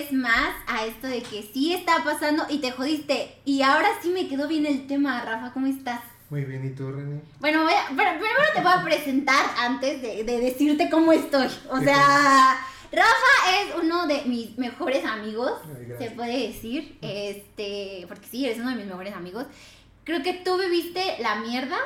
[0.00, 3.36] vez más a esto de que sí está pasando y te jodiste.
[3.44, 6.00] Y ahora sí me quedó bien el tema, Rafa, ¿cómo estás?
[6.30, 7.20] Muy bien, ¿y tú, René?
[7.40, 11.48] Bueno, voy a- pero primero te voy a presentar antes de, de decirte cómo estoy.
[11.70, 12.56] O sea,
[12.92, 16.96] Rafa es uno de mis mejores amigos, Ay, se puede decir.
[17.02, 19.46] Este, porque sí, eres uno de mis mejores amigos.
[20.04, 21.76] Creo que tú viviste la mierda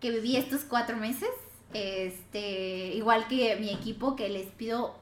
[0.00, 1.30] que viví estos cuatro meses.
[1.72, 4.96] Este, igual que mi equipo, que les pido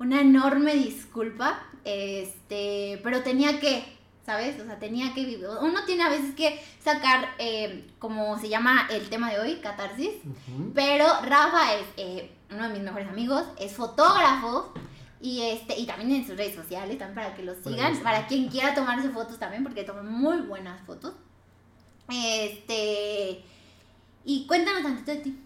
[0.00, 1.62] una enorme disculpa.
[1.84, 3.84] Este, pero tenía que,
[4.26, 4.60] ¿sabes?
[4.60, 5.46] O sea, tenía que vivir.
[5.60, 10.10] Uno tiene a veces que sacar, eh, como se llama el tema de hoy, catarsis.
[10.74, 14.72] Pero Rafa es eh, uno de mis mejores amigos, es fotógrafo.
[15.22, 18.48] Y este, y también en sus redes sociales, también para que lo sigan, para quien
[18.48, 21.12] quiera tomarse fotos también, porque toma muy buenas fotos.
[22.08, 23.44] Este.
[24.24, 25.40] Y cuéntanos tantito de ti.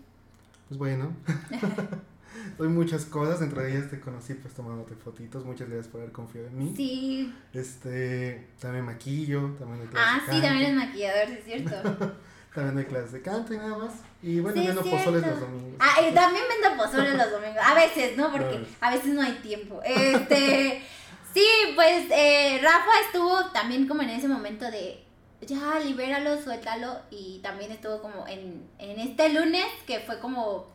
[0.69, 1.13] Pues bueno,
[2.57, 6.49] soy muchas cosas, entre ellas te conocí pues tomándote fotitos, muchas gracias por haber confiado
[6.49, 6.75] en mí.
[6.77, 7.35] Sí.
[7.53, 11.45] Este, también maquillo, también doy clases Ah, de sí, canto, también es maquillador, sí es
[11.45, 12.15] cierto.
[12.55, 13.93] también doy clases de canto y nada más.
[14.23, 15.75] Y bueno, Sí, vendo es pozoles los domingos.
[15.79, 17.63] Ah, y también vendo pozole los domingos.
[17.65, 18.33] A veces, ¿no?
[18.33, 19.81] Porque a veces no hay tiempo.
[19.85, 20.83] Este.
[21.35, 25.03] Sí, pues eh, Rafa estuvo también como en ese momento de.
[25.41, 27.01] Ya, libéralo, suéltalo.
[27.11, 30.69] Y también estuvo como en, en este lunes, que fue como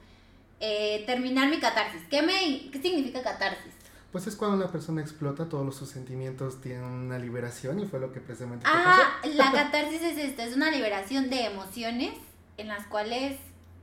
[0.59, 2.02] eh, terminar mi catarsis.
[2.09, 3.73] ¿Qué, me, ¿Qué significa catarsis?
[4.11, 8.11] Pues es cuando una persona explota, todos sus sentimientos tienen una liberación y fue lo
[8.11, 12.13] que precisamente te Ah, la catarsis es esto: es una liberación de emociones
[12.57, 13.38] en las cuales.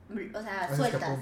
[0.09, 0.83] O sea, pasó.
[0.83, 1.19] Se sueltas.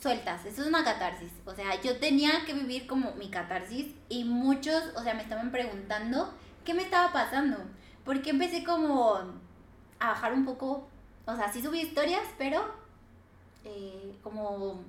[0.00, 1.32] sueltas, eso es una catarsis.
[1.44, 5.50] O sea, yo tenía que vivir como mi catarsis y muchos, o sea, me estaban
[5.50, 6.32] preguntando
[6.64, 7.58] qué me estaba pasando.
[8.04, 9.16] Porque empecé como
[9.98, 10.88] a bajar un poco,
[11.24, 12.64] o sea, sí subí historias, pero
[13.66, 14.80] eh, como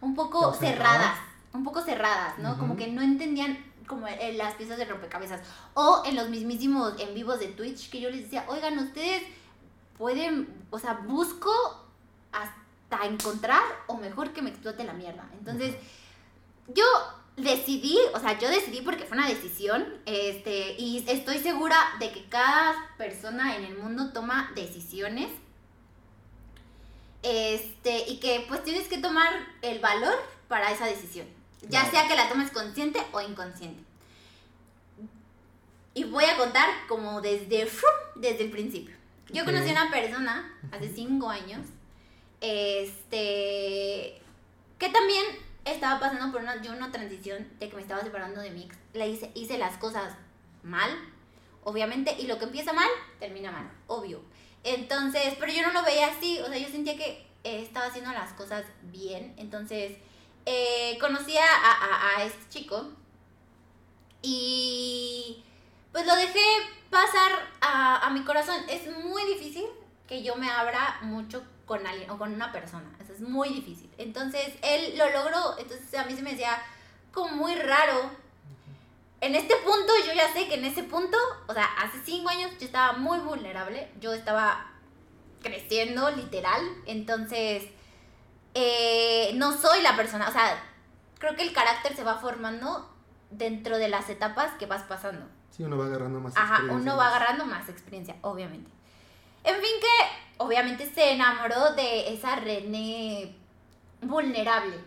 [0.00, 1.18] un poco ¿Como cerradas?
[1.52, 2.56] un poco cerradas, ¿no?
[2.58, 5.40] Como que no entendían como eh, las piezas de rompecabezas.
[5.74, 9.22] O en los mismísimos en vivos de Twitch que yo les decía, oigan, ustedes
[9.98, 11.50] pueden, o sea, busco
[12.32, 15.28] hasta encontrar o mejor que me explote la mierda.
[15.38, 15.74] Entonces,
[16.68, 16.84] yo
[17.36, 22.28] decidí, o sea, yo decidí porque fue una decisión, este, y estoy segura de que
[22.28, 25.28] cada persona en el mundo toma decisiones.
[27.22, 29.32] Este, y que pues tienes que tomar
[29.62, 30.14] el valor
[30.48, 31.26] para esa decisión.
[31.68, 33.82] Ya sea que la tomes consciente o inconsciente.
[35.92, 37.68] Y voy a contar como desde,
[38.16, 38.96] desde el principio.
[39.28, 41.66] Yo conocí a una persona hace cinco años,
[42.40, 44.20] este,
[44.78, 45.24] que también
[45.64, 48.76] estaba pasando por una, yo una transición de que me estaba separando de mi ex.
[48.94, 50.14] Le hice, hice las cosas
[50.62, 50.90] mal,
[51.64, 52.88] obviamente, y lo que empieza mal,
[53.18, 54.20] termina mal, obvio.
[54.64, 58.12] Entonces, pero yo no lo veía así, o sea, yo sentía que eh, estaba haciendo
[58.12, 59.34] las cosas bien.
[59.38, 59.96] Entonces,
[60.46, 62.88] eh, conocí a, a- a este chico
[64.22, 65.42] y
[65.92, 66.40] pues lo dejé
[66.90, 68.56] pasar a, a mi corazón.
[68.68, 69.64] Es muy difícil
[70.06, 72.90] que yo me abra mucho con alguien o con una persona.
[73.00, 73.90] Eso es muy difícil.
[73.98, 75.58] Entonces, él lo logró.
[75.58, 76.60] Entonces, a mí se me decía
[77.12, 78.10] como muy raro.
[79.20, 81.16] En este punto, yo ya sé que en ese punto,
[81.46, 83.90] o sea, hace cinco años yo estaba muy vulnerable.
[84.00, 84.66] Yo estaba
[85.42, 86.62] creciendo, literal.
[86.86, 87.64] Entonces,
[88.54, 90.28] eh, no soy la persona.
[90.28, 90.62] O sea,
[91.18, 92.90] creo que el carácter se va formando
[93.30, 95.26] dentro de las etapas que vas pasando.
[95.50, 98.70] Sí, uno va agarrando más Ajá, experiencia, uno va agarrando más experiencia, obviamente.
[99.44, 103.36] En fin, que obviamente se enamoró de esa René
[104.00, 104.78] vulnerable.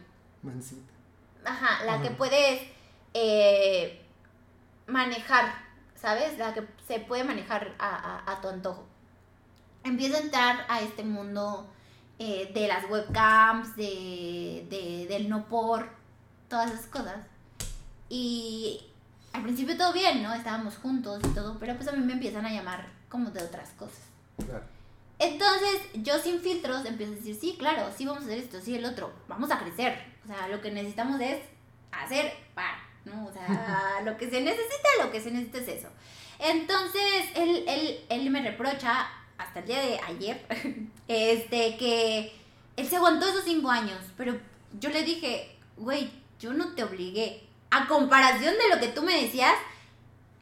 [0.41, 0.91] Mansita.
[1.45, 2.03] Ajá, la Ajá.
[2.03, 2.61] que puedes
[3.13, 4.02] eh,
[4.87, 5.53] manejar,
[5.95, 6.37] ¿sabes?
[6.37, 8.85] La que se puede manejar a, a- a tu antojo.
[9.83, 11.69] Empiezo a entrar a este mundo
[12.19, 15.89] eh, de las webcams, de, de- del no por,
[16.47, 17.25] todas esas cosas.
[18.09, 18.81] Y
[19.33, 20.33] al principio todo bien, ¿no?
[20.33, 23.69] Estábamos juntos y todo, pero pues a mí me empiezan a llamar como de otras
[23.71, 24.01] cosas.
[24.45, 24.63] Claro.
[25.19, 28.75] Entonces, yo sin filtros empiezo a decir, sí, claro, sí vamos a hacer esto, sí
[28.75, 29.97] el otro, vamos a crecer.
[30.23, 31.39] O sea, lo que necesitamos es
[31.91, 33.25] hacer para, ¿no?
[33.25, 35.87] O sea, lo que se necesita, lo que se necesita es eso.
[36.39, 39.07] Entonces, él, él, él me reprocha,
[39.37, 40.45] hasta el día de ayer,
[41.07, 42.33] este, que
[42.75, 44.37] él se aguantó esos cinco años, pero
[44.79, 47.47] yo le dije, güey, yo no te obligué.
[47.71, 49.55] A comparación de lo que tú me decías,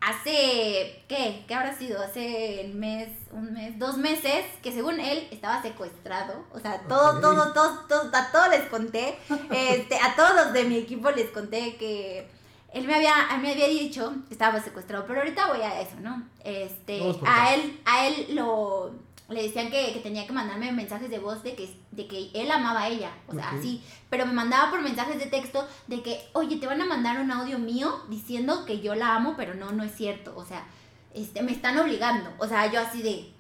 [0.02, 1.46] hace, ¿qué?
[1.48, 2.02] ¿Qué habrá sido?
[2.02, 6.44] Hace el mes, un mes, dos meses, que según él estaba secuestrado.
[6.52, 9.18] O sea, todo, todo, todo, todo, a todos les conté,
[9.52, 12.28] este, a todos los de mi equipo les conté que
[12.74, 16.00] él me había, él me había dicho que estaba secuestrado, pero ahorita voy a eso,
[16.02, 16.24] ¿no?
[16.44, 18.92] Este, a él, a él lo,
[19.30, 22.50] le decían que, que tenía que mandarme mensajes de voz de que, de que él
[22.52, 23.60] amaba a ella, o sea, Ok.
[23.60, 27.20] así, pero me mandaba por mensajes de texto de que, oye, te van a mandar
[27.20, 30.66] un audio mío diciendo que yo la amo, pero no, no es cierto, o sea,
[31.14, 33.32] este, me están obligando, o sea, yo así de,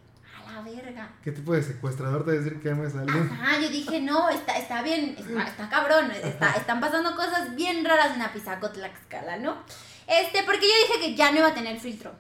[0.75, 1.11] verga.
[1.23, 3.29] ¿Qué tipo de secuestrador te va a decir que ames a alguien?
[3.31, 7.83] Ajá, yo dije, no, está, está bien, está, está cabrón, está, están pasando cosas bien
[7.85, 9.57] raras en Apizaco, Tlaxcala, ¿no?
[10.07, 12.11] Este, porque yo dije que ya no iba a tener filtro.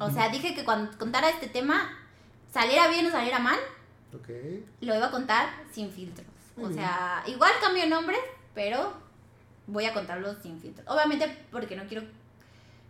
[0.00, 1.90] O sea, dije que cuando contara este tema,
[2.52, 3.58] saliera bien o saliera mal,
[4.14, 4.28] Ok.
[4.80, 6.26] lo iba a contar sin filtros.
[6.56, 6.80] Muy O bien.
[6.80, 8.20] sea, igual cambio nombres,
[8.54, 8.94] pero
[9.66, 10.86] voy a contarlos sin filtros.
[10.88, 12.04] Obviamente porque no quiero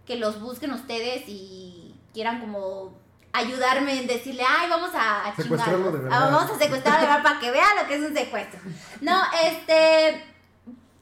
[0.06, 2.94] que los busquen ustedes y quieran como
[3.34, 6.10] ayudarme en decirle, ay, vamos a, a Secuestrarlo de verdad.
[6.12, 8.60] Ah, vamos a secuestrarlo de verdad para que vea lo que es un secuestro.
[9.00, 10.24] No, este,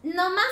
[0.03, 0.47] nomás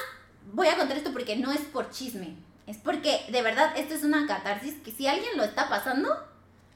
[0.52, 2.36] voy a contar esto porque no es por chisme.
[2.66, 6.08] Es porque de verdad esto es una catarsis que si alguien lo está pasando,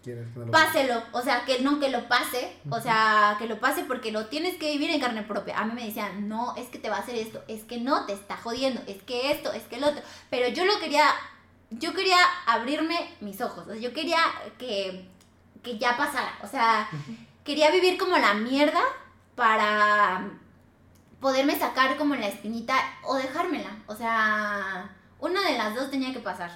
[0.02, 3.46] ¿Quieres que no lo páselo, o sea, que no que lo pase, o sea, que
[3.46, 5.58] lo pase porque lo tienes que vivir en carne propia.
[5.58, 8.04] A mí me decían, no, es que te va a hacer esto, es que no,
[8.06, 10.02] te está jodiendo, es que esto, es que el otro.
[10.30, 11.06] Pero yo lo quería,
[11.78, 14.18] yo quería abrirme mis ojos, o sea, yo quería
[14.58, 15.08] que,
[15.62, 16.88] que ya pasara, o sea,
[17.44, 18.80] quería vivir como la mierda
[19.34, 20.24] para
[21.20, 26.20] poderme sacar como la espinita o dejármela, o sea, una de las dos tenía que
[26.20, 26.50] pasar,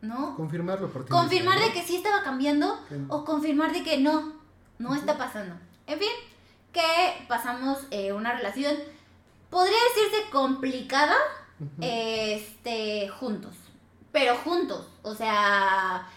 [0.00, 0.36] ¿no?
[0.36, 1.10] Confirmarlo por ti.
[1.10, 2.78] Confirmar mismo, de que sí estaba cambiando
[3.08, 4.34] o confirmar de que no,
[4.78, 5.56] no está pasando.
[5.86, 6.08] En fin,
[6.72, 8.76] que pasamos eh, una relación,
[9.50, 11.16] podría decirse complicada,
[11.80, 13.56] este, juntos.
[14.16, 16.08] Pero juntos, o sea,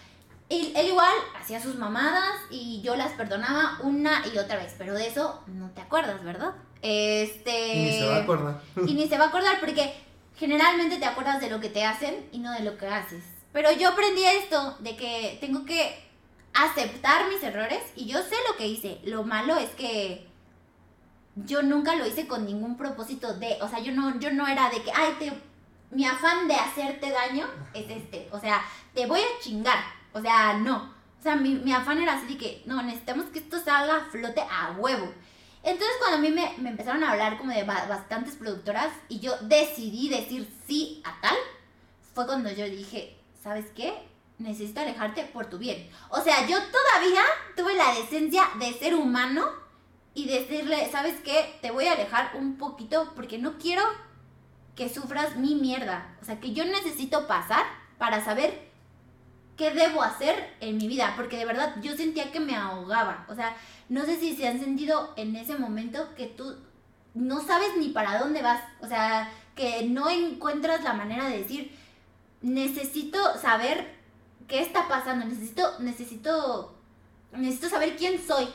[0.48, 4.94] él, él igual hacía sus mamadas y yo las perdonaba una y otra vez, pero
[4.94, 6.54] de eso no te acuerdas, ¿verdad?
[6.80, 7.74] Este...
[7.74, 8.60] Y ni se va a acordar.
[8.86, 9.92] Y ni se va a acordar porque
[10.34, 13.22] generalmente te acuerdas de lo que te hacen y no de lo que haces.
[13.52, 16.02] Pero yo aprendí esto, de que tengo que
[16.54, 18.98] aceptar mis errores y yo sé lo que hice.
[19.04, 20.26] Lo malo es que
[21.36, 24.70] yo nunca lo hice con ningún propósito de, o sea, yo no, yo no era
[24.70, 25.49] de que, ay, te,
[25.90, 28.62] mi afán de hacerte daño es este, o sea,
[28.94, 29.78] te voy a chingar,
[30.12, 30.94] o sea, no.
[31.18, 34.04] O sea, mi, mi afán era así de que, no, necesitamos que esto salga a
[34.06, 35.12] flote a huevo.
[35.62, 39.20] Entonces cuando a mí me, me empezaron a hablar como de ba- bastantes productoras y
[39.20, 41.36] yo decidí decir sí a tal,
[42.14, 43.92] fue cuando yo dije, ¿sabes qué?
[44.38, 45.90] Necesito alejarte por tu bien.
[46.08, 47.22] O sea, yo todavía
[47.56, 49.46] tuve la decencia de ser humano
[50.14, 51.58] y decirle, ¿sabes qué?
[51.60, 53.82] Te voy a alejar un poquito porque no quiero
[54.74, 56.16] que sufras mi mierda.
[56.22, 57.64] O sea, que yo necesito pasar
[57.98, 58.70] para saber
[59.56, 61.14] qué debo hacer en mi vida.
[61.16, 63.26] Porque de verdad yo sentía que me ahogaba.
[63.28, 63.56] O sea,
[63.88, 66.56] no sé si se han sentido en ese momento que tú
[67.14, 68.62] no sabes ni para dónde vas.
[68.80, 71.76] O sea, que no encuentras la manera de decir,
[72.40, 73.94] necesito saber
[74.48, 75.26] qué está pasando.
[75.26, 76.74] Necesito, necesito,
[77.32, 78.48] necesito saber quién soy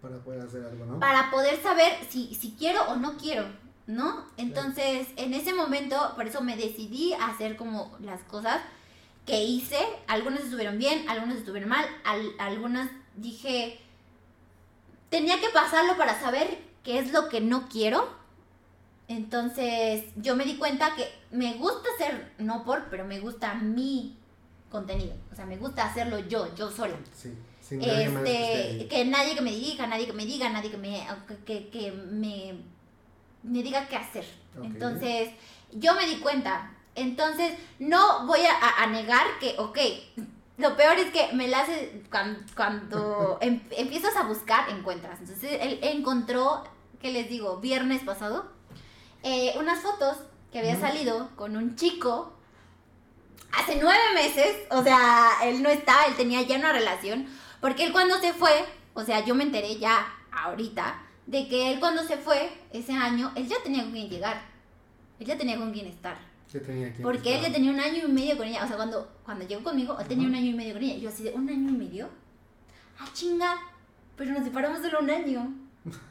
[0.00, 1.00] Para poder hacer algo, ¿no?
[1.00, 3.44] para poder saber si, si quiero o no quiero,
[3.88, 4.24] ¿no?
[4.36, 8.60] Entonces, en ese momento, por eso me decidí a hacer como las cosas
[9.26, 9.78] que hice.
[10.06, 13.80] Algunas estuvieron bien, algunas estuvieron mal, al- algunas dije,
[15.10, 18.08] tenía que pasarlo para saber qué es lo que no quiero.
[19.08, 24.16] Entonces, yo me di cuenta que me gusta hacer, no por, pero me gusta mi
[24.70, 25.14] contenido.
[25.32, 27.32] O sea, me gusta hacerlo yo, yo sola Sí.
[27.62, 31.06] Sin este, que nadie que me dirija, nadie que me diga, nadie que me,
[31.44, 32.54] que, que me,
[33.42, 34.24] me diga qué hacer.
[34.62, 35.30] Entonces,
[35.72, 36.72] yo me di cuenta.
[36.94, 39.78] Entonces, no voy a, a- negar que, ok,
[40.56, 45.20] lo peor es que me la hace cuando, cuando em- empiezas a buscar, encuentras.
[45.20, 46.64] Entonces, él encontró,
[47.00, 47.58] ¿qué les digo?
[47.58, 48.50] Viernes pasado,
[49.22, 50.16] eh, unas fotos
[50.52, 52.32] que había salido con un chico
[53.52, 57.26] hace nueve meses, o sea, él no estaba, él tenía ya una relación,
[57.60, 58.64] porque él cuando se fue,
[58.94, 63.30] o sea, yo me enteré ya ahorita, de que él cuando se fue ese año,
[63.36, 64.40] él ya tenía con quién llegar,
[65.20, 66.16] él ya tenía con quién estar,
[67.02, 69.62] porque él ya tenía un año y medio con ella, o sea, cuando, cuando llegó
[69.62, 71.72] conmigo, él tenía un año y medio con ella, yo así de, ¿un año y
[71.72, 72.08] medio?
[72.98, 73.60] Ah, chinga,
[74.16, 75.54] pero nos separamos solo un año,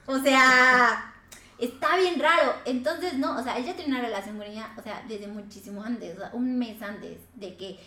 [0.05, 1.13] o sea...
[1.59, 2.53] Está bien raro.
[2.65, 5.81] Entonces, no, o sea, él ya tenía una relación con ella, o sea, desde muchísimo
[5.81, 7.79] antes, o sea, un mes antes de que,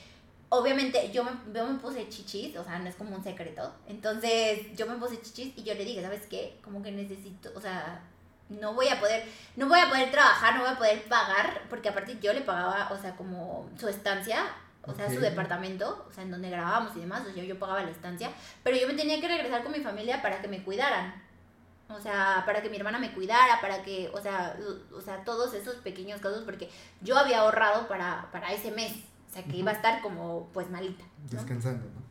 [0.51, 3.73] obviamente, yo me, yo me puse chichis, o sea, no es como un secreto.
[3.89, 6.59] Entonces, yo me puse chichis y yo le dije, ¿sabes qué?
[6.63, 8.03] Como que necesito, o sea,
[8.51, 9.25] no voy a poder,
[9.57, 12.91] no voy a poder trabajar, no voy a poder pagar, porque aparte yo le pagaba,
[12.93, 14.45] o sea, como su estancia,
[14.83, 17.83] o sea, su departamento, o sea, en donde grabábamos y demás, o sea, yo pagaba
[17.83, 18.31] la estancia,
[18.65, 21.23] pero yo me tenía que regresar con mi familia para que me cuidaran.
[21.91, 24.57] O sea, para que mi hermana me cuidara, para que, o sea,
[24.95, 28.93] o sea, todos esos pequeños casos, porque yo había ahorrado para, para ese mes.
[29.31, 31.05] O sea, que iba a estar como, pues, malita.
[31.05, 31.39] ¿no?
[31.39, 32.11] Descansando, ¿no?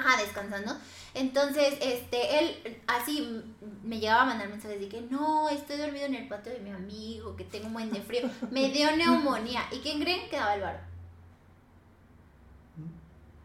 [0.00, 0.76] Ajá, descansando.
[1.14, 3.42] Entonces, este, él así
[3.82, 6.70] me llegaba a mandar mensajes de que no, estoy dormido en el patio de mi
[6.70, 8.28] amigo, que tengo un buen de frío.
[8.50, 9.62] Me dio neumonía.
[9.72, 10.84] ¿Y quién creen que daba el bar?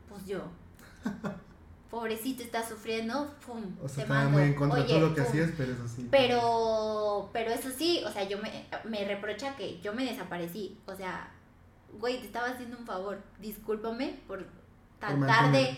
[0.09, 0.41] Pues yo.
[1.89, 4.37] Pobrecito está sufriendo, pum, O sea, te estaba mando.
[4.39, 5.29] muy en contra de todo lo que pum.
[5.29, 6.07] hacías, pero eso sí.
[6.11, 10.77] Pero, pero eso sí, o sea, yo me, me reprocha que yo me desaparecí.
[10.87, 11.31] O sea,
[12.00, 13.21] güey, te estaba haciendo un favor.
[13.39, 14.45] Discúlpame por
[15.00, 15.77] tratar de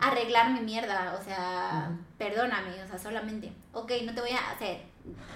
[0.00, 1.16] arreglar mi mierda.
[1.20, 3.52] O sea, perdóname, o sea, solamente.
[3.72, 4.82] Ok, no te voy a hacer.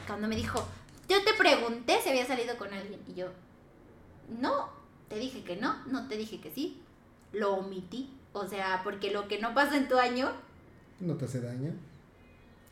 [0.06, 0.66] Cuando me dijo,
[1.08, 3.00] yo te pregunté si había salido con alguien.
[3.08, 3.28] Y yo,
[4.40, 4.68] no,
[5.08, 6.82] te dije que no, no te dije que sí.
[7.32, 8.16] Lo omití.
[8.32, 10.30] O sea, porque lo que no pasó en tu año,
[11.00, 11.72] No te hace daño.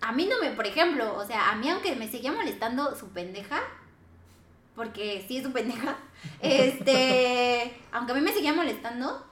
[0.00, 3.08] a mí no me, por ejemplo, o sea, a mí aunque me seguía molestando su
[3.08, 3.60] pendeja,
[4.78, 5.98] porque sí es su pendeja,
[6.40, 9.26] este, aunque a mí me seguía molestando,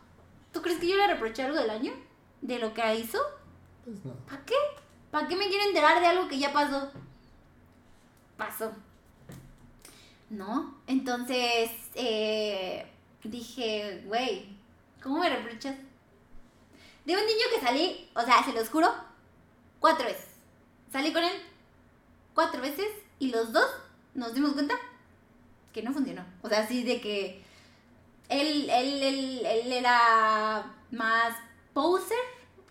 [0.52, 1.92] ¿tú crees que yo le reproché algo del año?
[2.40, 3.18] ¿De lo que hizo?
[3.84, 4.12] Pues no.
[4.26, 4.54] ¿Para qué?
[5.12, 6.90] ¿Para qué me quiero enterar de algo que ya pasó?
[8.36, 8.72] Pasó.
[10.30, 10.74] ¿No?
[10.88, 12.84] Entonces, eh,
[13.22, 14.48] dije, güey,
[15.00, 15.76] ¿cómo me reprochas?
[17.04, 18.92] De un niño que salí, o sea, se los juro,
[19.78, 20.26] cuatro veces.
[20.90, 21.40] Salí con él
[22.34, 22.88] cuatro veces
[23.20, 23.70] y los dos
[24.14, 24.74] nos dimos cuenta
[25.76, 26.24] que no funcionó.
[26.40, 27.42] O sea, así de que
[28.30, 31.36] él, él, él, él era más
[31.74, 32.16] poser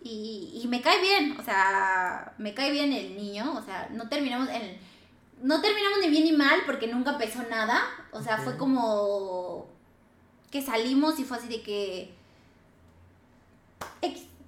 [0.01, 4.09] y, y me cae bien, o sea, me cae bien el niño, o sea, no
[4.09, 4.79] terminamos en
[5.43, 9.67] no terminamos ni bien ni mal porque nunca pesó nada, o sea, fue como
[10.49, 12.15] que salimos y fue así de que.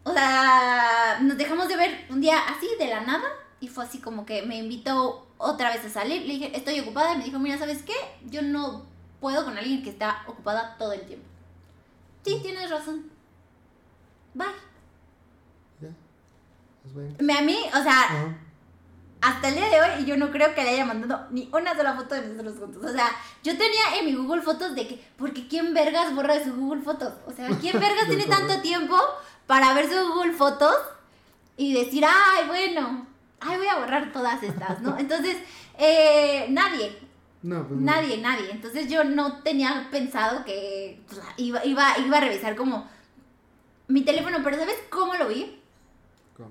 [0.03, 3.27] O sea, nos dejamos de ver un día así de la nada
[3.59, 6.21] y fue así como que me invitó otra vez a salir.
[6.23, 7.93] Le dije, estoy ocupada y me dijo, mira, ¿sabes qué?
[8.25, 8.85] Yo no
[9.19, 11.25] puedo con alguien que está ocupada todo el tiempo.
[12.23, 13.09] Sí, tienes razón.
[14.33, 14.47] Bye.
[15.81, 15.89] Ya.
[17.19, 18.37] Me a mí, o sea, Ajá.
[19.21, 21.95] hasta el día de hoy yo no creo que le haya mandado ni una sola
[21.95, 22.85] foto de nosotros juntos.
[22.85, 23.09] O sea,
[23.43, 26.81] yo tenía en mi Google Fotos de que, porque ¿quién vergas borra de su Google
[26.81, 27.13] Fotos?
[27.25, 28.97] O sea, ¿quién vergas tiene tanto tiempo
[29.47, 30.75] para ver su Google Fotos
[31.55, 33.07] y decir, ay, bueno,
[33.39, 34.97] ay, voy a borrar todas estas, ¿no?
[34.99, 35.37] Entonces,
[35.77, 36.97] eh, nadie,
[37.43, 37.85] No, pues no.
[37.91, 38.49] nadie, nadie.
[38.51, 42.87] Entonces yo no tenía pensado que pues, iba, iba, iba a revisar como
[43.87, 45.61] mi teléfono, pero ¿sabes cómo lo vi?
[46.35, 46.49] ¿Cómo?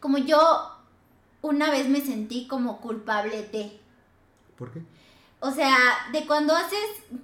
[0.00, 0.68] Como yo
[1.42, 3.80] una vez me sentí como culpable de.
[4.56, 4.80] ¿Por qué?
[5.44, 5.76] O sea,
[6.12, 6.78] de cuando haces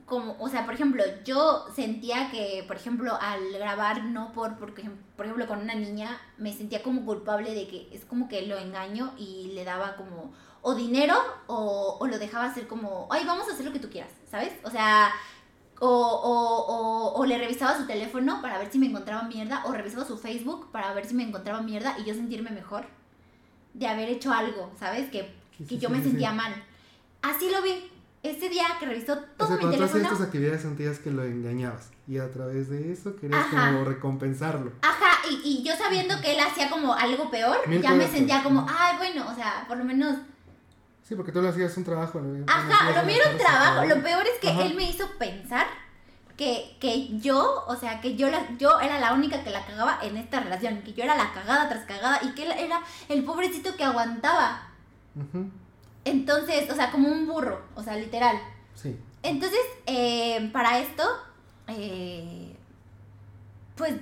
[0.04, 4.90] como, o sea, por ejemplo, yo sentía que, por ejemplo, al grabar, no por, porque,
[5.16, 8.58] por ejemplo, con una niña, me sentía como culpable de que es como que lo
[8.58, 10.32] engaño y le daba como
[10.62, 11.14] o dinero
[11.46, 14.52] o, o lo dejaba hacer como, ay, vamos a hacer lo que tú quieras, ¿sabes?
[14.64, 15.12] O sea,
[15.78, 19.70] o, o, o, o le revisaba su teléfono para ver si me encontraba mierda, o
[19.70, 22.84] revisaba su Facebook para ver si me encontraba mierda y yo sentirme mejor
[23.74, 25.08] de haber hecho algo, ¿sabes?
[25.08, 26.52] Que, que sí, yo sí, me sí, sentía mal.
[27.22, 27.92] Así lo vi.
[28.22, 30.02] Ese día que revisó O todo sea, mi cuando teléfono.
[30.04, 31.90] estas actividades sentías que lo engañabas.
[32.08, 33.68] Y a través de eso querías Ajá.
[33.72, 34.72] como recompensarlo.
[34.82, 38.42] Ajá, y, y yo sabiendo que él hacía como algo peor, Mil ya me sentía
[38.42, 40.16] como, ay, bueno, o sea, por lo menos.
[41.02, 42.20] Sí, porque tú le hacías un trabajo.
[42.20, 42.44] ¿no?
[42.48, 43.84] Ajá, lo mío era un trabajo.
[43.86, 44.62] Lo peor es que Ajá.
[44.64, 45.66] él me hizo pensar
[46.36, 49.98] que, que yo, o sea, que yo, la, yo era la única que la cagaba
[50.02, 53.24] en esta relación, que yo era la cagada tras cagada y que él era el
[53.24, 54.68] pobrecito que aguantaba.
[55.14, 55.50] Ujú,
[56.04, 58.36] Entonces, o sea, como un burro, o sea, literal.
[58.74, 58.96] Sí.
[59.22, 61.02] Entonces, eh, para esto,
[61.68, 62.54] eh,
[63.76, 63.94] pues,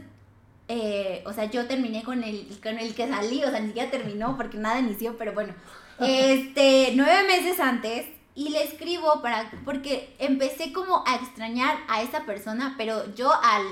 [0.68, 3.90] eh, o sea, yo terminé con el, con el que salí, o sea, ni siquiera
[3.90, 5.54] terminó porque nada inició, pero bueno,
[6.00, 12.26] este, nueve meses antes, y le escribo para, porque empecé como a extrañar a esa
[12.26, 13.62] persona, pero yo al,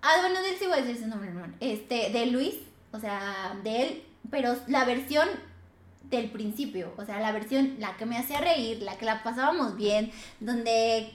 [0.00, 2.54] ah, bueno, de él sí voy a decir su nombre, hermano, este, de Luis,
[2.92, 5.28] o sea, de él, pero la versión
[6.10, 9.76] del principio, o sea, la versión, la que me hacía reír, la que la pasábamos
[9.76, 11.12] bien, donde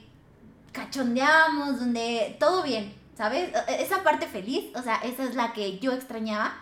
[0.72, 3.50] cachondeábamos, donde todo bien, ¿sabes?
[3.68, 6.54] E- Esa parte feliz, o sea, esa es la que yo extrañaba.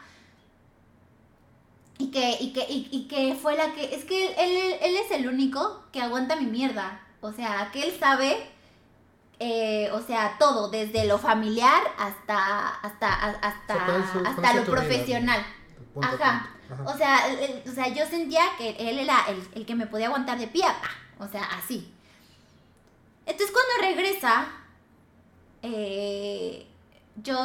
[1.98, 4.96] Y que, y que, y, y que fue la que, es que él, él, él
[4.96, 8.38] es el único que aguanta mi mierda, o sea, que él sabe,
[9.38, 13.08] eh, o sea, todo, desde lo familiar hasta, hasta,
[13.42, 15.44] hasta, O sea, hasta lo profesional.
[15.92, 16.42] Punto Ajá.
[16.42, 16.59] punto.
[16.86, 20.06] O sea, el- o sea, yo sentía que él era el, el que me podía
[20.06, 20.64] aguantar de pie.
[21.18, 21.92] O sea, así.
[23.26, 24.46] Entonces cuando regresa,
[25.62, 26.66] eh,
[27.22, 27.36] yo,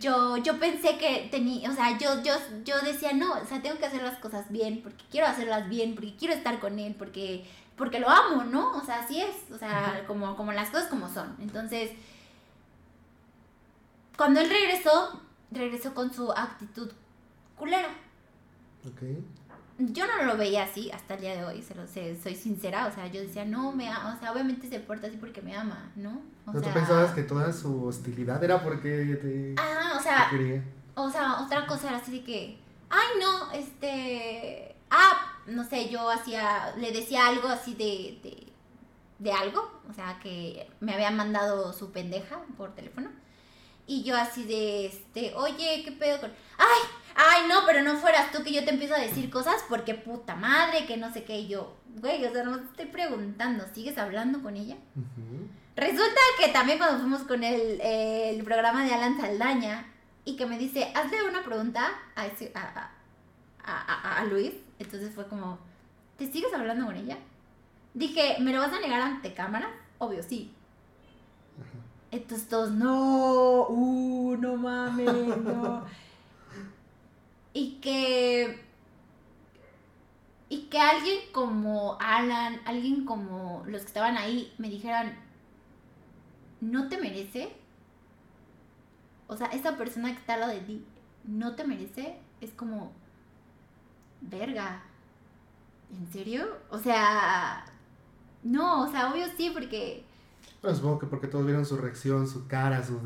[0.00, 2.34] yo, yo pensé que tenía, o sea, yo, yo,
[2.64, 5.94] yo decía, no, o sea, tengo que hacer las cosas bien, porque quiero hacerlas bien,
[5.94, 8.72] porque quiero estar con él, porque, porque lo amo, ¿no?
[8.76, 11.36] O sea, así es, o sea, como, como las cosas como son.
[11.40, 11.90] Entonces,
[14.16, 16.90] cuando él regresó, regresó con su actitud
[17.56, 17.88] culera.
[19.78, 22.86] Yo no lo veía así hasta el día de hoy, se lo sé, soy sincera,
[22.86, 25.54] o sea, yo decía, no, me ama, o sea, obviamente se porta así porque me
[25.54, 26.22] ama, ¿no?
[26.46, 30.28] O sea, ¿Tú pensabas que toda su hostilidad era porque te, Ah, o te sea,
[30.30, 30.62] quería?
[30.94, 36.08] o sea, otra cosa era así de que, ay, no, este, ah, no sé, yo
[36.10, 38.46] hacía, le decía algo así de, de,
[39.18, 43.10] de algo, o sea, que me habían mandado su pendeja por teléfono,
[43.86, 48.30] y yo así de, este, oye, ¿qué pedo con, ay, ay, no, pero no fueras
[48.30, 51.40] tú que yo te empiezo a decir cosas porque puta madre, que no sé qué,
[51.40, 54.76] y yo, güey, o sea, no te estoy preguntando, ¿sigues hablando con ella?
[55.76, 59.86] Resulta que también cuando fuimos con el, el programa de Alan Saldaña
[60.24, 62.90] y que me dice, hazle una pregunta a, ese- a, a-
[63.64, 65.58] a- a- a Luis, entonces fue como,
[66.18, 67.18] ¿te sigues hablando con ella?
[67.94, 69.70] Dije, ¿me lo vas a negar ante cámara?
[69.98, 70.52] Obvio, sí.
[72.10, 75.84] Entonces todos, no, uh, no mames, no.
[77.56, 78.60] y que...
[80.48, 85.18] Y que alguien como Alan, alguien como los que estaban ahí, me dijeran,
[86.60, 87.52] no te merece.
[89.26, 90.84] O sea, esa persona que está al lado de ti
[91.24, 92.20] no te merece.
[92.40, 92.92] Es como,
[94.20, 94.82] verga.
[95.90, 96.58] ¿En serio?
[96.70, 97.64] O sea,
[98.44, 100.04] no, o sea, obvio sí, porque
[100.62, 103.00] supongo que porque todos vieron su reacción, su cara, su...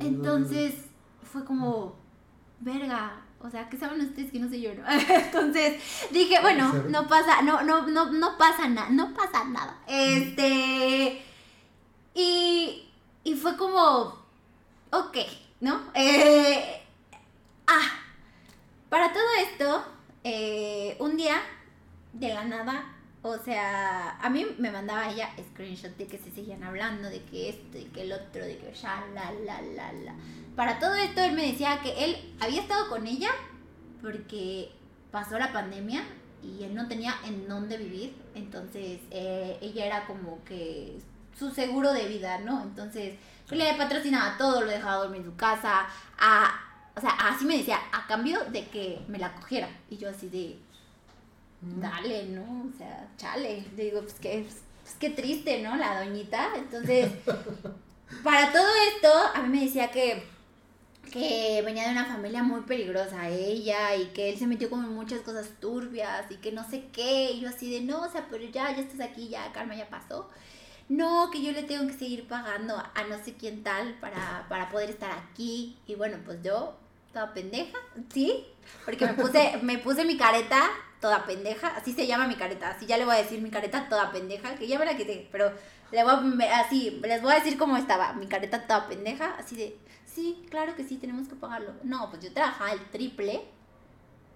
[0.00, 0.86] entonces
[1.22, 1.94] fue como,
[2.60, 3.26] verga.
[3.42, 4.84] O sea, ¿qué saben ustedes que no sé yo, no?
[4.90, 5.80] Entonces
[6.10, 9.78] dije, bueno, no pasa, no, no, no, no pasa nada, no pasa nada.
[9.86, 11.22] Este.
[12.14, 12.88] Y,
[13.24, 14.18] y fue como,
[14.92, 15.16] ok,
[15.60, 15.80] ¿no?
[15.94, 16.82] Eh,
[17.66, 18.00] ah,
[18.90, 19.84] para todo esto,
[20.24, 21.40] eh, un día,
[22.12, 26.62] de la nada, o sea, a mí me mandaba ella screenshot de que se seguían
[26.62, 30.14] hablando, de que esto, de que el otro, de que ya, la, la, la, la.
[30.60, 33.30] Para todo esto, él me decía que él había estado con ella
[34.02, 34.70] porque
[35.10, 36.02] pasó la pandemia
[36.42, 40.98] y él no tenía en dónde vivir, entonces eh, ella era como que
[41.38, 42.62] su seguro de vida, ¿no?
[42.62, 43.14] Entonces,
[43.48, 45.86] yo le patrocinaba todo, lo dejaba dormir en su casa,
[46.18, 46.60] a,
[46.94, 49.70] o sea, así me decía, a cambio de que me la cogiera.
[49.88, 50.58] Y yo así de,
[51.62, 51.80] Mm.
[51.80, 52.42] dale, ¿no?
[52.42, 53.64] O sea, chale.
[53.76, 54.46] Le digo, pues qué,
[54.82, 55.76] pues qué triste, ¿no?
[55.76, 56.50] La doñita.
[56.54, 57.10] Entonces,
[58.24, 60.22] para todo esto, a mí me decía que,
[61.10, 64.94] que venía de una familia muy peligrosa ella y que él se metió como en
[64.94, 67.32] muchas cosas turbias y que no sé qué.
[67.32, 69.88] Y yo así de, no, o sea, pero ya, ya estás aquí, ya, calma, ya
[69.88, 70.30] pasó.
[70.88, 74.70] No, que yo le tengo que seguir pagando a no sé quién tal para, para
[74.70, 75.78] poder estar aquí.
[75.86, 76.76] Y bueno, pues yo,
[77.12, 77.78] toda pendeja,
[78.12, 78.44] ¿sí?
[78.84, 80.70] Porque me puse, me puse mi careta
[81.00, 83.88] toda pendeja, así se llama mi careta, así ya le voy a decir mi careta
[83.88, 85.50] toda pendeja, que ya me la quité, pero
[85.92, 86.12] le voy
[86.44, 89.78] a, así, les voy a decir cómo estaba, mi careta toda pendeja, así de,
[90.14, 91.72] sí, claro que sí, tenemos que pagarlo.
[91.84, 93.42] No, pues yo trabajaba el triple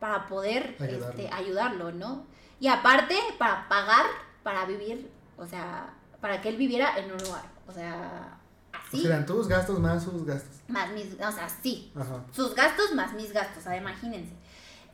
[0.01, 1.09] para poder Ayudarlo.
[1.23, 2.27] Este, ayudarlo, ¿no?
[2.61, 4.07] Y aparte, para pagar,
[4.43, 8.39] para vivir, o sea, para que él viviera en un lugar, o sea,
[8.73, 10.61] O así, sea, eran tus gastos más sus gastos.
[10.69, 12.25] más mis, o sea, sí, Ajá.
[12.33, 14.33] sus gastos más mis gastos, o sea, imagínense.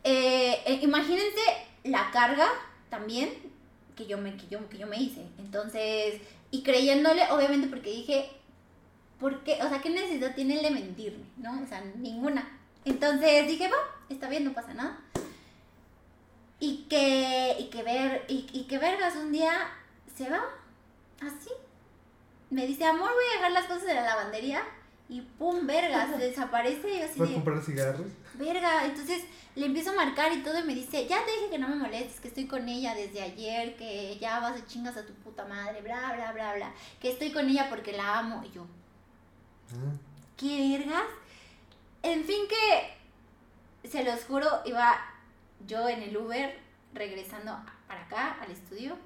[0.03, 1.41] Eh, eh, imagínense
[1.83, 2.47] la carga
[2.89, 3.29] también
[3.95, 5.25] que yo, me, que, yo, que yo me hice.
[5.37, 8.29] Entonces, y creyéndole, obviamente, porque dije,
[9.21, 9.59] ¿por qué?
[9.63, 11.23] O sea, ¿qué necesidad tiene de mentirme?
[11.37, 11.61] ¿No?
[11.61, 12.45] O sea, ninguna.
[12.83, 13.77] Entonces dije, va,
[14.09, 14.99] está bien, no pasa nada.
[16.59, 19.53] Y que, y que ver, y, y que vergas un día
[20.13, 20.43] se va,
[21.21, 21.49] así.
[22.49, 24.63] Me dice, amor, voy a dejar las cosas en la lavandería.
[25.07, 26.89] Y pum, vergas, desaparece.
[26.95, 28.07] Y así ¿Fue a de, comprar cigarros?
[28.35, 29.23] verga, entonces
[29.55, 31.75] le empiezo a marcar y todo y me dice, ya te dije que no me
[31.75, 35.45] molestes, que estoy con ella desde ayer, que ya vas de chingas a tu puta
[35.45, 38.41] madre, bla, bla, bla, bla, que estoy con ella porque la amo.
[38.45, 38.65] Y yo,
[40.37, 41.03] ¿qué vergas?
[42.03, 44.95] En fin que, se los juro, iba
[45.67, 46.59] yo en el Uber
[46.93, 47.55] regresando
[47.87, 48.97] para acá, al estudio.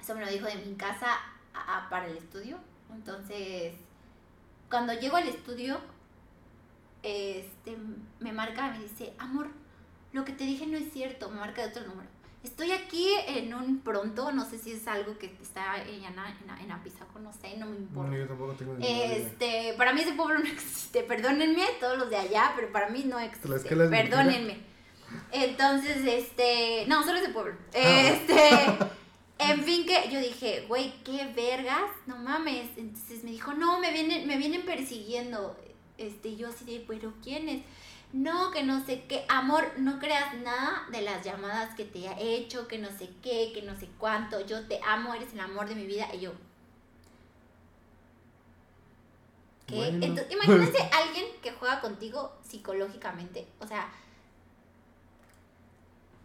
[0.00, 1.18] Eso me lo dijo de mi casa
[1.54, 2.58] a- para el estudio.
[2.92, 3.74] Entonces,
[4.70, 5.80] cuando llego al estudio,
[7.02, 7.76] este,
[8.20, 9.48] me marca y me dice, amor,
[10.12, 12.08] lo que te dije no es cierto, me marca de otro número.
[12.44, 16.60] Estoy aquí en un pronto, no sé si es algo que está en, en, en,
[16.64, 18.10] en Apizaco, no sé, no me importa.
[18.10, 19.12] Bueno, yo tampoco tengo idea.
[19.12, 23.04] Este, para mí ese pueblo no existe, perdónenme todos los de allá, pero para mí
[23.04, 23.54] no existe.
[23.54, 23.64] Es.
[23.64, 24.68] Perdónenme.
[25.32, 27.54] Entonces, este, no, solo ese pueblo.
[27.74, 27.78] Ah.
[27.78, 28.50] Este,
[29.38, 32.68] en fin que yo dije, güey, qué vergas, no mames.
[32.76, 35.56] Entonces me dijo, no, me vienen, me vienen persiguiendo.
[35.96, 37.62] Este, yo así de, pero ¿quiénes?
[38.12, 42.36] No, que no sé qué, amor, no creas nada de las llamadas que te he
[42.36, 45.68] hecho, que no sé qué, que no sé cuánto, yo te amo, eres el amor
[45.68, 46.08] de mi vida.
[46.14, 46.32] Y yo,
[49.66, 50.06] Que, Bueno.
[50.06, 53.46] entonces, imagínense alguien que juega contigo psicológicamente.
[53.60, 53.90] O sea,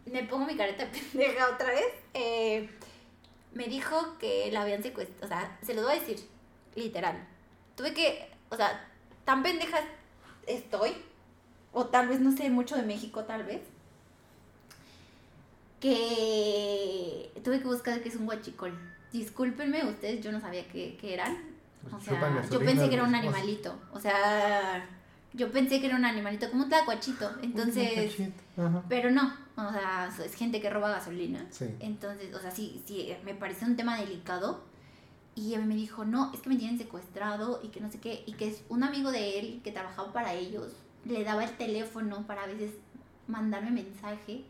[0.06, 1.92] me pongo mi careta de pendeja otra vez.
[2.14, 2.70] eh,
[3.52, 5.24] me dijo que la habían secuestrado.
[5.26, 6.18] O sea, se lo voy a decir,
[6.74, 7.24] literal.
[7.76, 8.88] Tuve que, o sea,
[9.24, 9.78] tan pendeja
[10.46, 10.96] estoy.
[11.74, 13.60] O tal vez no sé mucho de México, tal vez.
[15.80, 18.72] Que tuve que buscar que es un guachicol.
[19.12, 21.36] Discúlpenme ustedes, yo no sabía qué, qué eran.
[21.92, 23.78] O sea, yo pensé que era un animalito.
[23.92, 24.88] O sea,
[25.34, 27.30] yo pensé que era un animalito, como un tlacuachito.
[27.42, 28.16] Entonces,
[28.88, 29.36] pero no.
[29.56, 31.46] O sea, es gente que roba gasolina.
[31.50, 31.66] Sí.
[31.80, 34.62] Entonces, o sea, sí, sí, me pareció un tema delicado.
[35.36, 38.22] Y me dijo, no, es que me tienen secuestrado y que no sé qué.
[38.26, 40.72] Y que es un amigo de él que trabajaba para ellos.
[41.04, 42.72] Le daba el teléfono para a veces
[43.26, 44.44] mandarme mensaje.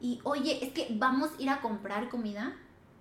[0.00, 2.56] Y, oye, es que vamos a ir a comprar comida.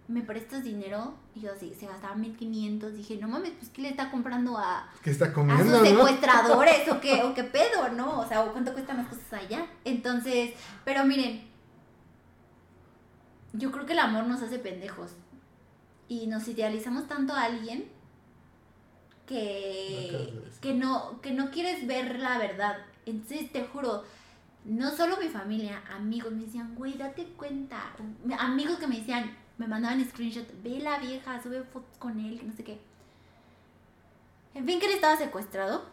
[0.08, 1.16] ¿Me prestas dinero?
[1.36, 2.94] Y yo así, se gastaba 1500.
[2.94, 5.86] Dije, no mames, pues ¿qué le está comprando a, ¿Qué está a comiendo, sus no?
[5.86, 8.22] secuestradores o qué, o qué pedo, ¿no?
[8.22, 9.68] O sea, ¿o cuánto cuestan las cosas allá.
[9.84, 10.54] Entonces,
[10.86, 11.46] pero miren,
[13.52, 15.12] yo creo que el amor nos hace pendejos.
[16.08, 17.90] Y nos idealizamos tanto a alguien
[19.28, 22.78] que, que, no, que no quieres ver la verdad.
[23.06, 24.04] Entonces, te juro,
[24.66, 27.96] no solo mi familia, amigos me decían, güey, date cuenta.
[28.40, 32.54] Amigos que me decían, me mandaban screenshot, ve la vieja, sube fotos con él, no
[32.54, 32.80] sé qué.
[34.56, 35.86] En fin, que él estaba secuestrado.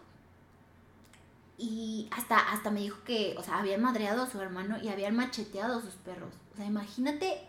[1.56, 5.14] Y hasta, hasta me dijo que, o sea, habían madreado a su hermano y habían
[5.14, 6.34] macheteado a sus perros.
[6.52, 7.40] O sea, imagínate,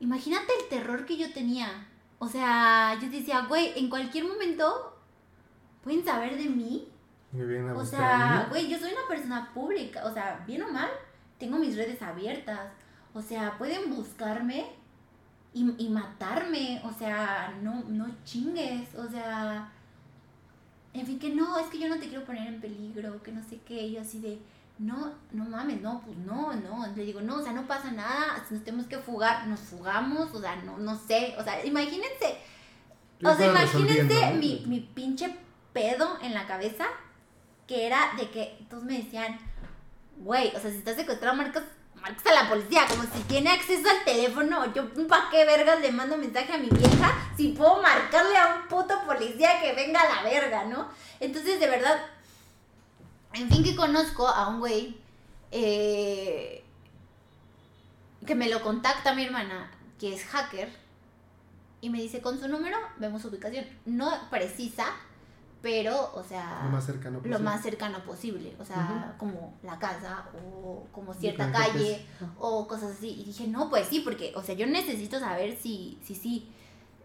[0.00, 1.86] imagínate el terror que yo tenía.
[2.18, 4.91] O sea, yo decía, güey, en cualquier momento
[5.82, 6.88] pueden saber de mí.
[7.32, 10.04] Vienen a O sea, güey, yo soy una persona pública.
[10.04, 10.90] O sea, bien o mal,
[11.38, 12.70] tengo mis redes abiertas.
[13.14, 14.66] O sea, pueden buscarme
[15.52, 16.80] y, y matarme.
[16.84, 18.94] O sea, no, no chingues.
[18.94, 19.70] O sea,
[20.94, 23.42] en fin, que no, es que yo no te quiero poner en peligro, que no
[23.42, 23.82] sé qué.
[23.86, 24.38] Y yo así de,
[24.78, 26.86] no, no mames, no, pues no, no.
[26.94, 28.44] Le digo, no, o sea, no pasa nada.
[28.46, 30.34] Si nos tenemos que fugar, nos fugamos.
[30.34, 31.34] O sea, no, no sé.
[31.38, 32.36] O sea, imagínense.
[33.24, 35.34] O sea, imagínense mi, mi pinche
[35.72, 36.86] pedo en la cabeza,
[37.66, 39.38] que era de que todos me decían,
[40.16, 43.88] güey, o sea, si estás secuestrado, marcas, marcas a la policía, como si tiene acceso
[43.88, 48.36] al teléfono, yo pa' qué vergas le mando mensaje a mi vieja si puedo marcarle
[48.36, 50.88] a un puto policía que venga a la verga, ¿no?
[51.20, 51.98] Entonces, de verdad,
[53.32, 55.00] en fin que conozco a un güey
[55.50, 56.64] eh,
[58.26, 60.82] que me lo contacta mi hermana, que es hacker,
[61.80, 63.66] y me dice, con su número vemos su ubicación.
[63.84, 64.86] No precisa,
[65.62, 67.38] pero, o sea, Lo más cercano lo posible.
[67.38, 68.56] más cercano posible.
[68.58, 72.04] O sea, como la casa o como cierta calle
[72.38, 73.10] o cosas así.
[73.20, 76.52] Y dije, no, pues sí, porque, o sea, yo necesito saber si, si, sí.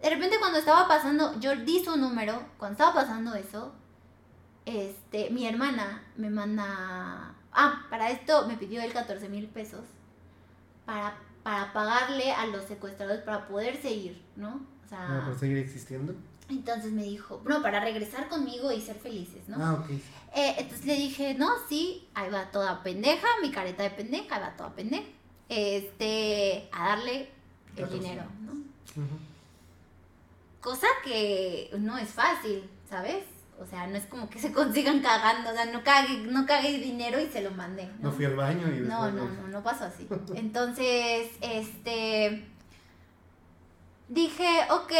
[0.02, 3.74] De repente cuando estaba pasando, yo di su número, cuando estaba pasando eso,
[4.66, 9.82] este, mi hermana me manda, ah, para esto me pidió él 14 mil pesos
[10.86, 14.62] para, para pagarle a los secuestradores para poder seguir, ¿no?
[14.86, 16.14] O sea, Ah, ¿Para seguir existiendo?
[16.50, 19.58] Entonces me dijo, no, para regresar conmigo y ser felices, ¿no?
[19.60, 19.90] Ah, ok.
[19.90, 24.42] Eh, entonces le dije, no, sí, ahí va toda pendeja, mi careta de pendeja, ahí
[24.42, 25.08] va toda pendeja.
[25.50, 27.30] Este, a darle
[27.76, 28.54] el dinero, ¿no?
[30.62, 33.24] Cosa que no es fácil, ¿sabes?
[33.60, 36.78] O sea, no es como que se consigan cagando, o sea, no cague, no cague
[36.78, 37.90] dinero y se lo mandé.
[38.00, 38.82] No fui al baño y.
[38.82, 40.08] No, no, no, no pasó así.
[40.36, 42.48] Entonces, este.
[44.10, 44.94] Dije, ok,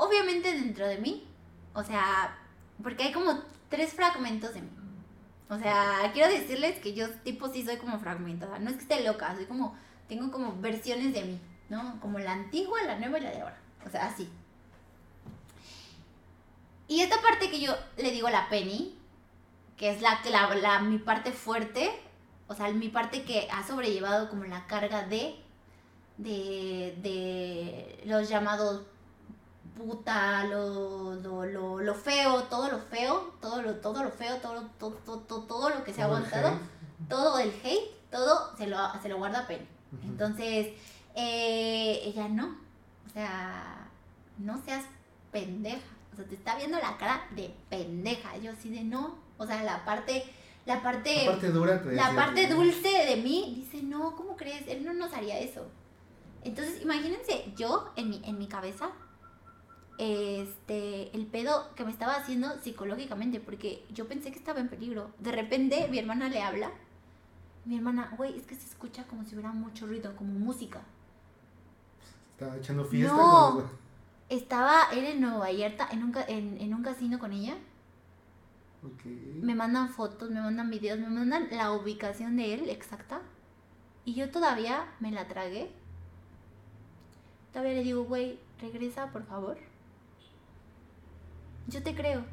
[0.00, 1.26] obviamente dentro de mí,
[1.74, 2.38] o sea,
[2.82, 4.70] porque hay como tres fragmentos de mí.
[5.50, 8.58] O sea, quiero decirles que yo, tipo, sí soy como fragmentada.
[8.58, 9.76] No es que esté loca, soy como.
[10.08, 11.98] Tengo como versiones de mí, ¿no?
[12.00, 13.58] Como la antigua, la nueva y la de ahora.
[13.86, 14.28] O sea, así.
[16.86, 18.98] Y esta parte que yo le digo la Penny,
[19.76, 20.20] que es la,
[20.56, 21.90] la, mi parte fuerte,
[22.46, 25.36] o sea, mi parte que ha sobrellevado como la carga de,
[26.16, 28.86] de, de los llamados
[29.78, 34.54] puta, lo, lo, lo, lo feo, todo lo feo, todo lo, todo lo feo, todo,
[34.54, 36.58] lo- todo, todo, todo, lo que se ha el aguantado,
[37.08, 39.66] todo el hate, todo se lo, se lo guarda Penny.
[39.92, 40.06] Ujú.
[40.08, 40.68] Entonces,
[41.14, 42.56] eh, ella no.
[43.06, 43.88] O sea,
[44.38, 44.84] no seas
[45.32, 45.80] pendeja.
[46.12, 48.36] O sea, te está viendo la cara de pendeja.
[48.38, 49.16] Yo así de no.
[49.38, 50.24] O sea, la parte,
[50.66, 54.66] la parte, La parte dura la parte dulce de mí dice, no, ¿cómo crees?
[54.68, 55.66] Él no nos haría eso.
[56.44, 58.90] Entonces, imagínense, yo en mi, en mi cabeza,
[59.98, 65.10] este, el pedo que me estaba haciendo psicológicamente, porque yo pensé que estaba en peligro.
[65.18, 66.70] De repente, mi hermana le habla.
[67.64, 70.80] Mi hermana, güey, es que se escucha como si hubiera mucho ruido, como música.
[72.32, 73.14] Estaba echando fiesta.
[73.14, 73.54] No.
[73.54, 73.70] con
[74.28, 77.56] Estaba él en Nueva Vallarta, en un, en, en un casino con ella.
[79.42, 83.20] Me mandan fotos, me mandan videos, me mandan la ubicación de él exacta.
[84.04, 85.70] Y yo todavía me la tragué.
[87.52, 89.58] Todavía le digo, güey, regresa, por favor.
[91.68, 92.24] Yo te creo.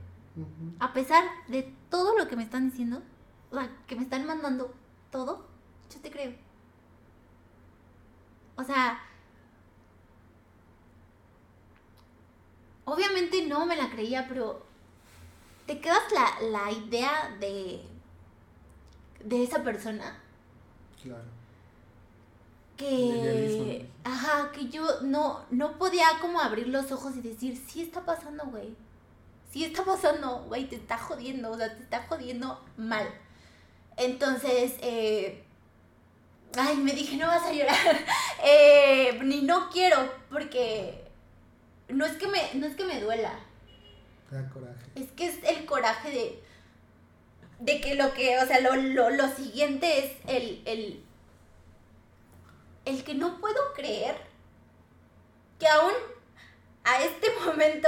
[0.79, 3.01] A pesar de todo lo que me están diciendo,
[3.51, 4.73] o sea, que me están mandando
[5.11, 5.45] todo,
[5.93, 6.33] yo te creo.
[8.57, 8.99] O sea,
[12.85, 14.63] obviamente no me la creía, pero
[15.65, 17.81] te quedas la, la idea de,
[19.23, 20.19] de esa persona
[21.01, 21.23] Claro.
[22.77, 28.03] que ajá que yo no no podía como abrir los ojos y decir sí está
[28.05, 28.75] pasando güey
[29.55, 33.07] sí está pasando güey te está jodiendo o sea te está jodiendo mal
[33.95, 35.45] entonces eh,
[36.57, 37.77] ay me dije no vas a llorar
[38.47, 39.97] Eh, ni no quiero
[40.29, 41.09] porque
[41.87, 43.31] no es que me no es que me duela
[44.29, 44.85] da coraje.
[44.95, 46.43] es que es el coraje de.
[47.59, 48.37] De que lo que.
[48.39, 51.03] O sea, lo, lo, lo siguiente es el, el.
[52.83, 54.15] El que no puedo creer
[55.59, 55.93] que aún
[56.83, 57.87] a este momento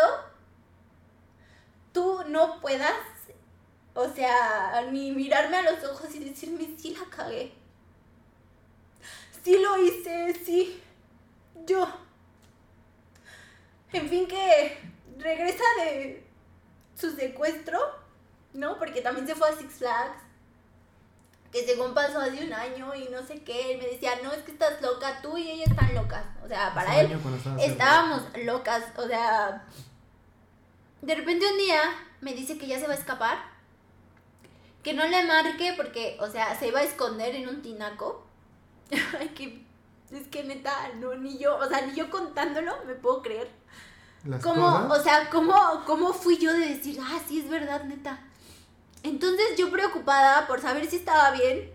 [1.98, 2.94] tú no puedas.
[3.96, 7.52] O sea, ni mirarme a los ojos y decirme, sí la cagué.
[9.44, 10.80] Sí lo hice, sí.
[11.66, 11.88] Yo.
[13.92, 14.80] En fin, que
[15.18, 16.24] regresa de
[16.94, 17.80] su secuestro,
[18.54, 18.78] ¿no?
[18.78, 20.22] Porque también se fue a Six Flags.
[21.52, 23.72] Que según pasó hace un año y no sé qué.
[23.72, 26.26] Él me decía, no, es que estás loca, tú y ella están locas.
[26.46, 27.20] O sea, para él
[27.60, 28.84] estábamos locas.
[28.98, 29.66] O sea,
[31.02, 31.82] de repente un día
[32.22, 33.38] me dice que ya se va a escapar.
[34.84, 38.26] Que no le marque porque, o sea, se iba a esconder en un tinaco.
[39.20, 39.66] Ay, que
[40.12, 43.50] es que neta, no, ni yo, o sea, ni yo contándolo me puedo creer.
[44.42, 45.54] ¿Cómo, o sea, cómo,
[45.86, 48.20] cómo fui yo de decir, ah, sí, es verdad, neta?
[49.04, 51.72] Entonces yo preocupada por saber si estaba bien,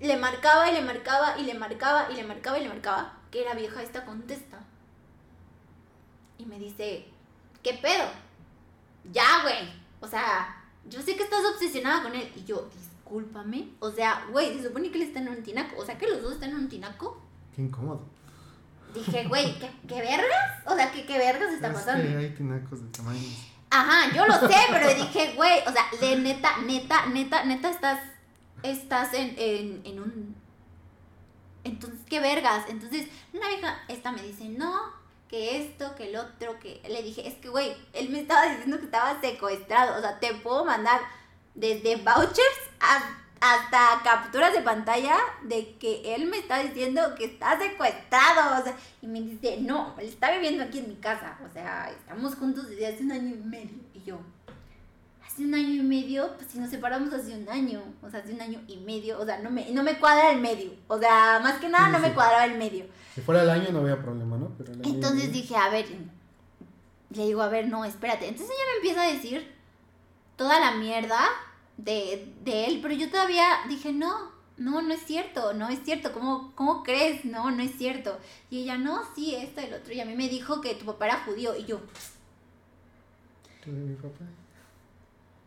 [0.00, 3.44] le marcaba y le marcaba y le marcaba y le marcaba y le marcaba, que
[3.44, 4.58] la vieja esta contesta.
[6.38, 7.06] Y me dice,
[7.62, 8.04] ¿qué pedo?
[9.12, 9.70] Ya, güey.
[10.00, 12.30] O sea, yo sé que estás obsesionada con él.
[12.36, 13.70] Y yo, discúlpame.
[13.80, 15.76] O sea, güey, se supone que él está en un tinaco.
[15.80, 17.20] O sea, que los dos están en un tinaco.
[17.54, 18.02] Qué incómodo.
[18.94, 20.66] Dije, güey, ¿qué, ¿qué vergas?
[20.66, 22.08] O sea, ¿qué, qué vergas está Es pasando?
[22.08, 23.46] que hay tinacos de tamaños.
[23.70, 28.00] Ajá, yo lo sé, pero dije, güey, o sea, de neta, neta, neta, neta estás,
[28.62, 30.36] estás en, en, en un...
[31.62, 32.64] Entonces, ¿qué vergas?
[32.68, 34.80] Entonces, una vieja, esta me dice, no,
[35.30, 36.82] que esto, que el otro, que...
[36.88, 40.34] Le dije, es que, güey, él me estaba diciendo que estaba secuestrado, o sea, te
[40.34, 41.00] puedo mandar
[41.54, 47.58] desde vouchers a- hasta capturas de pantalla de que él me está diciendo que está
[47.58, 51.52] secuestrado, o sea, y me dice, no, él está viviendo aquí en mi casa, o
[51.52, 54.18] sea, estamos juntos desde hace un año y medio, y yo,
[55.24, 58.32] hace un año y medio, pues si nos separamos hace un año, o sea, hace
[58.32, 61.38] un año y medio, o sea, no me, no me cuadra el medio, o sea,
[61.40, 62.84] más que nada no me cuadraba el medio.
[63.20, 64.50] Si fuera el año no había problema, ¿no?
[64.56, 65.86] Pero el año Entonces dije, a ver,
[67.10, 68.26] le digo, a ver, no, espérate.
[68.26, 69.54] Entonces ella me empieza a decir
[70.36, 71.20] toda la mierda
[71.76, 76.12] de, de él, pero yo todavía dije, no, no, no es cierto, no es cierto,
[76.12, 77.26] ¿cómo, ¿cómo crees?
[77.26, 78.18] No, no es cierto.
[78.48, 79.92] Y ella, no, sí, esto, el otro.
[79.92, 81.54] Y a mí me dijo que tu papá era judío.
[81.56, 81.80] Y yo,
[83.62, 84.24] ¿Tú de mi papá?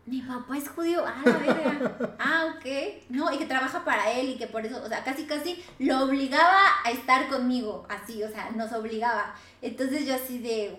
[0.06, 2.16] Mi papá es judío, ah, la verga.
[2.20, 2.66] Ah, ok.
[3.10, 6.04] No, y que trabaja para él y que por eso, o sea, casi casi lo
[6.04, 9.34] obligaba a estar conmigo, así, o sea, nos obligaba.
[9.62, 10.78] Entonces yo así de,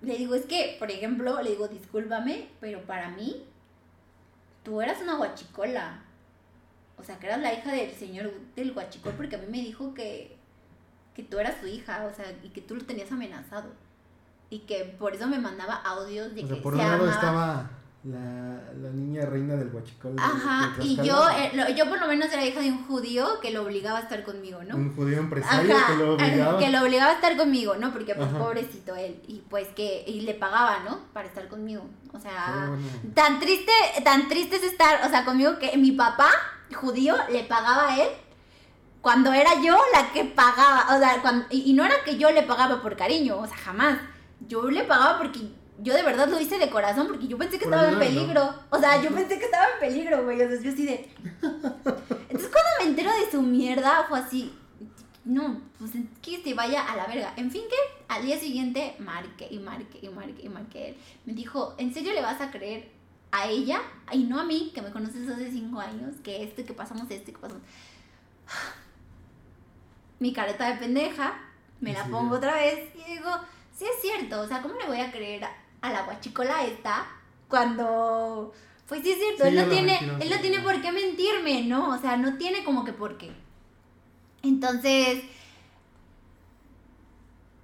[0.00, 3.44] le digo, es que, por ejemplo, le digo, discúlpame, pero para mí,
[4.62, 6.02] tú eras una guachicola.
[6.98, 9.92] O sea, que eras la hija del señor del guachicol, porque a mí me dijo
[9.92, 10.36] que,
[11.16, 13.70] que tú eras su hija, o sea, y que tú lo tenías amenazado.
[14.50, 17.02] Y que por eso me mandaba audios de O sea, que por se un lado
[17.02, 17.12] amaba.
[17.12, 17.70] estaba
[18.04, 18.18] la,
[18.80, 20.16] la niña reina del huachicol.
[20.16, 23.38] de- Ajá, de y yo, eh, yo por lo menos era hija de un judío
[23.40, 24.74] que lo obligaba a estar conmigo, ¿no?
[24.76, 26.58] Un judío empresario Ajá, que lo obligaba.
[26.58, 27.92] que lo obligaba a estar conmigo, ¿no?
[27.92, 28.38] Porque pues Ajá.
[28.38, 30.98] pobrecito él, y pues que, y le pagaba, ¿no?
[31.12, 32.88] Para estar conmigo, o sea, bueno.
[33.14, 33.70] tan triste,
[34.02, 36.28] tan triste es estar, o sea, conmigo que mi papá,
[36.74, 38.08] judío, le pagaba a él
[39.00, 42.30] cuando era yo la que pagaba, o sea, cuando, y, y no era que yo
[42.32, 43.98] le pagaba por cariño, o sea, jamás,
[44.48, 45.40] yo le pagaba porque
[45.82, 48.54] yo de verdad lo hice de corazón, porque yo pensé que Por estaba en peligro,
[48.70, 51.10] o sea, yo pensé que estaba en peligro, güey, o sea, yo así de...
[51.42, 54.54] Entonces cuando me entero de su mierda, fue así,
[55.24, 57.32] no, pues que se vaya a la verga.
[57.36, 57.76] En fin, que
[58.08, 60.96] al día siguiente marque y marque y marque y marque él.
[61.26, 62.90] Me dijo, ¿en serio le vas a creer
[63.30, 66.74] a ella y no a mí, que me conoces hace cinco años, que este, que
[66.74, 67.62] pasamos este, que pasamos...
[70.18, 71.34] Mi careta de pendeja,
[71.80, 72.10] me la Sí.
[72.10, 73.30] pongo otra vez y digo,
[73.76, 77.06] sí es cierto, o sea, ¿cómo le voy a creer a, a la guachicola esta
[77.48, 78.52] cuando
[78.88, 81.90] Pues sí es cierto, Sí, él no tiene, él no tiene por qué mentirme, ¿no?
[81.94, 83.30] O sea, no tiene como que por qué.
[84.42, 85.22] Entonces,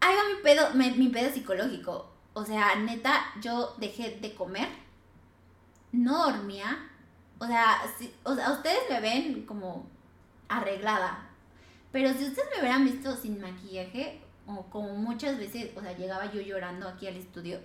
[0.00, 2.11] ahí va mi pedo, mi, mi pedo psicológico.
[2.35, 4.68] O sea, neta, yo dejé de comer,
[5.92, 6.88] no dormía.
[7.40, 9.87] O sea, si- o sea, ustedes me ven como
[10.48, 11.28] arreglada.
[11.92, 16.31] Pero si ustedes me hubieran visto sin maquillaje, o como muchas veces, o sea, llegaba
[16.33, 17.61] yo llorando aquí al estudio,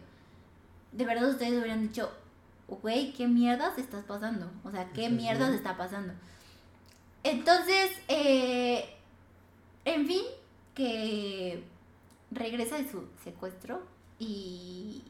[0.93, 2.11] de verdad ustedes hubieran dicho,
[2.67, 4.49] güey, ¿qué mierdas estás pasando?
[4.63, 6.13] O sea, ¿qué ¿Estás mierdas está pasando?
[7.23, 8.95] Entonces, eh,
[9.85, 10.23] en fin,
[10.75, 11.63] que
[12.31, 13.81] regresa de su secuestro
[14.19, 15.03] y,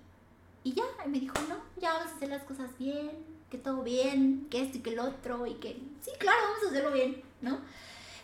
[0.64, 3.12] y ya, y me dijo, no, ya vamos a hacer las cosas bien,
[3.50, 6.70] que todo bien, que esto y que el otro, y que sí, claro, vamos a
[6.70, 7.60] hacerlo bien, ¿no?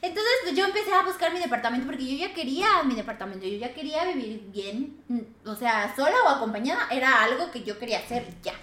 [0.01, 3.57] Entonces, pues yo empecé a buscar mi departamento porque yo ya quería mi departamento, yo
[3.57, 4.97] ya quería vivir bien,
[5.45, 8.53] o sea, sola o acompañada era algo que yo quería hacer ya.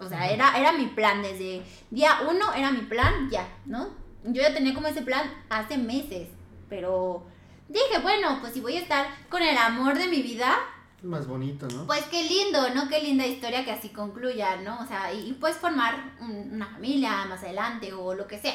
[0.00, 3.88] O sea, era, era mi plan desde día uno, era mi plan ya, ¿no?
[4.24, 6.28] Yo ya tenía como ese plan hace meses,
[6.70, 7.24] pero
[7.68, 10.56] dije, bueno, pues si voy a estar con el amor de mi vida,
[11.02, 11.86] Más bonito, ¿no?
[11.86, 12.88] pues qué lindo, ¿no?
[12.88, 14.80] Qué linda historia que así concluya, ¿no?
[14.80, 18.54] O sea, y, y puedes formar un- una familia más adelante o lo que sea.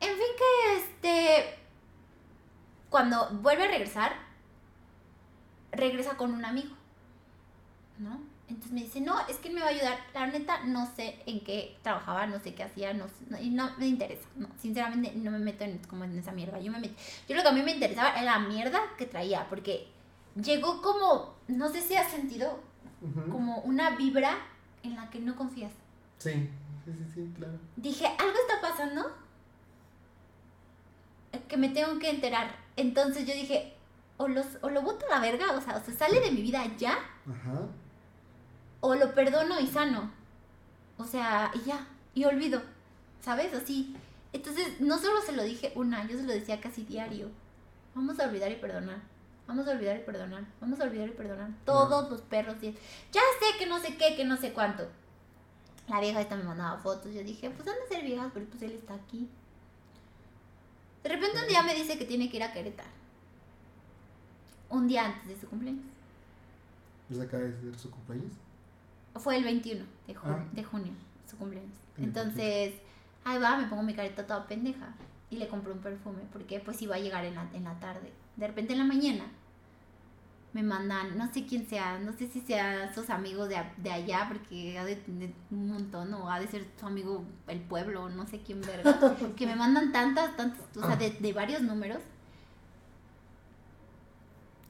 [0.00, 1.58] En fin, que este.
[2.90, 4.12] Cuando vuelve a regresar,
[5.72, 6.74] regresa con un amigo,
[7.98, 8.20] ¿no?
[8.48, 9.98] Entonces me dice, no, es que me va a ayudar.
[10.14, 13.50] La neta, no sé en qué trabajaba, no sé qué hacía, no, sé- no- y
[13.50, 14.26] no me interesa.
[14.36, 16.60] No, sinceramente, no me meto en, como en esa mierda.
[16.60, 16.94] Yo, me met-
[17.28, 19.88] yo lo que a mí me interesaba era la mierda que traía, porque
[20.40, 22.60] llegó como, no sé si has sentido,
[23.32, 24.36] como una vibra
[24.84, 25.72] en la que no confías.
[26.18, 26.48] Sí,
[26.84, 27.58] sí, sí, sí, claro.
[27.74, 29.12] Dije, algo está pasando
[31.48, 32.54] que me tengo que enterar.
[32.76, 33.74] Entonces yo dije,
[34.18, 36.42] o, los, o lo boto a la verga, o sea, o se sale de mi
[36.42, 36.92] vida ya,
[37.28, 37.68] Ajá.
[38.80, 40.10] o lo perdono y sano.
[40.98, 42.62] O sea, y ya, y olvido,
[43.20, 43.52] ¿sabes?
[43.54, 43.94] Así.
[44.32, 47.30] Entonces, no solo se lo dije una, yo se lo decía casi diario.
[47.94, 48.98] Vamos a olvidar y perdonar.
[49.46, 50.44] Vamos a olvidar y perdonar.
[50.60, 51.50] Vamos a olvidar y perdonar.
[51.64, 52.56] Todos los perros.
[52.62, 52.72] y-
[53.12, 54.88] Ya sé que no sé qué, que no sé cuánto.
[55.88, 57.14] La vieja esta me mandaba fotos.
[57.14, 59.28] Yo dije, pues han de ser viejas, pero pues él está aquí.
[61.06, 62.88] De repente un día me dice que tiene que ir a Querétaro.
[64.70, 65.84] Un día antes de su cumpleaños.
[67.08, 68.32] ¿Ya acaba de ser su cumpleaños?
[69.14, 70.44] Fue el 21 de, ju- Ah.
[70.52, 70.92] de junio,
[71.30, 71.70] su cumpleaños.
[71.96, 72.74] Entonces,
[73.24, 74.88] ahí va, me pongo mi careta toda pendeja.
[75.30, 78.12] Y le compré un perfume, porque pues iba a llegar en la, en la tarde.
[78.34, 79.26] De repente en la mañana
[80.56, 84.24] me mandan, no sé quién sea, no sé si sea sus amigos de, de allá,
[84.26, 88.26] porque ha de tener un montón, o ha de ser su amigo el pueblo, no
[88.26, 88.98] sé quién verga.
[89.36, 92.00] que me mandan tantas, tantas, o sea, de, de varios números.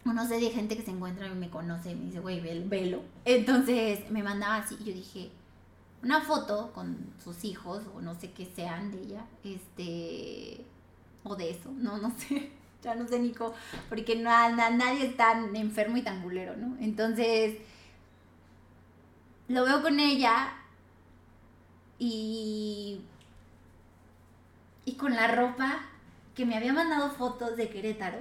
[0.05, 2.69] O no sé, de gente que se encuentra y me conoce me dice, güey, vel-
[2.69, 3.03] velo.
[3.25, 5.31] Entonces me mandaba así y yo dije,
[6.03, 10.65] una foto con sus hijos o no sé qué sean de ella, este,
[11.25, 12.51] o de eso, no, no sé,
[12.87, 13.55] ya no sé, Nico,
[13.89, 16.77] porque no, na- nadie es tan enfermo y tan culero, ¿no?
[16.81, 17.59] Entonces,
[19.49, 20.53] lo veo con ella
[21.99, 23.01] y,
[24.85, 25.81] y con la ropa
[26.35, 28.19] que me había mandado fotos de Querétaro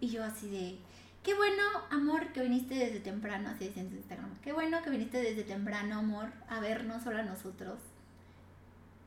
[0.00, 0.78] y yo así de,
[1.22, 5.18] qué bueno, amor, que viniste desde temprano, así decía en Instagram, qué bueno que viniste
[5.22, 7.78] desde temprano, amor, a vernos solo a nosotros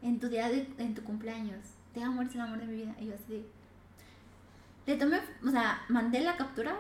[0.02, 1.60] en tu día de, en tu cumpleaños.
[1.93, 2.96] Te amo, eres el amor de mi vida.
[3.00, 3.46] Y yo así de,
[4.88, 6.76] le tomé, o sea, mandé la captura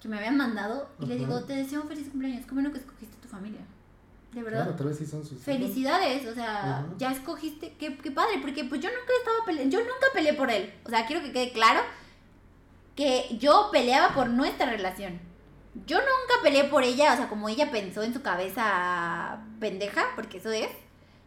[0.00, 1.24] que me habían mandado y le Ajá.
[1.24, 3.60] digo, te deseo un feliz cumpleaños, qué bueno que escogiste tu familia.
[4.32, 4.62] De verdad.
[4.62, 5.40] Claro, tal vez sí son sus.
[5.42, 9.80] Felicidades, o sea, ya escogiste, qué, qué padre, porque pues yo nunca estaba peleando, yo
[9.80, 11.80] nunca peleé por él, o sea, quiero que quede claro
[12.94, 15.20] que yo peleaba por nuestra relación.
[15.86, 20.38] Yo nunca peleé por ella, o sea, como ella pensó en su cabeza pendeja, porque
[20.38, 20.68] eso es,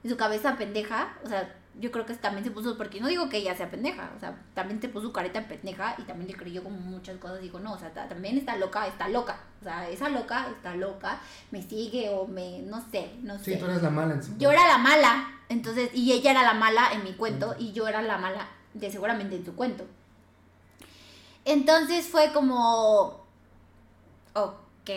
[0.05, 3.29] en su cabeza pendeja, o sea, yo creo que también se puso, porque no digo
[3.29, 6.63] que ella sea pendeja, o sea, también se puso careta pendeja y también le creyó
[6.63, 9.87] como muchas cosas, digo, no, o sea, ta- también está loca, está loca, o sea,
[9.89, 11.19] esa loca está loca,
[11.51, 13.53] me sigue o me, no sé, no sé.
[13.53, 16.43] Sí, tú eres la mala en su Yo era la mala, entonces, y ella era
[16.43, 19.85] la mala en mi cuento, y yo era la mala de seguramente en su cuento.
[21.45, 23.23] Entonces fue como,
[24.33, 24.89] ok,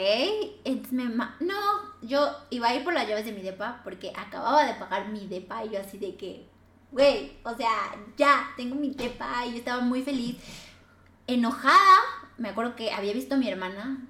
[0.64, 1.54] entonces me ma- no,
[2.02, 5.26] yo iba a ir por las llaves de mi depa porque acababa de pagar mi
[5.28, 6.48] depa y yo así de que,
[6.92, 10.36] güey, o sea, ya, tengo mi depa y yo estaba muy feliz,
[11.26, 12.00] enojada,
[12.38, 14.06] me acuerdo que había visto a mi hermana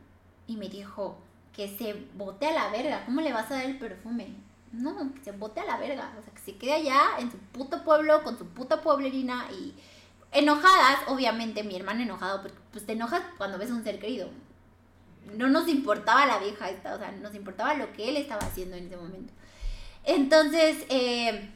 [0.47, 1.19] y me dijo
[1.55, 4.29] que se bote a la verga, ¿cómo le vas a dar el perfume?
[4.73, 7.39] No, que se bote a la verga, o sea, que se quede allá en su
[7.39, 9.75] puto pueblo con su puta pueblerina y
[10.33, 14.31] enojadas, obviamente, mi hermana enojado, pues, pues te enojas cuando ves a un ser querido.
[15.37, 18.77] No nos importaba la vieja esta, o sea, nos importaba lo que él estaba haciendo
[18.77, 19.33] en ese momento.
[20.05, 21.51] Entonces, eh,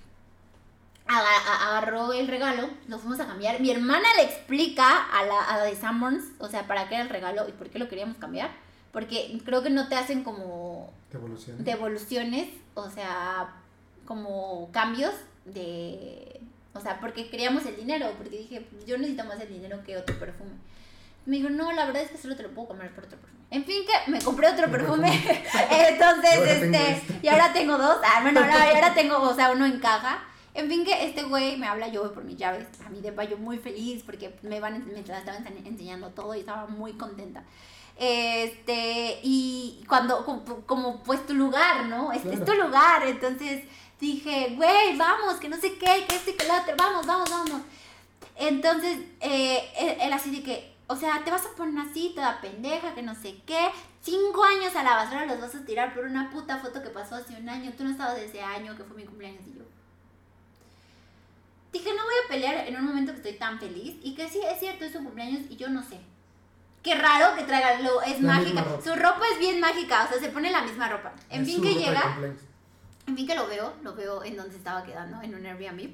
[1.07, 3.61] agarró el regalo, nos fuimos a cambiar.
[3.61, 7.05] Mi hermana le explica a la, a la de Summers, o sea, para qué era
[7.05, 8.51] el regalo y por qué lo queríamos cambiar.
[8.93, 11.65] Porque creo que no te hacen como Devoluciones.
[11.65, 13.53] devoluciones, o sea,
[14.07, 16.41] como cambios de...
[16.75, 20.19] O sea, porque queríamos el dinero, porque dije, yo necesito más el dinero que otro
[20.19, 20.51] perfume.
[21.27, 23.41] Me dijo, no, la verdad es que solo te lo puedo cambiar por otro perfume.
[23.51, 25.09] En fin, que me compré otro perfume.
[25.71, 27.21] Entonces, Y este, este.
[27.23, 27.99] y ahora tengo dos.
[28.05, 30.25] Ah, bueno, y ahora tengo, o sea, uno en caja.
[30.55, 32.67] En fin, que este güey me habla, yo voy por mis llaves.
[32.87, 36.67] A mi depa, yo muy feliz porque me van me estaban enseñando todo y estaba
[36.67, 37.43] muy contenta.
[37.97, 42.13] Este, y cuando, como, como, pues tu lugar, ¿no?
[42.13, 43.05] Este es tu lugar.
[43.05, 43.65] Entonces
[44.01, 47.31] dije, güey, vamos, que no sé qué, que esto y que lo otro, vamos, vamos,
[47.31, 47.63] vamos.
[48.37, 52.41] Entonces, eh, él, él así de que, o sea, te vas a poner así, toda
[52.41, 53.71] pendeja, que no sé qué.
[54.03, 57.17] Cinco años a la basura los vas a tirar por una puta foto que pasó
[57.17, 57.73] hace un año.
[57.77, 59.65] Tú no estabas ese año, que fue mi cumpleaños y yo.
[61.75, 63.97] Dije, no voy a pelear en un momento que estoy tan feliz.
[64.03, 65.99] Y que sí, es cierto, es su cumpleaños y yo no sé.
[66.85, 68.63] Qué raro que traiga, lo, es La mágica.
[68.63, 68.83] ropa.
[68.85, 71.13] Su ropa es bien mágica, o sea, se pone la misma ropa.
[71.31, 72.17] En Es fin que llega,
[73.09, 75.91] en fin que lo veo, lo veo en donde estaba quedando, en un Airbnb.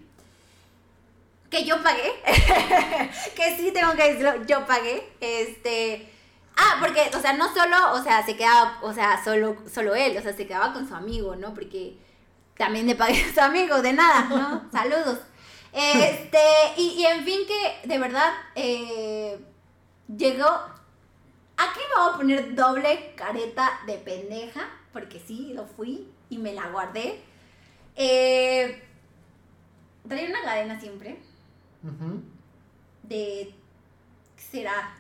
[1.49, 2.13] Que yo pagué.
[3.37, 5.13] que sí tengo que decirlo, yo pagué.
[5.21, 6.13] Este.
[6.57, 10.17] Ah, porque, o sea, no solo, o sea, se quedaba, o sea, solo, solo él,
[10.19, 11.55] o sea, se quedaba con su amigo, ¿no?
[11.55, 11.97] Porque
[12.59, 14.69] también le pagué a su amigo, de nada, ¿no?
[14.73, 15.21] Saludos.
[15.73, 16.39] Este,
[16.77, 19.39] y, y en fin que, de verdad, eh,
[20.17, 20.49] llegó.
[21.57, 26.55] Aquí me voy a poner doble careta de pendeja, porque sí, lo fui y me
[26.55, 27.21] la guardé.
[27.97, 28.83] Eh,
[30.09, 31.19] traía una cadena siempre
[33.03, 33.55] de.
[34.37, 34.97] ¿Qué será?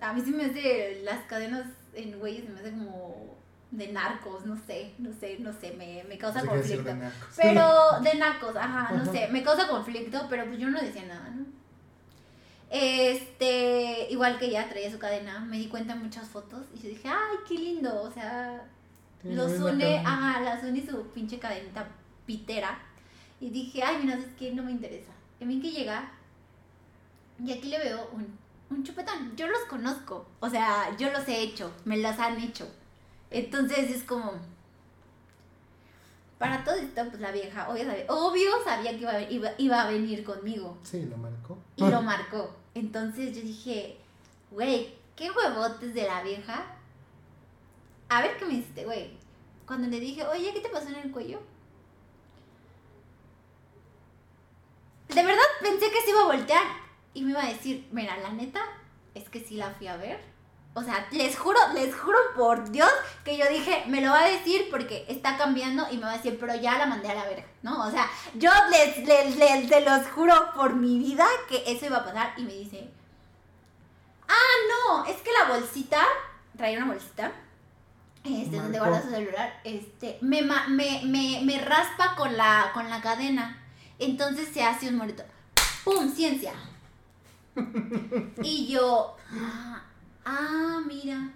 [0.00, 3.27] A mí sí me hace las cadenas en güeyes, me hace como
[3.70, 6.82] de narcos, no sé, no sé, no sé, me, me causa conflicto.
[6.84, 7.28] de narcos.
[7.36, 9.12] Pero de nacos, ajá, no Ajá.
[9.12, 11.44] sé, me causa conflicto, pero pues yo no decía nada, ¿no?
[12.70, 16.88] Este, igual que ella traía su cadena, me di cuenta en muchas fotos y yo
[16.90, 18.62] dije, ay, qué lindo, o sea,
[19.24, 21.86] los une, ajá, las une su pinche cadenita
[22.26, 22.78] pitera.
[23.40, 25.12] Y dije, ay, mira, es que no me interesa.
[25.40, 26.10] Y mí que llega,
[27.42, 28.36] y aquí le veo un,
[28.70, 29.34] un chupetón.
[29.36, 32.68] Yo los conozco, o sea, yo los he hecho, me las han hecho.
[33.30, 34.32] Entonces es como.
[36.38, 39.82] Para todo esto, pues la vieja, obvio sabía, obvio sabía que iba, a- iba, iba
[39.82, 40.78] a venir conmigo.
[40.84, 41.58] Sí, lo marcó.
[41.74, 42.54] Y lo marcó.
[42.74, 43.98] Entonces yo dije,
[44.52, 46.64] güey, qué huevotes de la vieja.
[48.08, 49.10] A ver qué me hiciste, güey.
[49.66, 51.40] Cuando le dije, oye, ¿qué te pasó en el cuello?
[55.08, 56.62] De verdad pensé que se iba a voltear
[57.14, 58.60] y me iba a decir, mira, la neta
[59.14, 60.20] es que sí la fui a ver.
[60.78, 62.90] O sea, les juro, les juro por Dios
[63.24, 66.16] que yo dije, me lo va a decir porque está cambiando y me va a
[66.16, 67.84] decir, pero ya la mandé a la verga, ¿no?
[67.84, 71.96] O sea, yo les, les, les, se los juro por mi vida que eso iba
[71.96, 72.88] a pasar y me dice,
[74.28, 76.00] ah, no, es que la bolsita,
[76.56, 77.32] traía una bolsita,
[78.22, 78.92] este, donde Marcó.
[78.92, 83.64] guarda su celular, este, me, me, me, me raspa con la, con la cadena,
[83.98, 85.24] entonces se hace un moreto,
[85.82, 86.08] ¡pum!
[86.08, 86.52] Ciencia.
[88.44, 89.82] y yo, ah,
[90.28, 91.30] ah, mira.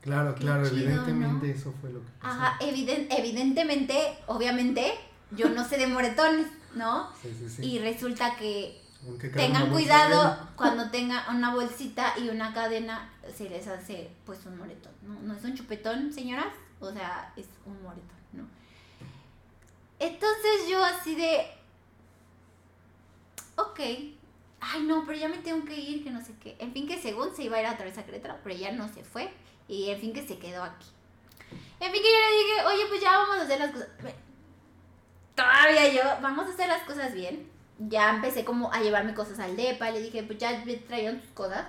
[0.00, 2.34] Claro, Qué claro, chido, evidentemente eso fue lo que pasó.
[2.42, 4.92] Ajá, eviden- evidentemente, obviamente,
[5.30, 7.10] yo no sé de moretones, ¿no?
[7.22, 7.62] Sí, sí, sí.
[7.64, 8.82] Y resulta que
[9.34, 14.92] tengan cuidado cuando tengan una bolsita y una cadena, se les hace pues un moretón,
[15.02, 15.14] ¿no?
[15.22, 18.44] No es un chupetón, señoras, o sea, es un moretón, ¿no?
[19.98, 21.46] Entonces yo así de,
[23.56, 23.80] ok,
[24.72, 26.56] ay no, pero ya me tengo que ir, que no sé qué.
[26.58, 28.88] En fin que según se iba a ir a través a Querétaro, pero ya no
[28.88, 29.30] se fue
[29.68, 30.86] y en fin que se quedó aquí.
[31.80, 33.88] En fin que yo le dije, oye, pues ya vamos a hacer las cosas.
[35.34, 37.50] Todavía yo, vamos a hacer las cosas bien.
[37.78, 41.66] Ya empecé como a llevarme cosas al depa, le dije, pues ya traían tus cosas.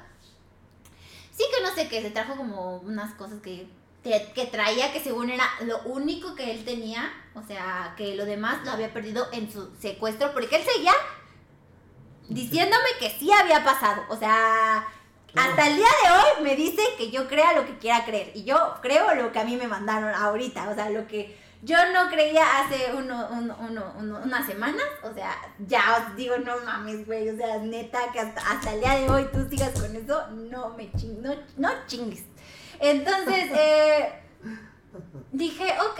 [1.31, 3.67] Sí que no sé qué, se trajo como unas cosas que,
[4.03, 8.63] que traía que según era lo único que él tenía, o sea, que lo demás
[8.63, 10.93] lo había perdido en su secuestro, porque él seguía
[12.29, 14.85] diciéndome que sí había pasado, o sea,
[15.35, 18.43] hasta el día de hoy me dice que yo crea lo que quiera creer, y
[18.43, 22.09] yo creo lo que a mí me mandaron ahorita, o sea, lo que yo no
[22.09, 25.35] creía hace uno, uno, uno, uno- unas semanas, o sea,
[25.67, 29.09] ya os digo, no mames, güey, o sea, neta, que hasta, hasta el día de
[29.09, 32.23] hoy tú sigas con eso, no me ching, no, no chingues.
[32.79, 34.13] Entonces, eh,
[35.31, 35.99] dije, ok,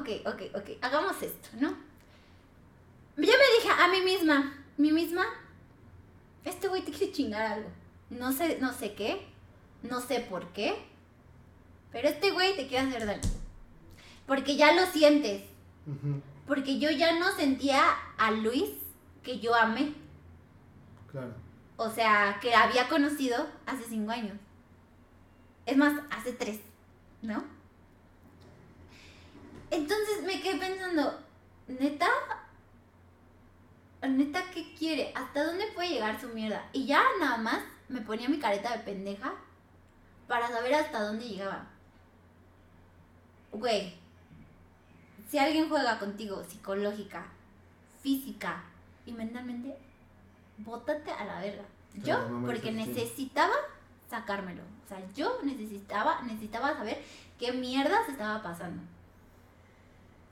[0.00, 1.68] ok, ok, ok, hagamos esto, ¿no?
[3.16, 5.24] Yo me dije a mí misma, mí misma,
[6.44, 7.68] este güey te quiere chingar algo.
[8.10, 9.26] No sé, no sé qué,
[9.82, 10.74] no sé por qué,
[11.92, 13.28] pero este güey te quiere hacer daño.
[14.26, 15.44] Porque ya lo sientes,
[16.46, 17.82] Porque yo ya no sentía
[18.16, 18.70] a Luis
[19.22, 19.94] que yo amé.
[21.10, 21.34] Claro.
[21.76, 24.36] O sea, que había conocido hace cinco años.
[25.66, 26.60] Es más, hace tres,
[27.22, 27.42] ¿no?
[29.70, 31.20] Entonces me quedé pensando,
[31.68, 32.08] neta,
[34.08, 35.12] neta, ¿qué quiere?
[35.14, 36.68] ¿Hasta dónde puede llegar su mierda?
[36.72, 39.34] Y ya nada más me ponía mi careta de pendeja
[40.26, 41.66] para saber hasta dónde llegaba.
[43.52, 43.94] Güey,
[45.28, 47.26] si alguien juega contigo psicológica,
[48.00, 48.62] física
[49.04, 49.76] y mentalmente,
[50.58, 51.64] bótate a la verga.
[51.94, 53.54] Yo, porque necesitaba
[54.08, 54.62] sacármelo.
[54.84, 57.02] O sea, yo necesitaba, necesitaba saber
[57.38, 58.82] qué mierda se estaba pasando.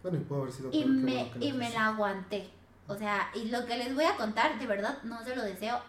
[0.03, 2.51] Bueno, y pudo haber sido Y me, bueno que no y me la aguanté.
[2.89, 5.81] O sea, y lo que les voy a contar, de verdad, no se lo deseo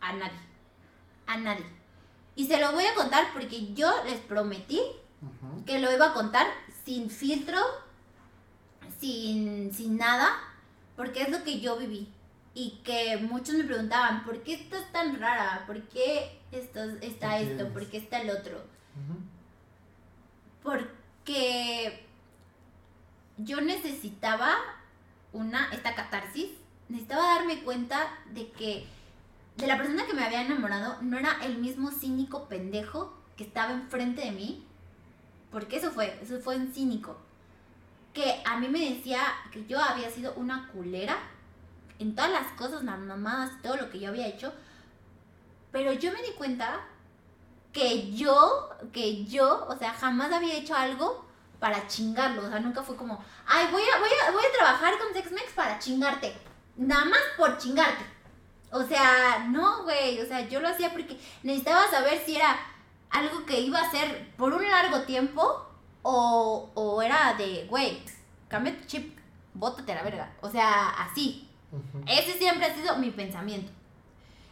[0.00, 0.38] a nadie.
[1.26, 1.64] A nadie.
[2.36, 4.80] Y se lo voy a contar porque yo les prometí
[5.64, 6.46] que lo iba a contar
[6.84, 7.58] sin filtro,
[9.00, 10.28] sin, sin nada,
[10.94, 12.12] porque es lo que yo viví.
[12.52, 15.64] Y que muchos me preguntaban, ¿por qué estás tan rara?
[15.66, 17.64] ¿Por qué esto, está ¿Por qué esto?
[17.64, 17.72] es?
[17.72, 18.62] ¿Por qué está el otro?
[20.62, 22.06] Porque
[23.38, 24.54] yo necesitaba
[25.36, 26.50] una, esta catarsis,
[26.88, 28.86] necesitaba darme cuenta de que
[29.56, 33.72] de la persona que me había enamorado no era el mismo cínico pendejo que estaba
[33.72, 34.66] enfrente de mí,
[35.50, 37.16] porque eso fue, eso fue un cínico,
[38.12, 39.20] que a mí me decía
[39.52, 41.18] que yo había sido una culera
[41.98, 44.52] en todas las cosas, las mamadas, todo lo que yo había hecho,
[45.72, 46.80] pero yo me di cuenta
[47.72, 51.25] que yo, que yo, o sea, jamás había hecho algo
[51.58, 52.46] para chingarlo.
[52.46, 55.52] O sea, nunca fue como, ay, voy a, voy a, voy a trabajar con Sex-Mex
[55.52, 56.34] para chingarte.
[56.76, 58.04] Nada más por chingarte.
[58.70, 60.20] O sea, no, güey.
[60.20, 62.58] O sea, yo lo hacía porque necesitaba saber si era
[63.10, 65.66] algo que iba a hacer por un largo tiempo
[66.02, 68.02] o, o era de, güey,
[68.48, 69.18] cambia tu chip,
[69.54, 70.32] bótate a la verga.
[70.40, 71.48] O sea, así.
[72.06, 73.70] Ese siempre ha sido mi pensamiento.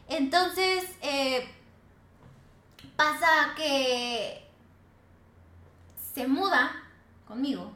[0.09, 1.49] Entonces, eh,
[2.97, 4.47] pasa que
[6.15, 6.84] se muda
[7.35, 7.73] conmigo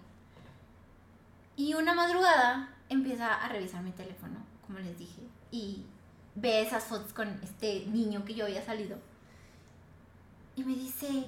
[1.56, 5.84] y una madrugada empieza a revisar mi teléfono, como les dije, y
[6.36, 8.96] ve esas fotos con este niño que yo había salido.
[10.54, 11.26] Y me dice,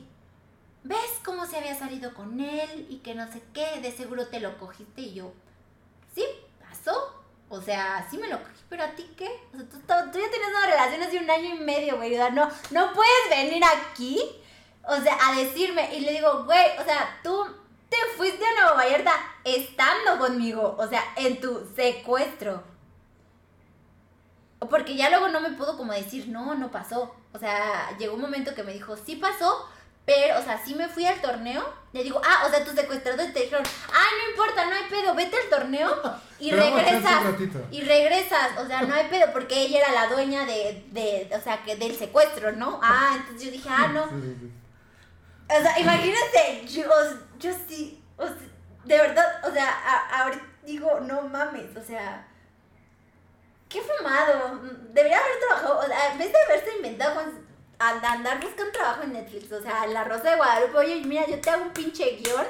[0.84, 3.80] ¿ves cómo se había salido con él y que no sé qué?
[3.80, 5.32] De seguro te lo cogiste y yo,
[6.14, 6.24] sí,
[6.60, 7.16] pasó.
[7.48, 9.28] O sea, sí me lo cogí, pero a ti qué?
[9.52, 12.16] O sea, tú, ya tienes una relación hace un año y medio, güey.
[12.16, 14.20] No, no puedes venir aquí,
[14.86, 15.96] o sea, a decirme.
[15.96, 17.59] Y le digo, güey, o sea, tú
[17.90, 19.12] te fuiste a Nueva Vallarta
[19.44, 22.62] estando conmigo, o sea, en tu secuestro.
[24.70, 27.14] Porque ya luego no me pudo como decir, no, no pasó.
[27.32, 29.68] O sea, llegó un momento que me dijo, sí pasó,
[30.04, 31.64] pero, o sea, sí me fui al torneo.
[31.92, 35.14] Le digo, ah, o sea, tus secuestradores te dijeron, ay, no importa, no hay pedo,
[35.14, 35.90] vete al torneo
[36.38, 37.22] y Pero regresas.
[37.70, 41.40] Y regresas, o sea, no hay pedo, porque ella era la dueña de, de, o
[41.40, 42.80] sea, que del secuestro, ¿no?
[42.82, 44.04] Ah, entonces yo dije, ah, no.
[44.04, 46.84] O sea, imagínate, yo,
[47.40, 48.36] yo sí, o sea,
[48.84, 52.26] de verdad, o sea, a- ahorita digo, no mames, o sea,
[53.68, 54.60] qué fumado.
[54.92, 57.24] Debería haber trabajado, o sea, en vez de haberse inventado con
[57.78, 61.40] and- andar buscando trabajo en Netflix, o sea, La Rosa de Guadalupe, oye, mira, yo
[61.40, 62.46] te hago un pinche guion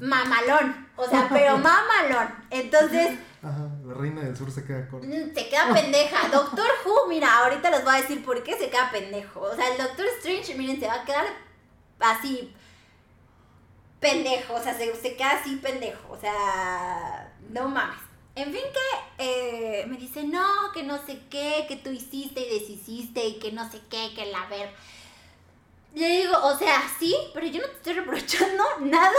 [0.00, 2.28] mamalón, o sea, pero mamalón.
[2.50, 5.06] Entonces, Ajá, la reina del sur se queda corta.
[5.06, 6.28] Mm, Se queda pendeja.
[6.32, 9.40] Doctor Who, mira, ahorita les voy a decir por qué se queda pendejo.
[9.42, 11.24] O sea, el Doctor Strange, miren, se va a quedar
[12.00, 12.52] así
[14.00, 14.54] pendejo.
[14.54, 16.12] O sea, se, se queda así pendejo.
[16.12, 17.98] O sea, no mames.
[18.34, 19.24] En fin, que
[19.80, 23.50] eh, me dice, no, que no sé qué, que tú hiciste y deshiciste y que
[23.50, 24.70] no sé qué, que la ver.
[25.94, 29.10] Le digo, o sea, sí, pero yo no te estoy reprochando nada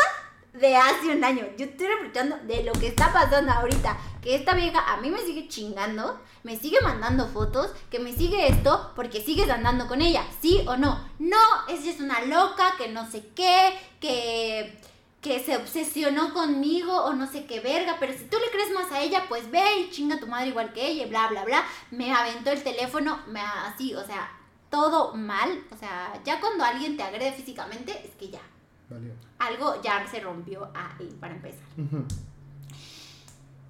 [0.54, 1.46] de hace un año.
[1.58, 3.98] Yo estoy reprochando de lo que está pasando ahorita.
[4.22, 8.48] Que esta vieja a mí me sigue chingando, me sigue mandando fotos, que me sigue
[8.48, 11.00] esto porque sigues andando con ella, ¿sí o no?
[11.20, 14.78] No, ella es una loca, que no sé qué, que,
[15.22, 17.96] que se obsesionó conmigo o no sé qué verga.
[18.00, 20.50] Pero si tú le crees más a ella, pues ve y chinga a tu madre
[20.50, 21.64] igual que ella y bla, bla, bla.
[21.92, 24.32] Me aventó el teléfono, me, así, o sea,
[24.70, 25.64] todo mal.
[25.72, 28.42] O sea, ya cuando alguien te agrede físicamente, es que ya
[28.90, 29.14] Valió.
[29.40, 31.64] algo ya se rompió ahí para empezar.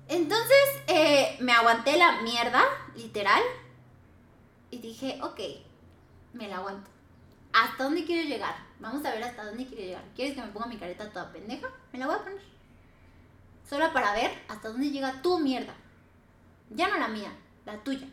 [0.10, 0.58] Entonces
[0.88, 2.64] eh, me aguanté la mierda,
[2.96, 3.44] literal,
[4.72, 5.40] y dije, ok,
[6.34, 6.90] me la aguanto.
[7.54, 8.56] ¿Hasta dónde quiero llegar?
[8.80, 10.04] Vamos a ver hasta dónde quiero llegar.
[10.16, 11.68] ¿Quieres que me ponga mi careta toda pendeja?
[11.94, 12.42] Me la voy a poner.
[13.70, 15.76] Solo para ver hasta dónde llega tu mierda.
[16.72, 17.32] Ya no la mía,
[17.66, 18.08] la tuya.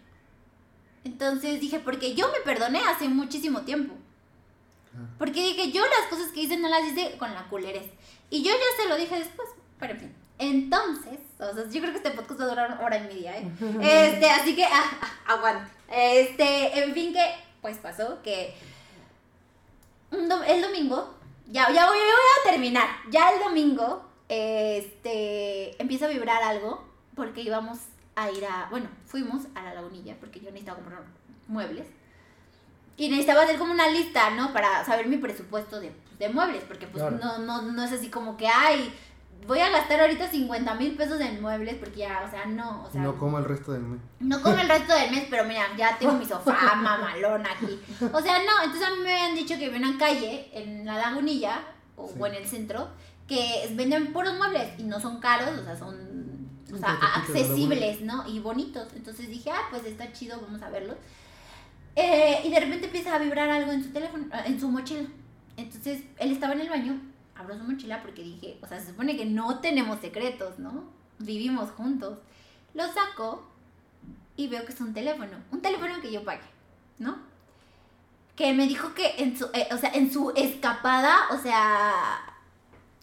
[1.03, 3.95] Entonces dije, porque yo me perdoné hace muchísimo tiempo.
[5.19, 7.91] Porque dije, yo las cosas que hice no las hice con la culerez.
[8.29, 10.26] Y yo ya se lo dije después, pero en fin.
[10.39, 13.37] Entonces, o sea, yo creo que este podcast va a durar una hora y media,
[13.39, 13.51] ¿eh?
[13.81, 15.71] Este, así que, ah, ah, aguante.
[15.91, 17.25] Este, en fin, que,
[17.63, 18.55] pues pasó que
[20.11, 21.15] dom- el domingo,
[21.47, 22.87] ya, ya voy, a terminar.
[23.11, 26.85] Ya el domingo, este, empieza a vibrar algo
[27.15, 27.79] porque íbamos
[28.15, 31.03] a ir a, bueno, fuimos a la lagunilla porque yo necesitaba comprar
[31.49, 31.87] muebles.
[32.99, 34.53] Y necesitaba hacer como una lista, ¿no?
[34.55, 37.19] Para saber mi presupuesto de, de muebles, porque pues Claro.
[37.19, 38.91] no, no, no es así como que, ay,
[39.47, 42.91] voy a gastar ahorita 50 mil pesos en muebles, porque ya, o sea, no, o
[42.91, 44.01] sea, no como el resto del mes.
[44.21, 47.81] no como el resto del mes, pero mira, ya tengo mi sofá mamalón aquí.
[48.13, 50.97] O sea, no, entonces a mí me habían dicho que había una calle en la
[50.99, 51.61] lagunilla,
[51.97, 52.15] o, Sí.
[52.21, 52.89] o en el centro,
[53.27, 55.97] que venden puros muebles y no son caros, o sea, son
[56.73, 58.29] o sea, accesibles, ¿no?
[58.29, 58.89] Y bonitos.
[58.95, 60.97] Entonces dije, ah, pues está chido, vamos a verlos.
[61.95, 65.09] Eh, y de repente empieza a vibrar algo en su teléfono, en su mochila.
[65.57, 67.01] Entonces él estaba en el baño,
[67.39, 70.85] abro su mochila porque dije, o sea, se supone que no tenemos secretos, ¿no?
[71.19, 72.19] Vivimos juntos.
[72.75, 73.47] Lo saco
[74.37, 76.45] y veo que es un teléfono, un teléfono que yo pagué,
[76.99, 77.19] ¿no?
[78.35, 81.93] Que me dijo que en su, eh, o sea, en su escapada, o sea,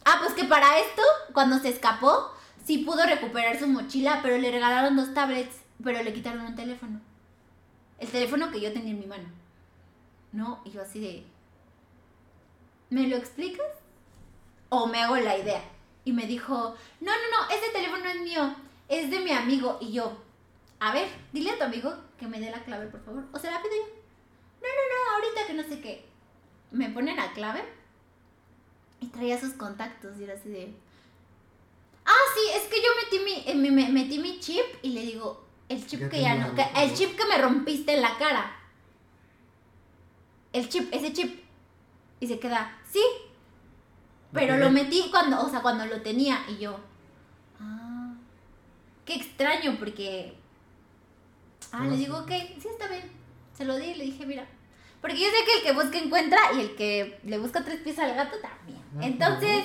[0.04, 2.30] ah, pues que para esto, cuando se escapó,
[2.64, 7.00] sí pudo recuperar su mochila, pero le regalaron dos tablets, pero le quitaron un teléfono.
[7.98, 9.28] El teléfono que yo tenía en mi mano.
[10.32, 10.60] ¿No?
[10.64, 11.24] Y yo así de...
[12.90, 13.66] ¿Me lo explicas?
[14.68, 15.62] ¿O me hago la idea?
[16.04, 17.12] Y me dijo, no, no,
[17.48, 18.54] no, ese teléfono es mío,
[18.88, 19.78] es de mi amigo.
[19.80, 20.16] Y yo,
[20.80, 23.24] a ver, dile a tu amigo que me dé la clave, por favor.
[23.32, 23.94] O se la pido yo.
[24.60, 26.04] No, no, no, ahorita que no sé qué.
[26.70, 27.64] Me pone la clave
[29.00, 30.74] y traía sus contactos y era así de...
[32.06, 35.02] Ah, sí, es que yo metí mi, eh, me- me- metí mi chip y le
[35.02, 38.16] digo, el chip Ya que ya no, que- el chip que me rompiste en la
[38.18, 38.54] cara.
[40.52, 41.42] El chip, ese chip.
[42.20, 43.02] Y se queda, sí,
[44.34, 46.78] pero lo metí cuando, o sea, cuando lo tenía y yo.
[47.60, 48.12] Ah.
[49.04, 50.36] Qué extraño porque.
[51.72, 52.28] Ah, le digo, ok,
[52.60, 53.10] sí está bien.
[53.56, 54.46] Se lo di y le dije, mira.
[55.00, 57.98] Porque yo sé que el que busca encuentra y el que le busca tres pies
[57.98, 58.80] al gato también.
[58.94, 59.02] Ujú.
[59.04, 59.64] Entonces,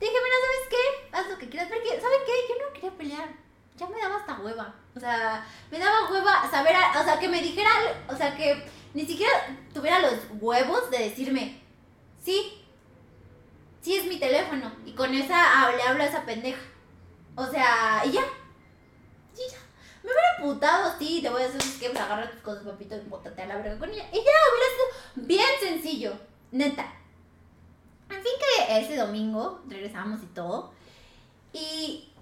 [0.00, 1.16] dije, mira, ¿sabes qué?
[1.16, 1.68] Haz lo que quieras.
[1.68, 2.32] Porque, ¿sabes qué?
[2.48, 3.28] Yo no quería pelear.
[3.76, 4.74] Ya me daba hasta hueva.
[4.96, 7.70] O sea, me daba hueva saber, a- o sea, que me dijera,
[8.08, 8.64] o sea, que
[8.94, 9.32] ni siquiera
[9.72, 11.60] tuviera los huevos de decirme,
[12.20, 12.64] sí,
[13.80, 14.72] sí es mi teléfono.
[14.84, 16.60] Y con esa ah, le hablo a esa pendeja.
[17.34, 18.22] O sea, y ya.
[19.34, 19.58] Y ya.
[20.02, 23.00] Me hubiera putado, sí, te voy a hacer que pues, agarra tus cosas, papito, y
[23.00, 24.08] bótate a la verga con ella.
[24.12, 26.12] Y ya, hubiera sido bien sencillo.
[26.50, 26.92] Neta.
[28.10, 30.72] En fin que ese domingo regresamos y todo.
[31.52, 32.12] Y.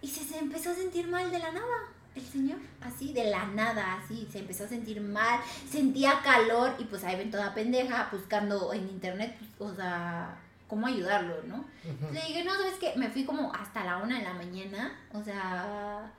[0.00, 1.95] Y se empezó a sentir mal de la nada.
[2.16, 5.38] El señor, así, de la nada, así, se empezó a sentir mal,
[5.70, 10.34] sentía calor y pues ahí ven toda pendeja buscando en internet, pues, o sea,
[10.66, 11.66] cómo ayudarlo, ¿no?
[12.10, 12.94] Le dije, no, ¿sabes qué?
[12.96, 16.10] Me fui como hasta la una de la mañana, o sea,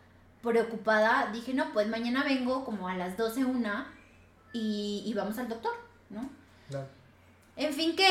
[0.44, 1.32] preocupada.
[1.32, 3.92] Dije, no, pues mañana vengo como a las 12, una
[4.54, 5.74] y, y vamos al doctor,
[6.12, 6.30] ¿no?
[6.70, 6.88] Claro.
[7.56, 8.08] En fin, que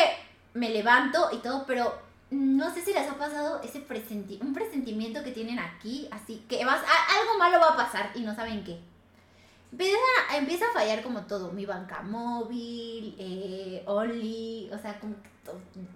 [0.55, 5.23] me levanto y todo, pero no sé si les ha pasado ese presenti un presentimiento
[5.23, 8.65] que tienen aquí, así que vas, a- algo malo va a pasar y no saben
[8.65, 8.81] qué.
[9.73, 9.97] Empieza,
[10.37, 15.15] empieza a fallar como todo, mi banca móvil, eh, Only, o sea, como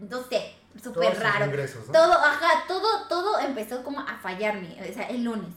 [0.09, 1.47] no sé, súper raro.
[1.47, 1.93] ingresos, ¿no?
[1.93, 5.51] Todo, ajá, todo, todo empezó como a fallarme, o sea, el lunes.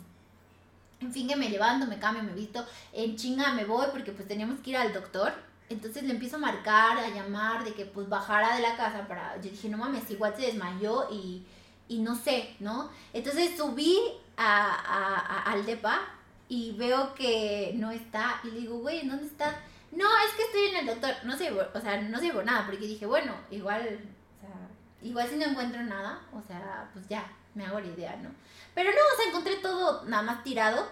[1.02, 4.28] En fin, que me levanto, me cambio, me visto, en chinga me voy porque pues
[4.28, 5.34] teníamos que ir al doctor.
[5.74, 9.36] Entonces le empiezo a marcar, a llamar, de que pues bajara de la casa para...
[9.42, 11.46] Yo dije, no mames, igual se desmayó y,
[11.88, 12.90] y no sé, ¿no?
[13.12, 13.98] Entonces subí
[14.38, 16.00] a, a- a- al depa
[16.48, 19.60] y veo que no está y le digo, güey, ¿en dónde está?
[19.92, 21.14] No, es que estoy en el doctor.
[21.24, 24.56] No sé, o sea, no sé nada, porque dije, bueno, igual, o sea,
[25.02, 28.30] igual si no encuentro nada, o sea, pues ya, me hago la idea, ¿no?
[28.74, 30.88] Pero no, o sea, encontré todo nada más tirado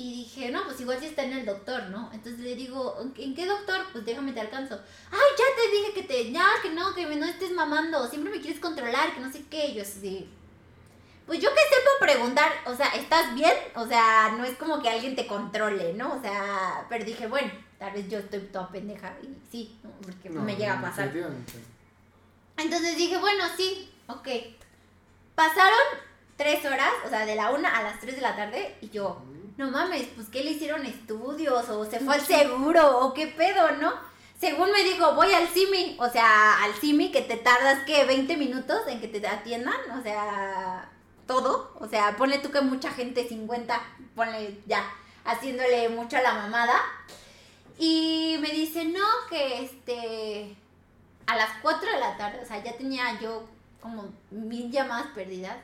[0.00, 2.08] y dije, no, pues igual si está en el doctor, ¿no?
[2.12, 3.80] Entonces le digo, ¿en qué- ¿en qué doctor?
[3.90, 4.78] Pues déjame te alcanzo.
[5.10, 8.40] Ay, ya te dije que te, ya, que no, que no estés mamando, siempre me
[8.40, 9.74] quieres controlar, que no sé qué.
[9.74, 10.30] Yo así,
[11.26, 13.52] pues yo que sepa preguntar, o sea, ¿estás bien?
[13.74, 16.14] O sea, no es como que alguien te controle, ¿no?
[16.14, 19.90] O sea, pero dije, bueno, tal vez yo estoy toda pendeja y sí, ¿no?
[20.00, 21.12] porque No, me llega a pasar.
[22.56, 24.28] Entonces dije, bueno, sí, ok.
[25.34, 25.78] Pasaron
[26.36, 29.20] tres horas, o sea, de la una a las tres de la tarde, y yo,
[29.58, 31.68] no mames, pues ¿qué le hicieron estudios?
[31.68, 33.92] O se fue al seguro, o qué pedo, ¿no?
[34.40, 38.04] Según me dijo, voy al CIMI, o sea, al CIMI que te tardas, ¿qué?
[38.04, 40.88] 20 minutos en que te atiendan, o sea,
[41.26, 41.72] todo.
[41.80, 43.82] O sea, ponle tú que mucha gente, 50,
[44.14, 44.84] ponle ya,
[45.24, 46.80] haciéndole mucho a la mamada.
[47.80, 50.56] Y me dice, no, que este,
[51.26, 53.48] a las 4 de la tarde, o sea, ya tenía yo
[53.80, 55.56] como mil llamadas perdidas.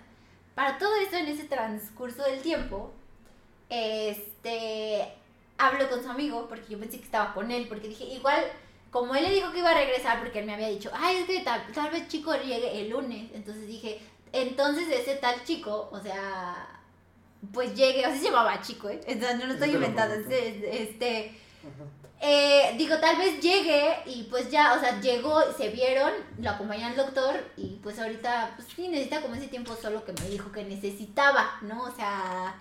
[0.56, 2.92] para todo eso, en ese transcurso del tiempo,
[3.68, 5.04] este,
[5.58, 8.44] hablo con su amigo, porque yo pensé que estaba con él, porque dije, igual,
[8.90, 11.26] como él le dijo que iba a regresar, porque él me había dicho, ay, es
[11.26, 14.00] que tal, tal vez chico llegue el lunes, entonces dije,
[14.32, 16.80] entonces ese tal chico, o sea,
[17.52, 19.00] pues llegue, así se llamaba chico, ¿eh?
[19.06, 21.38] Entonces no lo estoy inventando, este, este,
[22.20, 26.86] eh, digo, tal vez llegue y pues ya, o sea, llegó, se vieron, lo acompañó
[26.86, 30.50] al doctor y pues ahorita, pues sí, necesita como ese tiempo solo que me dijo
[30.52, 31.84] que necesitaba, ¿no?
[31.84, 32.60] O sea...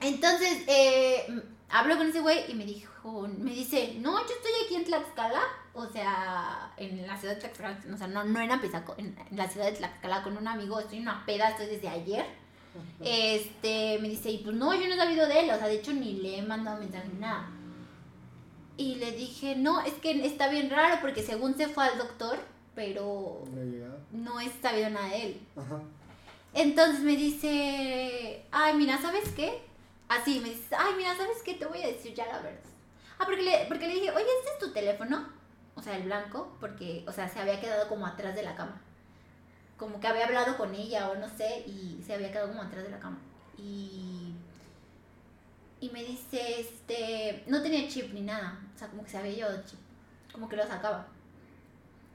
[0.00, 4.76] Entonces, eh, hablo con ese güey y me dijo, me dice, no, yo estoy aquí
[4.76, 5.42] en Tlaxcala,
[5.74, 9.48] o sea, en la ciudad de Tlaxcala, o sea, no, no en Apizaco, en, la
[9.48, 12.26] ciudad de Tlaxcala con un amigo, estoy en una peda, estoy desde ayer.
[13.00, 15.76] Este, me dice, y pues no, yo no he sabido de él, o sea, de
[15.76, 17.48] hecho ni le he mandado mensaje ni nada.
[18.76, 22.38] Y le dije, no, es que está bien raro porque según se fue al doctor,
[22.76, 23.98] pero No he llegado.
[24.12, 25.40] no he sabido nada de él.
[25.56, 25.80] Ajá.
[26.54, 29.67] Entonces me dice, ay, mira, ¿sabes qué?
[30.08, 31.54] Así, me dice, ay, mira, ¿sabes qué?
[31.54, 32.60] Te voy a decir ya la verdad.
[33.18, 35.28] Ah, porque le, porque le dije, oye, ¿este es tu teléfono?
[35.74, 38.80] O sea, el blanco, porque, o sea, se había quedado como atrás de la cama.
[39.76, 42.84] Como que había hablado con ella o no sé, y se había quedado como atrás
[42.84, 43.18] de la cama.
[43.58, 44.34] Y,
[45.80, 48.58] y me dice, este, no tenía chip ni nada.
[48.74, 49.78] O sea, como que se había llevado chip.
[50.32, 51.06] Como que lo sacaba.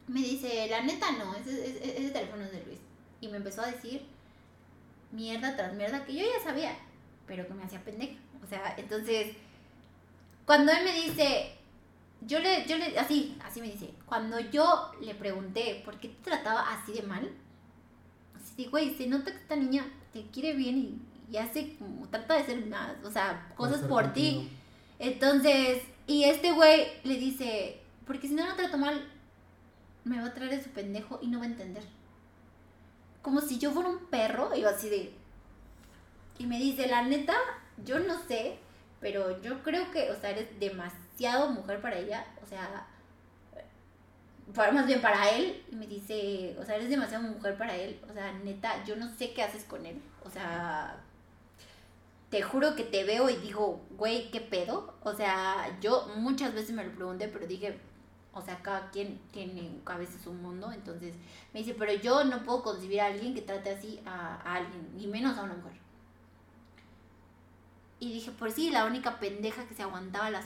[0.07, 2.79] Me dice, la neta no, ese, ese, ese teléfono es de Luis.
[3.21, 4.05] Y me empezó a decir
[5.11, 6.75] mierda tras mierda que yo ya sabía,
[7.27, 8.19] pero que me hacía pendeja.
[8.43, 9.35] O sea, entonces,
[10.45, 11.51] cuando él me dice,
[12.21, 16.23] yo le, yo le, así, así me dice, cuando yo le pregunté por qué te
[16.23, 17.31] trataba así de mal,
[18.35, 21.01] así güey, se nota que esta niña te quiere bien y,
[21.31, 24.41] y hace como, trata de ser más, o sea, cosas por contigo.
[24.41, 24.49] ti.
[24.99, 29.09] Entonces, y este güey le dice, porque si no lo trato mal,
[30.03, 31.83] me va a traer de su pendejo y no va a entender.
[33.21, 35.13] Como si yo fuera un perro, y yo así de...
[36.37, 37.35] Y me dice, la neta,
[37.83, 38.57] yo no sé,
[38.99, 42.87] pero yo creo que, o sea, eres demasiado mujer para ella, o sea,
[44.53, 47.99] para, más bien para él, y me dice, o sea, eres demasiado mujer para él,
[48.09, 50.99] o sea, neta, yo no sé qué haces con él, o sea,
[52.29, 54.95] te juro que te veo y digo, güey, ¿qué pedo?
[55.03, 57.77] O sea, yo muchas veces me lo pregunté, pero dije,
[58.33, 61.13] o sea, cada quien tiene a veces un mundo, entonces
[61.53, 65.05] me dice, pero yo no puedo concebir a alguien que trate así a, alguien, y
[65.05, 65.82] menos a una mujer.
[67.99, 70.45] Y dije, pues sí, la única pendeja que se aguantaba las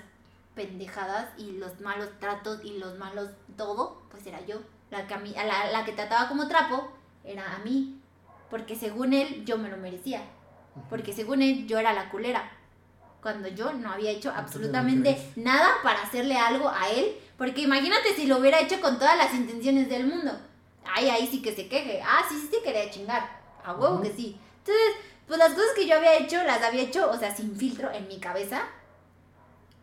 [0.56, 4.58] pendejadas y los malos tratos y los malos todo, pues era yo.
[4.90, 6.92] La que, a mí, a la, la que trataba como trapo
[7.24, 8.00] era a mí,
[8.50, 10.24] porque según él yo me lo merecía,
[10.90, 12.52] porque según él yo era la culera,
[13.22, 18.26] cuando yo no había hecho absolutamente nada para hacerle algo a él, porque imagínate si
[18.26, 20.32] lo hubiera hecho con todas las intenciones del mundo.
[20.86, 22.02] Ay, ahí sí que se queje.
[22.02, 23.42] Ah, sí, sí te quería chingar.
[23.64, 24.04] A huevo Ujú.
[24.04, 24.40] que sí.
[24.60, 24.96] Entonces,
[25.28, 28.08] pues las cosas que yo había hecho, las había hecho, o sea, sin filtro en
[28.08, 28.64] mi cabeza.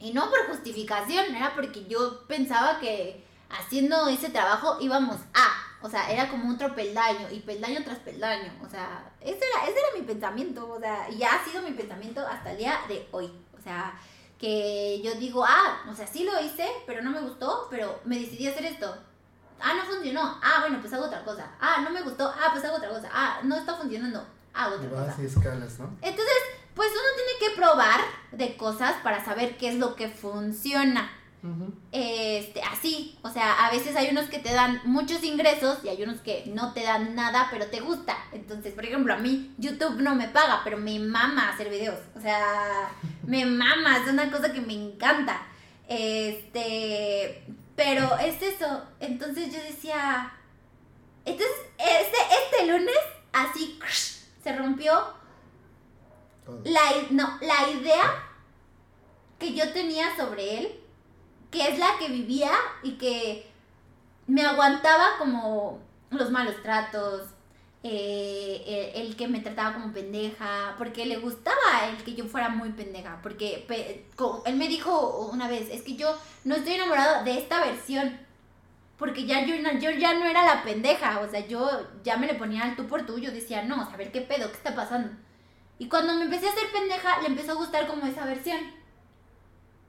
[0.01, 5.49] Y no por justificación, era porque yo pensaba que haciendo ese trabajo íbamos a.
[5.83, 8.53] O sea, era como otro peldaño y peldaño tras peldaño.
[8.65, 10.67] O sea, ese era, ese era mi pensamiento.
[10.71, 13.31] O sea, y ha sido mi pensamiento hasta el día de hoy.
[13.59, 13.99] O sea,
[14.39, 18.19] que yo digo, ah, o sea, sí lo hice, pero no me gustó, pero me
[18.19, 18.97] decidí a hacer esto.
[19.61, 20.39] Ah, no funcionó.
[20.43, 21.51] Ah, bueno, pues hago otra cosa.
[21.61, 22.29] Ah, no me gustó.
[22.29, 23.09] Ah, pues hago otra cosa.
[23.13, 24.27] Ah, no está funcionando.
[24.55, 25.23] Y otra cosa.
[25.23, 25.87] y escalas, ¿no?
[26.03, 26.35] Entonces,
[26.75, 28.01] pues uno tiene que probar
[28.33, 31.11] de cosas para saber qué es lo que funciona.
[31.93, 36.03] Este, así, o sea, a veces hay unos que te dan muchos ingresos y hay
[36.03, 38.17] unos que no te dan nada, pero te gusta.
[38.33, 41.99] Entonces, por ejemplo, a mí YouTube no me paga, pero me mama hacer videos.
[42.17, 42.91] O sea,
[43.27, 45.43] me mama, es una cosa que me encanta.
[45.87, 47.45] Este,
[47.77, 48.83] pero es eso.
[49.01, 50.33] Entonces yo decía,
[51.27, 52.97] entonces este, este lunes
[53.35, 53.79] así
[54.45, 54.93] se rompió
[56.45, 56.61] Todo.
[56.65, 56.81] la,
[57.11, 58.05] no, la idea
[59.39, 60.81] que yo tenía sobre él,
[61.51, 63.51] que es la que vivía y que
[64.27, 65.81] me aguantaba como
[66.11, 67.23] los malos tratos,
[67.83, 72.49] eh, el, el que me trataba como pendeja, porque le gustaba el que yo fuera
[72.49, 74.07] muy pendeja, porque pe-
[74.47, 78.19] él me dijo una vez, es que yo no estoy enamorado de esta versión,
[78.99, 79.55] porque ya yo,
[79.91, 81.69] ya no era la pendeja, o sea, yo
[82.05, 84.49] ya me le ponía al tú por tú, yo decía, no, a ver qué pedo,
[84.51, 85.11] qué está pasando.
[85.79, 88.59] Y cuando me empecé a hacer pendeja, le empezó a gustar como esa versión.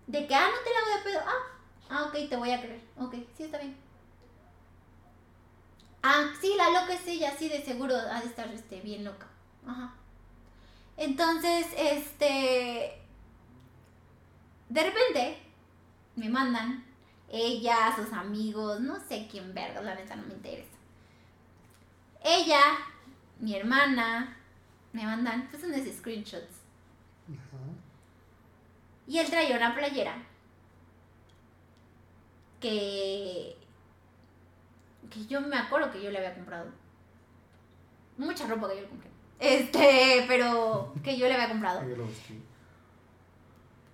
[0.07, 1.19] De que, ah, no te la hago de pedo.
[1.25, 2.81] Ah, ah, ok, te voy a creer.
[2.97, 3.77] Ok, sí, está bien.
[6.01, 9.27] Ah, sí, la loca es ella, sí, de seguro ha de estar este, bien loca.
[9.67, 9.93] Ajá.
[10.97, 13.01] Entonces, este.
[14.69, 15.37] De repente,
[16.15, 16.83] me mandan
[17.29, 20.77] ella, sus amigos, no sé quién verga, la neta no me interesa.
[22.23, 22.61] Ella
[23.39, 24.37] mi hermana,
[24.93, 26.61] me mandan pues unos screenshots.
[27.27, 27.57] Ajá.
[29.07, 30.23] Y él traía una playera
[32.59, 33.55] que
[35.09, 36.71] que yo me acuerdo que yo le había comprado.
[38.17, 39.09] Mucha ropa que yo le compré.
[39.39, 41.81] Este, pero que yo le había comprado.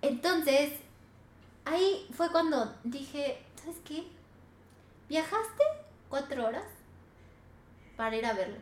[0.02, 0.72] Entonces,
[1.64, 4.06] ahí fue cuando dije, ¿sabes qué?
[5.08, 5.62] Viajaste
[6.08, 6.64] cuatro horas
[7.96, 8.58] para ir a verlo.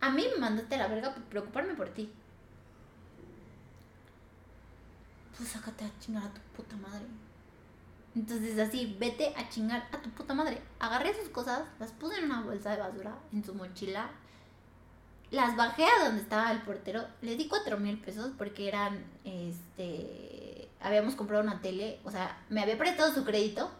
[0.00, 2.12] A mí me mandaste a la verga por preocuparme por ti.
[5.36, 7.06] Pues sácate a chingar a tu puta madre.
[8.14, 10.60] Entonces así, vete a chingar a tu puta madre.
[10.78, 14.10] Agarré sus cosas, las puse en una bolsa de basura, en su mochila.
[15.32, 17.04] Las bajé a donde estaba el portero.
[17.22, 21.98] Le di cuatro mil pesos porque eran, este, habíamos comprado una tele.
[22.04, 23.70] O sea, me había prestado su crédito.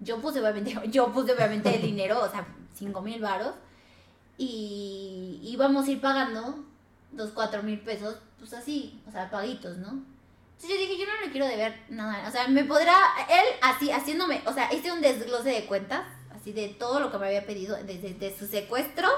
[0.00, 3.54] Yo puse obviamente, yo puse obviamente el dinero, o sea, cinco mil varos.
[4.36, 6.64] Y íbamos a ir pagando
[7.12, 9.88] los cuatro mil pesos, pues así, o sea, paguitos, ¿no?
[9.90, 12.28] Entonces yo dije, yo no le quiero deber nada.
[12.28, 12.96] O sea, me podrá,
[13.28, 16.02] él así, haciéndome, o sea, hice un desglose de cuentas,
[16.34, 19.08] así de todo lo que me había pedido, desde de su secuestro,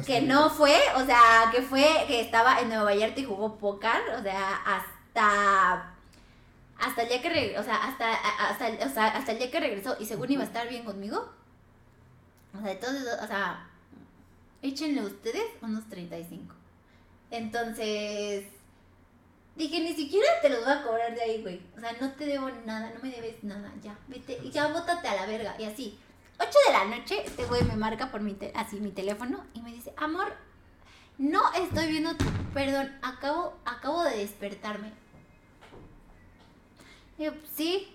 [0.00, 3.56] Hasta que no fue, o sea, que fue, que estaba en Nueva Vallarta y jugó
[3.56, 5.94] póker, o sea, hasta,
[6.78, 9.60] hasta el día que regresó, o sea, hasta, hasta, o sea, hasta el día que
[9.60, 11.30] regresó y según iba a estar bien conmigo.
[12.56, 13.68] O sea, entonces, o sea,
[14.62, 16.54] échenle ustedes unos 35.
[17.30, 18.44] Entonces,
[19.56, 21.60] dije, ni siquiera te los voy a cobrar de ahí, güey.
[21.76, 25.08] O sea, no te debo nada, no me debes nada, ya, vete, y ya bótate
[25.08, 25.56] a la verga.
[25.58, 25.98] Y así,
[26.38, 29.62] 8 de la noche, este güey me marca por mi, te- así, mi teléfono y
[29.62, 30.32] me dice, amor,
[31.18, 34.92] no estoy viendo tu, perdón, acabo, acabo de despertarme.
[37.18, 37.92] Y yo, sí.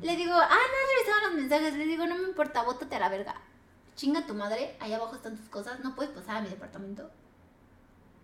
[0.00, 1.74] Le digo, ah, no he revisado los mensajes.
[1.74, 3.34] Le digo, no me importa, bótate a la verga.
[3.96, 7.10] Chinga tu madre, allá abajo están tus cosas, no puedes pasar a mi departamento.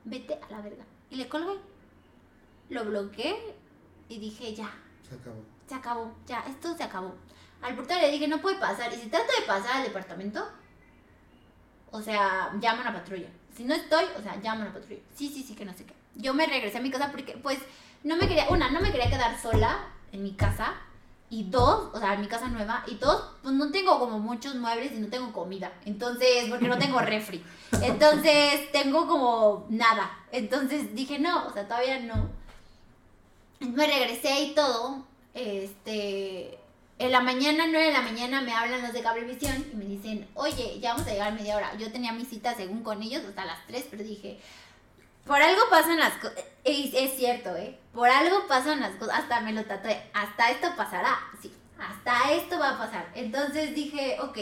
[0.05, 0.85] Vete a la verga.
[1.11, 1.59] Y le colgué.
[2.71, 3.57] Lo bloqueé
[4.09, 4.71] y dije, ya,
[5.09, 5.43] Se acabó.
[5.67, 7.15] se acabó, ya, esto se acabó.
[7.63, 8.93] Al portero le dije, no puede pasar.
[8.93, 10.47] Y si trata de pasar al departamento,
[11.91, 13.29] o sea, llama a una patrulla.
[13.57, 15.01] Si no estoy, o sea, llama a una patrulla.
[15.15, 15.95] Sí, sí, sí, que no sé qué.
[16.15, 17.59] Yo me regresé a mi casa porque, pues,
[18.05, 20.75] no me quería, una, no me quería quedar sola en mi casa.
[21.31, 22.85] Y dos, o sea, en mi casa nueva.
[22.87, 25.73] Y dos, pues no tengo como muchos muebles y no tengo comida.
[25.85, 27.45] Entonces, porque no tengo refri.
[27.83, 30.11] Entonces, tengo como nada.
[30.33, 32.31] Entonces dije, no, o sea, todavía no.
[33.61, 35.05] Me regresé y todo.
[35.35, 36.58] Este.
[36.99, 40.29] En la mañana, 9 de la mañana, me hablan los de Cablevisión y me dicen,
[40.35, 41.75] oye, ya vamos a llegar a media hora.
[41.79, 44.41] Yo tenía mi cita según con ellos hasta las 3, pero dije,
[45.25, 46.43] por algo pasan las cosas.
[46.65, 47.79] Es, es cierto, ¿eh?
[47.93, 49.21] Por algo pasan las cosas.
[49.21, 50.03] Hasta me lo tatué.
[50.13, 51.19] Hasta esto pasará.
[51.41, 53.09] Sí, hasta esto va a pasar.
[53.15, 54.39] Entonces dije, ok.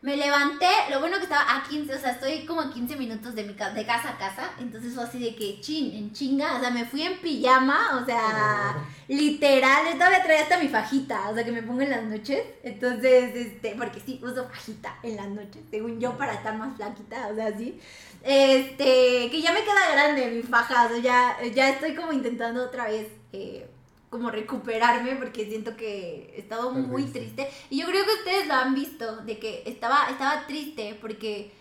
[0.00, 3.34] Me levanté, lo bueno que estaba a 15, o sea, estoy como a 15 minutos
[3.34, 6.56] de mi ca- de casa a casa, entonces fue así de que chin, en chinga,
[6.56, 8.76] o sea, me fui en pijama, o sea,
[9.08, 12.44] literal, yo todavía traía hasta mi fajita, o sea, que me pongo en las noches,
[12.62, 17.26] entonces, este, porque sí, uso fajita en las noches, según yo, para estar más flaquita,
[17.32, 17.80] o sea, sí,
[18.22, 22.64] este, que ya me queda grande mi faja, o sea, ya, ya estoy como intentando
[22.64, 23.67] otra vez, eh,
[24.10, 27.50] como recuperarme porque siento que he estado muy triste.
[27.70, 31.52] Y yo creo que ustedes lo han visto de que estaba estaba triste porque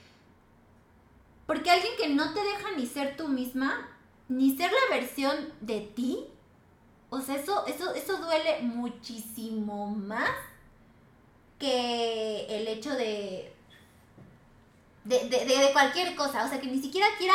[1.45, 3.89] porque alguien que no te deja ni ser tú misma
[4.29, 6.25] ni ser la versión de ti
[7.09, 10.29] o sea eso eso eso duele muchísimo más
[11.59, 13.53] que el hecho de
[15.05, 16.43] de, de, de- de cualquier cosa.
[16.45, 17.33] O sea que ni siquiera quiera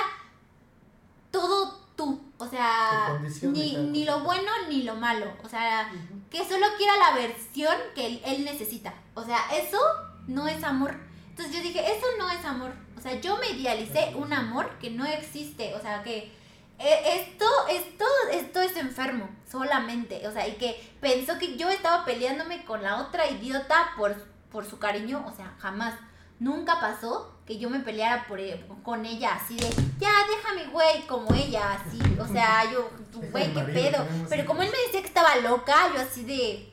[1.30, 5.90] todo tú o sea ni, ni lo bueno ni lo malo o sea
[6.32, 8.94] que solo quiera la versión que él, él necesita.
[9.14, 9.78] O sea, eso
[10.26, 10.96] no es amor.
[11.28, 12.72] Entonces yo dije, eso no es amor.
[12.96, 15.74] O sea, yo me idealicé un amor que no existe.
[15.74, 16.32] O sea, que
[16.78, 20.26] eh, esto, esto, esto es enfermo, solamente.
[20.26, 24.16] O sea, y que pensó que yo estaba peleándome con la otra idiota por,
[24.50, 25.24] por su cariño.
[25.26, 25.94] O sea, jamás.
[26.38, 29.68] Nunca pasó que yo me peleara por, e- con ella así de,
[29.98, 31.98] ya, déjame, güey, como ella, así.
[32.20, 32.90] O sea, yo,
[33.30, 34.06] güey, qué pedo.
[34.28, 36.72] Pero como él me decía que estaba loca, yo así de,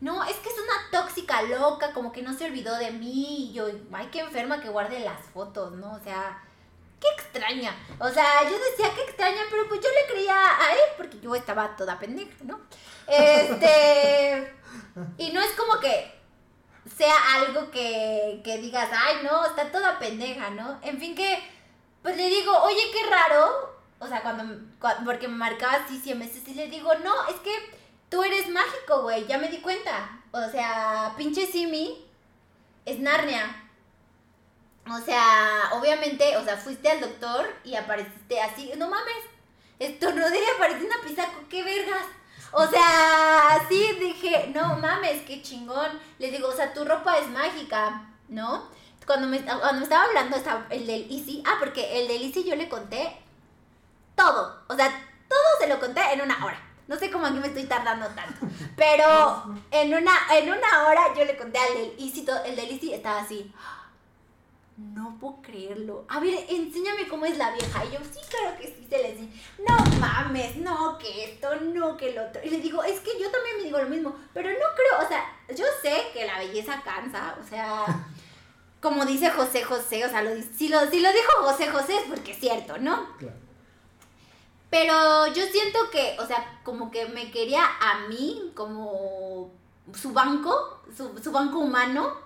[0.00, 3.50] no, es que es una tóxica loca, como que no se olvidó de mí.
[3.50, 5.92] Y yo, ay, qué enferma que guarde las fotos, ¿no?
[5.94, 6.42] O sea,
[7.00, 7.74] qué extraña.
[7.98, 11.34] O sea, yo decía qué extraña, pero pues yo le creía a él porque yo
[11.34, 12.60] estaba toda pendeja, ¿no?
[13.06, 14.54] Este.
[15.18, 16.15] Y no es como que
[16.94, 20.78] sea algo que, que digas, ay, no, está toda pendeja, ¿no?
[20.82, 21.42] En fin, que.
[22.02, 23.74] Pues le digo, oye, qué raro.
[23.98, 24.44] O sea, cuando.
[24.80, 27.52] cua- porque me marcaba así 100 meses y le digo, no, es que
[28.08, 30.20] tú eres mágico, güey, ya me di cuenta.
[30.32, 32.06] O sea, pinche Simi
[32.84, 33.62] es Narnia.
[34.88, 39.16] O sea, obviamente, o sea, fuiste al doctor y apareciste así, no mames,
[39.80, 42.04] estornudé y apareció una pizza, qué vergas.
[42.58, 46.00] O sea, sí dije, no mames, qué chingón.
[46.18, 48.64] Les digo, o sea, tu ropa es mágica, ¿no?
[49.06, 52.56] Cuando me, cuando estaba hablando estaba el del Easy, ah, porque el del Easy yo
[52.56, 53.14] le conté
[54.16, 54.88] todo, o sea,
[55.28, 56.58] todo se lo conté en una hora.
[56.88, 58.46] No sé cómo aquí me estoy tardando tanto,
[58.76, 62.94] pero en una, en una hora yo le conté al del Easy, el del Easy
[62.94, 63.52] estaba así
[64.76, 66.04] no puedo creerlo.
[66.08, 67.84] A ver, enséñame cómo es la vieja.
[67.84, 69.28] Y yo, sí, claro que sí, se le dice,
[69.66, 72.42] no mames, no que esto, no que el otro.
[72.44, 75.08] Y le digo, es que yo también me digo lo mismo, pero no creo, o
[75.08, 77.84] sea, yo sé que la belleza cansa, o sea,
[78.80, 82.04] como dice José José, o sea, lo, si, lo, si lo dijo José José es
[82.08, 83.16] porque es cierto, ¿no?
[83.16, 83.36] Claro.
[84.68, 89.50] Pero yo siento que, o sea, como que me quería a mí como
[89.94, 92.25] su banco, su, su banco humano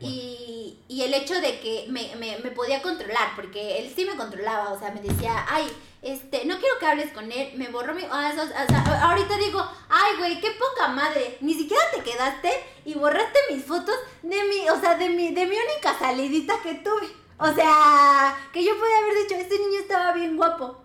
[0.00, 4.16] y, y, el hecho de que me, me, me, podía controlar, porque él sí me
[4.16, 5.68] controlaba, o sea, me decía, ay,
[6.02, 8.02] este, no quiero que hables con él, me borró mi...
[8.10, 12.50] Ah, o sea, ahorita digo, ay, güey, qué poca madre, ni siquiera te quedaste
[12.84, 16.74] y borraste mis fotos de mi, o sea, de mi, de mi única salidita que
[16.74, 17.08] tuve.
[17.38, 20.82] O sea, que yo podía haber dicho, este niño estaba bien guapo.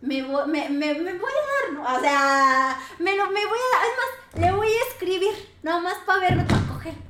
[0.00, 1.96] Me, me, me, me voy a dar.
[1.96, 5.96] O sea, me, me voy a dar, es más, le voy a escribir, nada más
[6.06, 6.44] para verlo,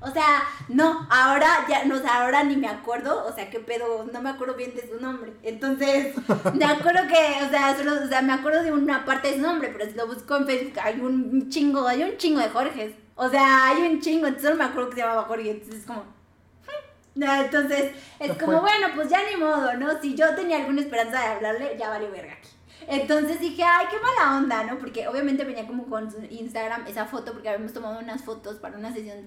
[0.00, 4.22] o sea, no, ahora ya, no, ahora ni me acuerdo, o sea, qué pedo, no
[4.22, 5.32] me acuerdo bien de su nombre.
[5.42, 6.14] Entonces,
[6.54, 9.42] me acuerdo que, o sea, solo, o sea, me acuerdo de una parte de su
[9.42, 12.94] nombre, pero si lo busco en Facebook hay un chingo, hay un chingo de Jorges.
[13.14, 15.86] O sea, hay un chingo, entonces solo me acuerdo que se llamaba Jorge, entonces es
[15.86, 16.02] como...
[16.02, 17.22] Hmm".
[17.22, 20.00] Entonces, es como, bueno, pues ya ni modo, ¿no?
[20.00, 22.50] Si yo tenía alguna esperanza de hablarle, ya vale verga aquí.
[22.88, 24.78] Entonces dije, ay, qué mala onda, ¿no?
[24.78, 28.78] Porque obviamente venía como con su Instagram esa foto, porque habíamos tomado unas fotos para
[28.78, 29.26] una sesión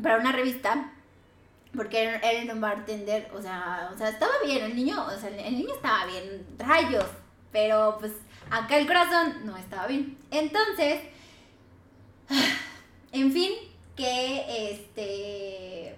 [0.00, 0.92] para una revista
[1.74, 5.56] porque era un bartender, o sea, o sea, estaba bien el niño, o sea, el
[5.56, 7.06] niño estaba bien, rayos,
[7.50, 8.12] pero pues
[8.50, 10.18] acá el corazón no estaba bien.
[10.30, 11.00] Entonces,
[13.12, 13.52] en fin,
[13.96, 15.96] que este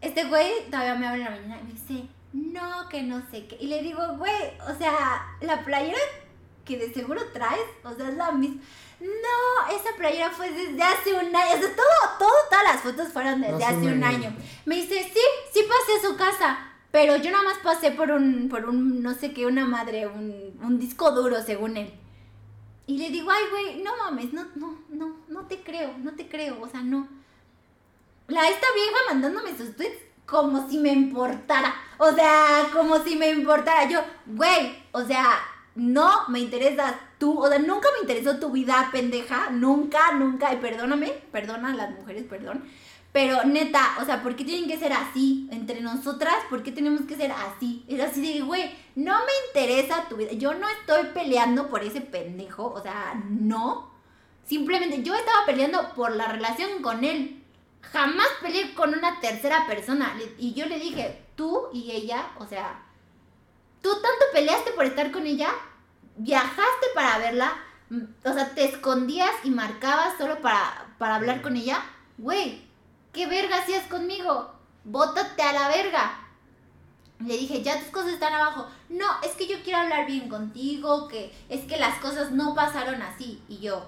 [0.00, 3.46] este güey todavía me habla en la mañana y me dice, "No, que no sé
[3.46, 5.98] qué." Y le digo, "Güey, o sea, la playera
[6.66, 8.60] que de seguro traes, o sea, es la misma."
[9.00, 11.54] No, esa playera fue desde hace un año.
[11.54, 14.34] O sea, todo, todo, todas las fotos fueron desde hace, un año.
[14.64, 15.20] Me dice, sí,
[15.52, 16.58] sí pasé a su casa.
[16.90, 20.56] Pero yo nada más pasé por un, por un, no sé qué, una madre, un,
[20.62, 21.92] un disco duro, según él.
[22.86, 26.28] Y le digo, ay, güey, no mames, no, no, no, no te creo, no te
[26.28, 27.08] creo, o sea, no.
[28.28, 31.74] La esta vieja mandándome sus tweets como si me importara.
[31.98, 33.88] O sea, como si me importara.
[33.88, 35.38] Yo, güey, o sea,
[35.74, 40.56] no me interesas tú, o sea, nunca me interesó tu vida, pendeja, nunca, nunca, y
[40.56, 42.64] perdóname, perdona a las mujeres, perdón,
[43.12, 46.34] pero neta, o sea, ¿por qué tienen que ser así entre nosotras?
[46.50, 47.84] ¿Por qué tenemos que ser así?
[47.88, 52.00] Es así de, güey, no me interesa tu vida, yo no estoy peleando por ese
[52.00, 53.90] pendejo, o sea, no,
[54.46, 57.40] simplemente yo estaba peleando por la relación con él.
[57.82, 60.16] Jamás peleé con una tercera persona.
[60.38, 62.83] Y yo le dije, tú y ella, o sea,
[63.84, 65.50] tú tanto peleaste por estar con ella,
[66.16, 67.52] viajaste para verla,
[68.24, 71.84] o sea, te escondías y marcabas solo para, para hablar con ella.
[72.16, 72.66] Güey,
[73.12, 74.54] ¿qué verga hacías conmigo?
[74.84, 76.18] Bótate a la verga.
[77.24, 78.66] Le dije, ya tus cosas están abajo.
[78.88, 83.02] No, es que yo quiero hablar bien contigo, que es que las cosas no pasaron
[83.02, 83.42] así.
[83.48, 83.86] Y yo,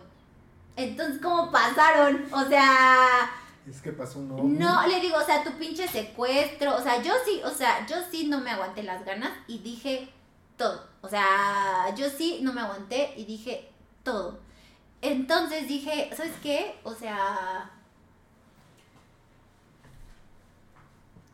[0.76, 2.26] entonces, ¿cómo pasaron?
[2.32, 3.30] O sea,
[3.70, 4.36] es que pasó no.
[4.44, 6.76] No, le digo, o sea, tu pinche secuestro.
[6.76, 10.08] O sea, yo sí, o sea, yo sí no me aguanté las ganas y dije
[10.56, 10.86] todo.
[11.00, 13.68] O sea, yo sí no me aguanté y dije
[14.02, 14.38] todo.
[15.02, 16.78] Entonces dije, ¿sabes qué?
[16.84, 17.72] O sea.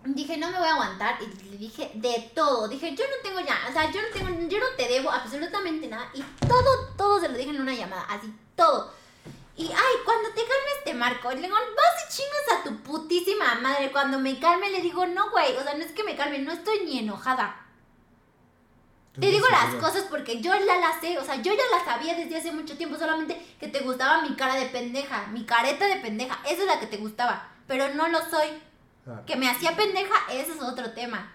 [0.04, 2.66] Dije, no me voy a aguantar y le dije de todo.
[2.66, 5.86] Dije, yo no tengo ya, o sea, yo no tengo, yo no te debo absolutamente
[5.86, 6.10] nada.
[6.12, 8.90] Y todo, todo se lo dije en una llamada, así, todo.
[9.56, 11.30] Y, ay, cuando te calmes te marco.
[11.30, 13.92] le digo, vas y chingas a tu putísima madre.
[13.92, 15.56] Cuando me calme le digo, no, güey.
[15.56, 17.62] O sea, no es que me calme, no estoy ni enojada.
[19.20, 22.14] Te digo las cosas porque yo ya las sé, o sea, yo ya las sabía
[22.14, 25.96] desde hace mucho tiempo, solamente que te gustaba mi cara de pendeja, mi careta de
[25.96, 28.48] pendeja, esa es la que te gustaba, pero no lo soy.
[29.26, 31.30] Que me hacía pendeja, ese es otro tema.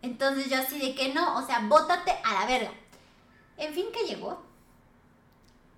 [0.00, 2.72] Entonces yo así de que no, o sea, bótate a la verga.
[3.58, 4.42] En fin, que llegó.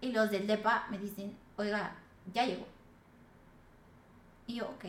[0.00, 1.96] Y los del DEPA me dicen, oiga,
[2.32, 2.66] ya llegó.
[4.46, 4.86] Y yo, ok.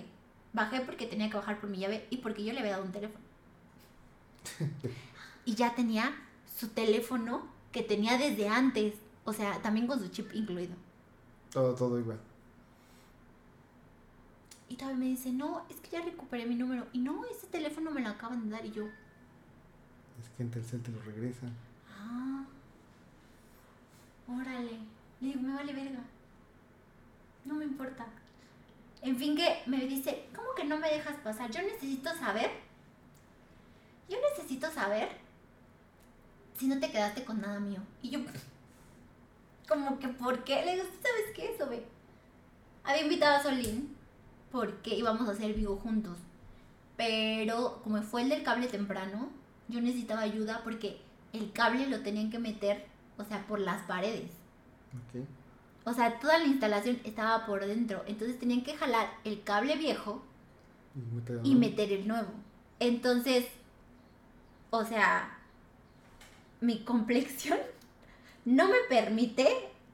[0.54, 2.92] Bajé porque tenía que bajar por mi llave y porque yo le había dado un
[2.92, 3.24] teléfono.
[5.46, 6.16] y ya tenía
[6.58, 8.96] su teléfono que tenía desde antes.
[9.26, 10.76] O sea, también con su chip incluido.
[11.52, 12.20] Todo, todo igual.
[14.70, 16.88] Y todavía me dice, no, es que ya recuperé mi número.
[16.94, 18.66] Y no, ese teléfono me lo acaban de dar.
[18.66, 18.86] Y yo,
[20.20, 21.48] Es que en Telcel te lo regresa.
[21.90, 22.46] ah,
[24.28, 24.80] órale.
[25.22, 26.04] Le digo, me vale verga.
[27.48, 28.06] No me importa.
[29.02, 31.50] En fin, que me dice, ¿cómo que no me dejas pasar?
[31.50, 32.52] Yo necesito saber.
[34.10, 35.10] Yo necesito saber
[36.58, 37.80] si no te quedaste con nada mío.
[38.02, 38.20] Y yo,
[39.68, 40.66] como que, ¿por qué?
[40.66, 41.86] Le digo, ¿tú sabes qué es, ve?
[42.84, 43.96] Había invitado a Solín
[44.52, 46.18] porque íbamos a hacer vivo juntos.
[46.98, 49.30] Pero como fue el del cable temprano,
[49.70, 51.00] yo necesitaba ayuda porque
[51.32, 52.86] el cable lo tenían que meter,
[53.18, 54.32] o sea, por las paredes.
[54.94, 55.26] Ok.
[55.88, 58.04] O sea, toda la instalación estaba por dentro.
[58.08, 60.22] Entonces tenían que jalar el cable viejo
[60.94, 62.28] Y meter y meter el nuevo.
[62.82, 63.46] Entonces,
[64.70, 65.38] o sea,
[66.60, 67.58] mi complexión
[68.46, 69.48] no me permite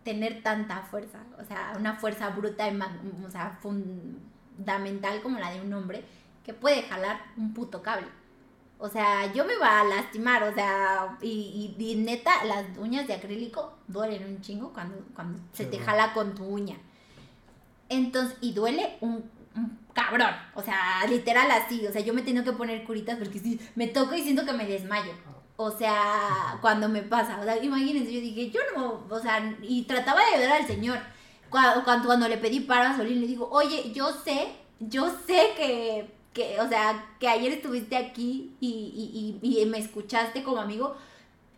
[0.04, 1.20] tener tanta fuerza.
[1.40, 2.80] O sea, una fuerza bruta, y
[3.24, 6.04] o sea, fundamental como la de un hombre
[6.44, 8.08] que puede jalar un puto cable.
[8.86, 13.08] O sea, yo me iba a lastimar, o sea, y, y- y neta, las uñas
[13.08, 16.76] de acrílico duelen un chingo cuando, cuando se te jala con tu uña.
[17.90, 19.24] Entonces, y duele un,
[19.56, 23.40] un cabrón, o sea, literal así, o sea, yo me tengo que poner curitas porque
[23.40, 25.14] sí, me toco y siento que me desmayo.
[25.56, 29.84] O sea, cuando me pasa, o sea, imagínense, yo dije, yo no, o sea, y
[29.84, 30.98] trataba de ayudar al señor.
[31.50, 35.52] Cuando, cuando, cuando le pedí para a Solín, le digo, oye, yo sé, yo sé
[35.56, 40.60] que, que, o sea, que ayer estuviste aquí y, y, y, y me escuchaste como
[40.62, 40.96] amigo.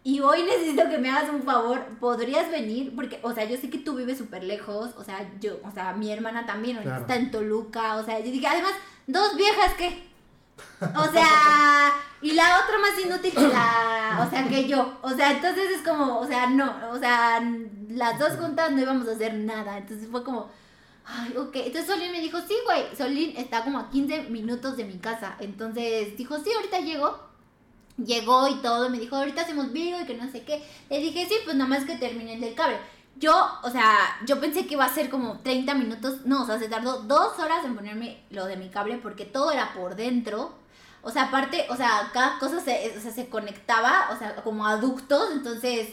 [0.03, 2.93] Y hoy necesito que me hagas un favor, ¿podrías venir?
[2.95, 5.93] Porque, o sea, yo sé que tú vives súper lejos, o sea, yo, o sea,
[5.93, 7.01] mi hermana también, Claro.
[7.01, 8.73] está en Toluca, o sea, yo dije, además,
[9.07, 10.03] dos viejas que,
[10.95, 15.31] o sea, y la otra más inútil que la, o sea, que yo, o sea,
[15.31, 17.41] entonces es como, o sea, no, o sea,
[17.89, 20.51] las dos juntas no íbamos a hacer nada, entonces fue como,
[21.05, 24.85] ay, ok, entonces Solín me dijo, sí, güey, Solín está como a 15 minutos de
[24.85, 27.19] mi casa, entonces dijo, sí, ahorita llego,
[28.03, 30.63] llegó y todo, me dijo, ahorita hacemos video y que no sé qué.
[30.89, 32.77] Le dije, sí, pues nada más que termine el del cable.
[33.17, 33.33] Yo,
[33.63, 36.67] o sea, yo pensé que iba a ser como 30 minutos, no, o sea, se
[36.67, 40.53] tardó dos horas en ponerme lo de mi cable porque todo era por dentro.
[41.01, 44.65] O sea, aparte, o sea, cada cosa se, o sea, se conectaba, o sea, como
[44.65, 45.89] a ductos, entonces,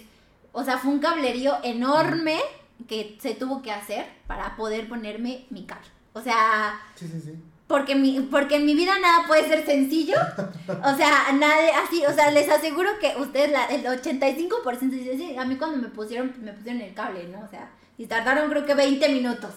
[0.53, 2.41] o sea, fue un cablerío enorme
[2.89, 5.87] que se tuvo que hacer para poder ponerme mi cable.
[6.15, 7.33] O sea, Sí, sí, sí.
[7.67, 10.17] porque, mi, porque en mi vida nada puede ser sencillo.
[10.85, 15.37] O sea, nadie así, o sea, les aseguro que ustedes, la, el 85% dice, sí,
[15.37, 17.45] a mí cuando me pusieron, me pusieron el cable, ¿no?
[17.45, 19.55] O sea, y tardaron creo que 20 minutos.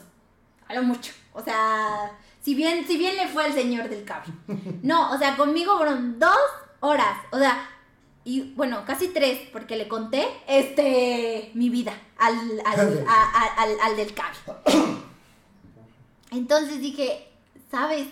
[0.68, 1.13] A lo mucho.
[1.34, 2.11] O sea,
[2.41, 4.34] si bien, si bien le fue al señor del cable.
[4.82, 6.38] No, o sea, conmigo fueron dos
[6.80, 7.18] horas.
[7.32, 7.70] O sea,
[8.26, 13.95] y bueno, casi tres, porque le conté este mi vida al, al, a- al, al
[13.95, 14.39] del cable.
[16.32, 17.28] Entonces dije,
[17.71, 18.07] ¿sabes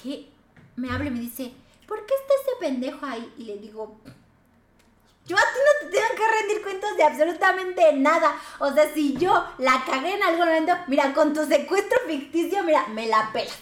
[0.00, 0.28] qué?
[0.76, 1.52] Me habla y me dice,
[1.88, 3.32] ¿por qué está ese pendejo ahí?
[3.38, 3.96] Y le digo,
[5.26, 8.36] yo a ti no te tengo que rendir cuentas de absolutamente nada.
[8.60, 12.86] O sea, si yo la cagué en algún momento, mira, con tu secuestro ficticio, mira,
[12.88, 13.58] me la pelas.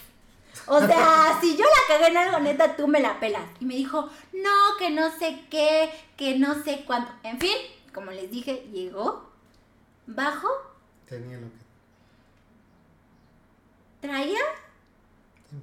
[0.66, 3.44] O sea, si yo la cagué en algo, neta, tú me la pelas.
[3.60, 7.12] Y me dijo, no, que no sé qué, que no sé cuánto.
[7.22, 7.56] En fin,
[7.92, 9.30] como les dije, llegó,
[10.06, 10.48] bajo,
[11.06, 11.58] Tenía lo que.
[14.00, 14.40] traía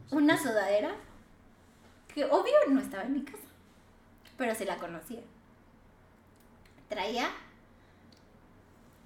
[0.10, 0.96] una sudadera
[2.14, 3.48] que obvio no estaba en mi casa,
[4.38, 5.22] pero se la conocía.
[6.90, 7.30] Traía,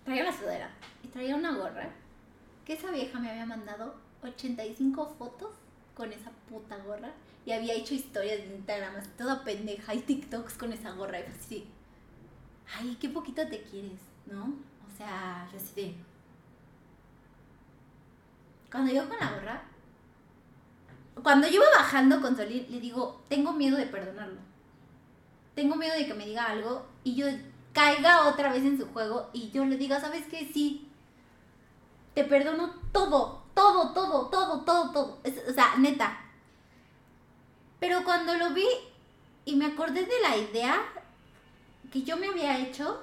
[0.06, 0.72] traía una sudadera
[1.04, 1.90] y traía una gorra
[2.66, 5.52] que esa vieja me había mandado 85 fotos
[6.00, 7.12] con esa puta gorra
[7.46, 11.34] y había hecho historias de Instagram toda pendeja y TikToks con esa gorra y fue
[11.34, 11.68] así,
[12.78, 14.46] ay, qué poquito te quieres, ¿no?
[14.46, 15.96] O sea, yo así de...
[18.72, 19.64] Cuando yo con la gorra,
[21.22, 24.40] cuando yo iba bajando con Solín, le digo, tengo miedo de perdonarlo.
[25.54, 27.26] Tengo miedo de que me diga algo y yo
[27.74, 30.50] caiga otra vez en su juego y yo le diga, ¿sabes qué?
[30.54, 30.88] Sí,
[32.14, 35.20] te perdono todo, todo, todo, todo, todo, todo.
[35.50, 36.18] O sea, neta.
[37.82, 38.68] Pero cuando lo vi
[39.44, 40.82] y me acordé de la idea
[41.92, 43.02] que yo me había hecho,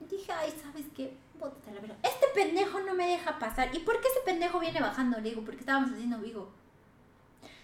[0.00, 1.16] dije, ay, ¿sabes qué?
[1.38, 1.70] Bótate.
[2.02, 3.72] Este pendejo no me deja pasar.
[3.72, 5.20] ¿Y por qué ese pendejo viene bajando?
[5.20, 6.50] Le porque estábamos haciendo Vigo.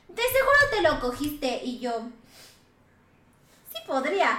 [0.06, 2.10] De seguro te lo cogiste y yo.
[3.72, 4.38] Sí podría,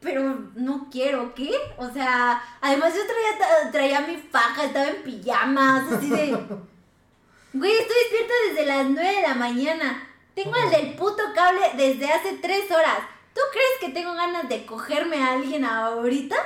[0.00, 0.22] pero
[0.54, 1.50] no quiero, ¿qué?
[1.76, 6.46] O sea, además yo traía, traía mi faja, estaba en pijamas, así de.
[7.58, 10.08] Güey, estoy despierta desde las 9 de la mañana.
[10.34, 12.98] Tengo el del puto cable desde hace 3 horas.
[13.32, 16.36] ¿Tú crees que tengo ganas de cogerme a alguien ahorita?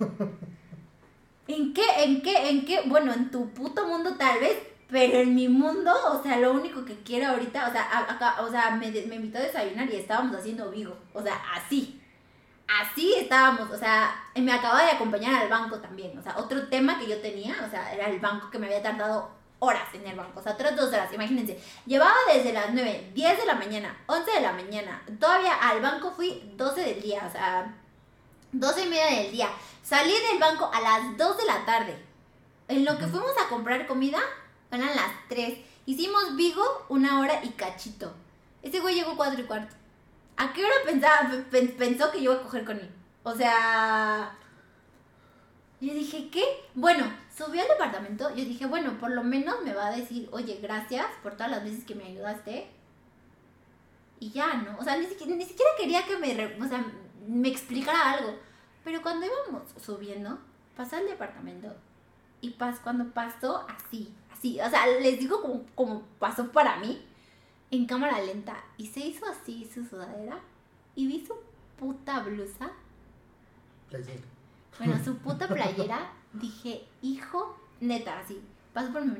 [1.46, 1.84] ¿En qué?
[1.98, 2.50] ¿En qué?
[2.50, 2.82] ¿En qué?
[2.86, 4.58] Bueno, en tu puto mundo tal vez,
[4.90, 8.50] Pero en mi mundo, o sea, lo único que quiero ahorita, o sea, acá, o
[8.50, 10.96] sea, me, me invitó a desayunar y estábamos haciendo Vigo.
[11.12, 12.00] O sea, así.
[12.66, 16.18] Así estábamos, o sea, me acababa de acompañar al banco también.
[16.18, 18.82] O sea, otro tema que yo tenía, o sea, era el banco que me había
[18.82, 21.58] tardado horas en el banco, o sea, otras dos horas, imagínense.
[21.86, 25.02] Llevaba desde las 9, 10 de la mañana, 11 de la mañana.
[25.18, 27.74] Todavía al banco fui 12 del día, o sea,
[28.52, 29.48] 12 y media del día.
[29.82, 31.96] Salí del banco a las 2 de la tarde.
[32.68, 34.20] En lo que fuimos a comprar comida,
[34.70, 35.58] eran las 3.
[35.86, 38.14] Hicimos Vigo una hora y cachito.
[38.62, 39.74] Ese güey llegó 4 y cuarto.
[40.36, 41.30] ¿A qué hora pensaba,
[41.78, 42.90] pensó que yo iba a coger con él?
[43.22, 44.36] O sea...
[45.80, 46.42] Yo dije, ¿qué?
[46.74, 47.04] Bueno,
[47.36, 48.30] subí al departamento.
[48.30, 51.64] Yo dije, bueno, por lo menos me va a decir, oye, gracias por todas las
[51.64, 52.70] veces que me ayudaste.
[54.20, 54.78] Y ya, ¿no?
[54.78, 56.84] O sea, ni siquiera, ni siquiera quería que me, o sea,
[57.26, 58.38] me explicara algo.
[58.84, 60.38] Pero cuando íbamos subiendo,
[60.76, 61.74] pasé al departamento.
[62.40, 67.04] Y pas, cuando pasó así, así, o sea, les digo como, como pasó para mí,
[67.70, 68.62] en cámara lenta.
[68.76, 70.38] Y se hizo así su sudadera.
[70.94, 71.34] Y vi su
[71.78, 72.70] puta blusa.
[73.88, 74.22] Playera.
[74.78, 76.12] Bueno, su puta playera.
[76.34, 78.40] dije, hijo, neta, así.
[78.72, 79.14] Pasó por mi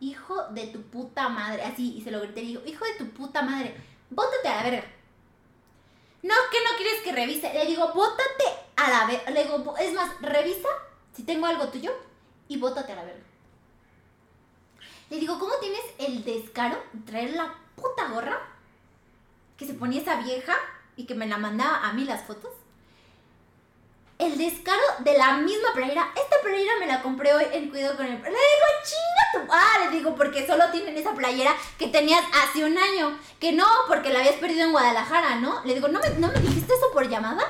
[0.00, 1.62] hijo de tu puta madre.
[1.62, 2.42] Así, y se lo grité.
[2.42, 3.76] Y dijo, hijo de tu puta madre,
[4.10, 4.84] bótate a la verga.
[6.22, 7.52] No, que no quieres que revise.
[7.52, 8.44] Le digo, bótate
[8.76, 9.30] a la verga.
[9.30, 10.68] Le digo, es más, revisa
[11.14, 11.92] si tengo algo tuyo
[12.48, 13.24] y bótate a la verga.
[15.10, 18.40] Le digo, ¿cómo tienes el descaro de traer la puta gorra
[19.56, 20.54] que se ponía esa vieja
[20.96, 22.50] y que me la mandaba a mí las fotos?
[24.18, 26.10] El descaro de la misma playera.
[26.16, 28.12] Esta playera me la compré hoy en Cuidado con el...
[28.12, 28.36] Le digo,
[28.82, 29.52] chinga tu...
[29.52, 33.18] Ah, le digo, porque solo tienen esa playera que tenías hace un año.
[33.38, 35.62] Que no, porque la habías perdido en Guadalajara, ¿no?
[35.64, 37.44] Le digo, ¿no me, ¿no me dijiste eso por llamada?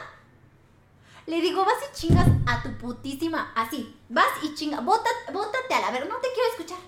[1.26, 3.52] Le digo, vas y chingas a tu putísima.
[3.54, 4.84] Así, vas y chingas.
[4.84, 6.78] Bótate, bótate a la ver, no te quiero escuchar.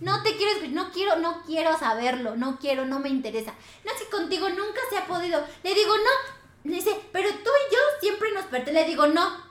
[0.00, 3.54] No te quiero escuchar, no quiero, no quiero saberlo, no quiero, no me interesa.
[3.84, 5.42] No, si contigo nunca se ha podido.
[5.62, 6.43] Le digo, no.
[6.64, 8.82] Le dice, pero tú y yo siempre nos pertenecemos.
[8.82, 9.44] Le digo, no.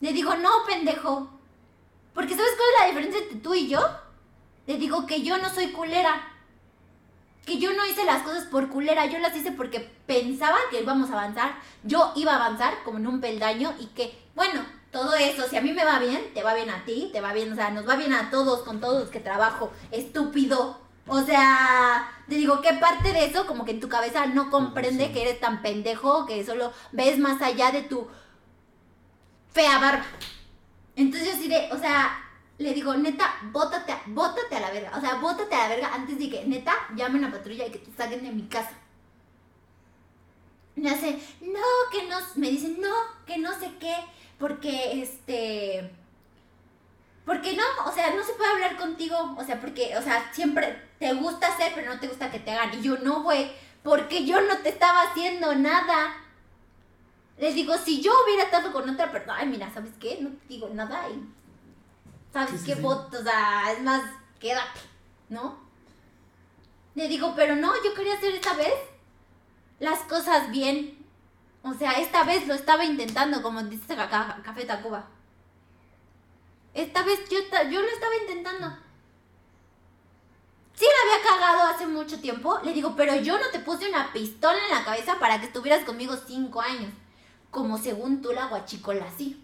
[0.00, 1.30] Le digo, no, pendejo.
[2.14, 3.80] Porque ¿sabes cuál es la diferencia entre tú y yo?
[4.66, 6.32] Le digo que yo no soy culera.
[7.44, 11.10] Que yo no hice las cosas por culera, yo las hice porque pensaba que íbamos
[11.10, 11.56] a avanzar.
[11.82, 15.60] Yo iba a avanzar como en un peldaño y que, bueno, todo eso, si a
[15.60, 17.88] mí me va bien, te va bien a ti, te va bien, o sea, nos
[17.88, 20.80] va bien a todos con todos los que trabajo, estúpido.
[21.08, 25.12] O sea, te digo, ¿qué parte de eso como que en tu cabeza no comprende
[25.12, 28.08] que eres tan pendejo que solo ves más allá de tu
[29.52, 30.04] fea barba?
[30.96, 32.18] Entonces yo sí de, o sea,
[32.58, 34.96] le digo, neta, bótate, bótate a la verga.
[34.96, 37.78] O sea, bótate a la verga antes de que, neta, llamen a patrulla y que
[37.78, 38.72] te saquen de mi casa.
[40.74, 41.60] Me hace, no,
[41.92, 43.94] que no, me dicen, no, que no sé qué
[44.38, 45.90] porque este
[47.24, 50.85] porque no, o sea, no se puede hablar contigo, o sea, porque, o sea, siempre
[50.98, 52.78] te gusta hacer, pero no te gusta que te hagan.
[52.78, 53.50] Y yo no, güey,
[53.82, 56.16] porque yo no te estaba haciendo nada.
[57.38, 60.18] Les digo, si yo hubiera estado con otra persona, ay, mira, ¿sabes qué?
[60.20, 61.22] No te digo nada y,
[62.32, 62.74] ¿sabes qué?
[62.82, 64.02] O sea, es más,
[64.40, 64.80] quédate,
[65.28, 65.58] ¿no?
[66.94, 68.74] Le digo, pero no, yo quería hacer esta vez
[69.80, 70.96] las cosas bien.
[71.62, 75.06] O sea, esta vez lo estaba intentando, como dice Café Tacuba.
[76.72, 77.38] Esta vez yo,
[77.70, 78.85] yo lo estaba intentando.
[80.76, 84.12] Sí la había cagado hace mucho tiempo, le digo, pero yo no te puse una
[84.12, 86.92] pistola en la cabeza para que estuvieras conmigo cinco años.
[87.50, 89.42] Como según tú la guachicola así.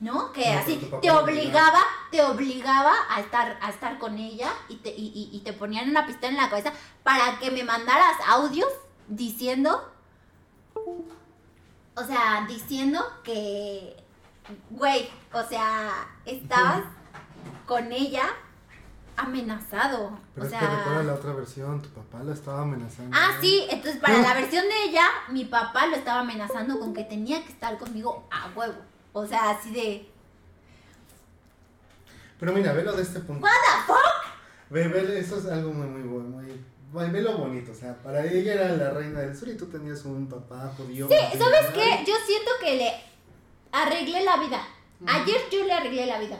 [0.00, 0.32] ¿No?
[0.32, 1.80] Que así te obligaba,
[2.12, 6.06] te obligaba a estar, a estar con ella y te, y, y te ponían una
[6.06, 6.72] pistola en la cabeza
[7.02, 8.68] para que me mandaras audios
[9.08, 9.90] diciendo
[11.98, 13.96] o sea, diciendo que,
[14.70, 16.84] güey, o sea, estabas
[17.66, 18.24] con ella
[19.18, 20.18] amenazado.
[20.34, 23.16] Pero o es que recuerda la otra versión, tu papá la estaba amenazando.
[23.16, 27.04] Ah, sí, entonces para la versión de ella, mi papá lo estaba amenazando con que
[27.04, 28.78] tenía que estar conmigo a huevo.
[29.12, 30.08] O sea, así de...
[32.38, 33.44] Pero mira, velo de este punto.
[33.44, 34.70] ¿What the fuck?
[34.70, 36.46] Ve, ve, eso es algo muy, muy bueno, muy
[36.92, 40.04] ve lo bonito, o sea, para ella era la reina del sur y tú tenías
[40.04, 41.08] un papá judío.
[41.08, 42.04] Sí, ¿sabes qué?
[42.06, 42.92] Yo siento que le
[43.72, 44.66] arreglé la vida.
[45.06, 46.38] Ayer yo le arreglé la vida.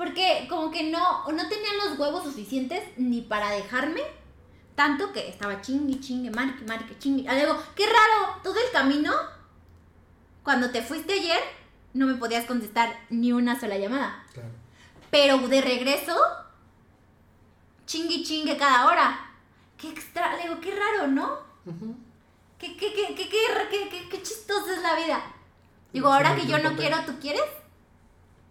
[0.00, 4.00] Porque como que no, no tenían los huevos suficientes ni para dejarme.
[4.74, 7.24] Tanto que estaba chingue, chingue, marque, marque, chingue.
[7.24, 9.12] Luego, qué raro, todo el camino,
[10.42, 11.40] cuando te fuiste ayer,
[11.92, 14.24] no me podías contestar ni una sola llamada.
[14.32, 14.48] Claro.
[15.10, 16.16] Pero de regreso,
[17.84, 19.34] chingue, chingue cada hora
[19.76, 21.40] qué extra, le digo, qué raro, ¿no?
[22.58, 25.22] qué, qué, qué, qué, qué, qué, chistoso es la vida.
[25.92, 27.59] Digo, ahora que yo no quiero, ¿tú quieres?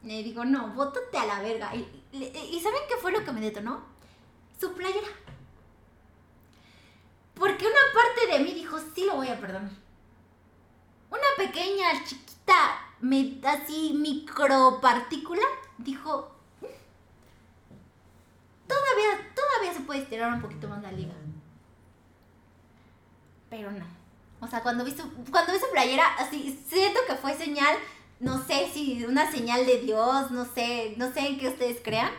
[0.04, 1.76] Le digo, no, bótate a la verga.
[1.76, 3.82] Y, ¿Y saben qué fue lo que me detonó?
[4.60, 5.08] Su playera.
[7.34, 9.72] Porque una parte de mí dijo, sí lo voy a perdonar.
[11.10, 12.90] Una pequeña, chiquita,
[13.46, 15.42] así micropartícula,
[15.78, 16.36] dijo,
[18.68, 21.14] todavía, todavía se puede estirar un poquito más la liga.
[23.50, 23.86] Pero no.
[24.42, 27.76] O sea, cuando vi su, cuando playera, así, siento que fue señal,
[28.20, 32.12] no sé si una señal de Dios, no sé, no sé en qué ustedes crean.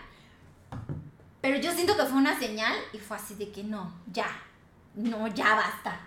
[1.41, 4.27] Pero yo siento que fue una señal y fue así de que no, ya,
[4.95, 6.01] no, ya basta.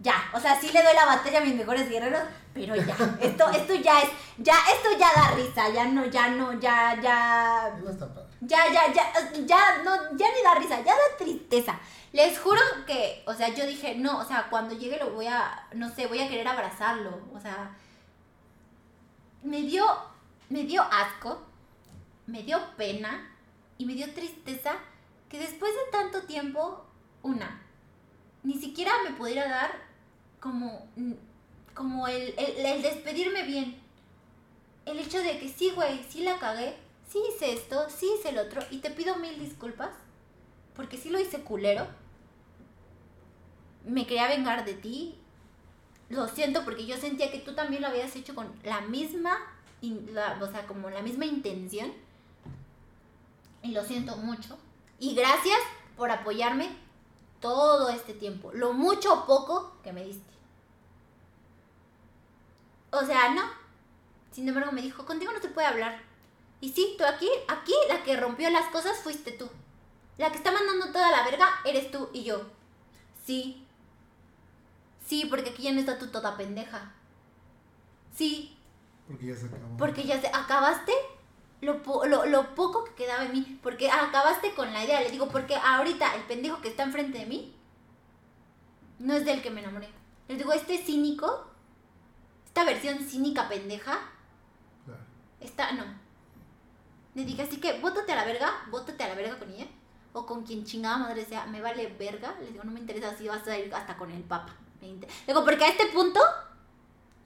[0.00, 2.22] Ya, o sea, sí le doy la batalla a mis mejores guerreros,
[2.52, 6.52] pero ya, esto, esto ya es, ya, esto ya da risa, ya no, ya no,
[6.60, 7.74] ya, ya.
[8.40, 11.78] Ya, ya, ya, ya, no, ya ni da risa, ya da tristeza.
[12.12, 15.66] Les juro que, o sea, yo dije, no, o sea, cuando llegue lo voy a,
[15.72, 17.74] no sé, voy a querer abrazarlo, o sea,
[19.44, 19.84] me dio,
[20.48, 21.42] me dio asco,
[22.26, 23.30] me dio pena
[23.78, 24.76] y me dio tristeza
[25.28, 26.84] que después de tanto tiempo,
[27.22, 27.62] una,
[28.42, 29.72] ni siquiera me pudiera dar
[30.40, 30.88] como,
[31.74, 33.80] como el, el, despedirme bien.
[34.86, 36.76] El hecho de que sí, güey, sí la cagué,
[37.08, 39.90] sí hice esto, sí hice el otro, y te pido mil disculpas,
[40.74, 41.86] porque sí lo hice culero.
[43.84, 45.18] Me quería vengar de ti.
[46.14, 49.36] Lo siento porque yo sentía que tú también lo habías hecho con la misma,
[50.40, 51.92] o sea, como la misma intención.
[53.62, 54.56] Y lo siento mucho.
[55.00, 55.58] Y gracias
[55.96, 56.68] por apoyarme
[57.40, 60.32] todo este tiempo, lo mucho o poco que me diste.
[62.92, 63.42] O sea, no.
[64.30, 66.00] Sin embargo, me dijo, contigo no se puede hablar.
[66.60, 69.48] Y sí, tú aquí, aquí la que rompió las cosas fuiste tú.
[70.16, 72.46] La que está mandando toda la verga eres tú y yo.
[73.24, 73.63] Sí.
[75.14, 76.92] Sí, porque aquí ya no está tú toda pendeja.
[78.12, 78.58] Sí.
[79.06, 79.76] Porque ya se acabó.
[79.76, 80.26] Porque ya se...
[80.26, 80.90] ¿Acabaste?
[81.60, 83.60] lo, lo, poco que quedaba en mí.
[83.62, 85.00] Porque acabaste con la idea.
[85.00, 87.54] Le digo, porque ahorita el pendejo que está enfrente de mí
[88.98, 89.88] no es del que me enamoré.
[90.26, 91.46] Les digo, este cínico,
[92.44, 94.00] esta versión cínica pendeja,
[94.84, 95.04] claro.
[95.38, 95.84] está, no.
[97.14, 99.68] Le dije, así que bótate a la verga, bótate a la verga con ella.
[100.12, 102.34] O con quien chingada madre sea, me vale verga.
[102.40, 104.56] Le digo, no me interesa si vas a ir hasta con el papa.
[104.84, 106.20] Le digo, porque a este punto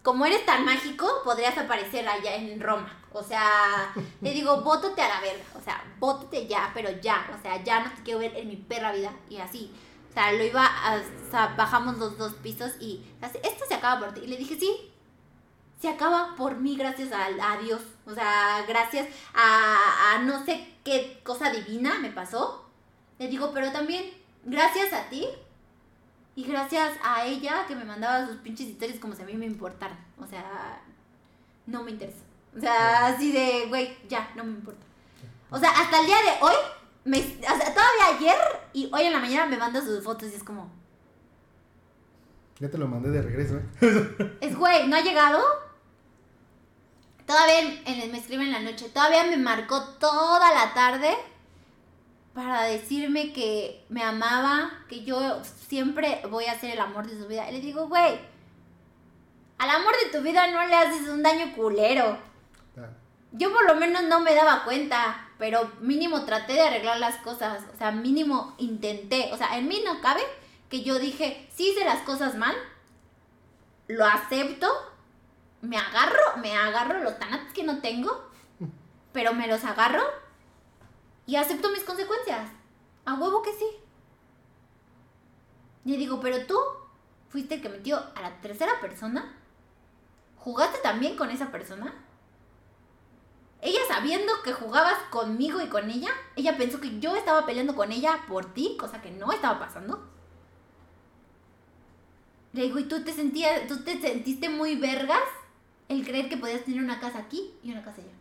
[0.08, 2.90] como eres tan mágico, podrías aparecer allá en Roma.
[3.12, 5.44] O sea, le digo, bótate a la verga.
[5.54, 7.28] O sea, bótate ya, pero ya.
[7.38, 9.12] O sea, ya no te quiero ver en mi perra vida.
[9.28, 9.70] Y así.
[10.10, 14.00] O sea, lo iba a, o sea, bajamos los dos pisos y esto se acaba
[14.00, 14.22] por ti.
[14.24, 14.90] Y le dije, sí,
[15.78, 17.82] se acaba por mí gracias a, Dios.
[18.06, 22.64] O sea, gracias a, a no sé qué cosa divina me pasó.
[23.18, 24.10] Le digo, pero también
[24.44, 25.28] gracias a ti
[26.38, 29.44] y gracias a ella que me mandaba sus pinches historias como si a mí me
[29.44, 29.98] importaran.
[30.20, 30.80] O sea,
[31.66, 32.22] no me interesa.
[32.56, 34.86] O sea, así de, güey, ya, no me importa.
[35.50, 36.54] O sea, hasta el día de hoy,
[37.04, 38.36] me, o sea, todavía ayer
[38.72, 40.70] y hoy en la mañana me manda sus fotos y es como...
[42.60, 44.36] Ya te lo mandé de regreso, ¿eh?
[44.40, 45.42] Es, güey, ¿no ha llegado?
[47.26, 51.16] Todavía en, me escribe en la noche, todavía me marcó toda la tarde
[52.38, 57.26] para decirme que me amaba, que yo siempre voy a ser el amor de su
[57.26, 57.50] vida.
[57.50, 58.16] Y le digo, güey,
[59.58, 62.16] al amor de tu vida no le haces un daño culero.
[63.32, 67.64] Yo por lo menos no me daba cuenta, pero mínimo traté de arreglar las cosas,
[67.74, 70.22] o sea, mínimo intenté, o sea, en mí no cabe
[70.70, 72.54] que yo dije, sí hice las cosas mal,
[73.88, 74.68] lo acepto,
[75.60, 78.30] me agarro, me agarro los tanates que no tengo,
[79.12, 80.04] pero me los agarro
[81.28, 82.50] y acepto mis consecuencias.
[83.04, 83.66] A huevo que sí.
[85.84, 86.58] Y digo, pero tú
[87.28, 89.36] fuiste el que metió a la tercera persona.
[90.38, 91.94] ¿Jugaste también con esa persona?
[93.60, 97.92] Ella sabiendo que jugabas conmigo y con ella, ella pensó que yo estaba peleando con
[97.92, 100.08] ella por ti, cosa que no estaba pasando.
[102.54, 105.28] Le digo, ¿y tú te sentías, tú te sentiste muy vergas
[105.88, 108.12] el creer que podías tener una casa aquí y una casa allá?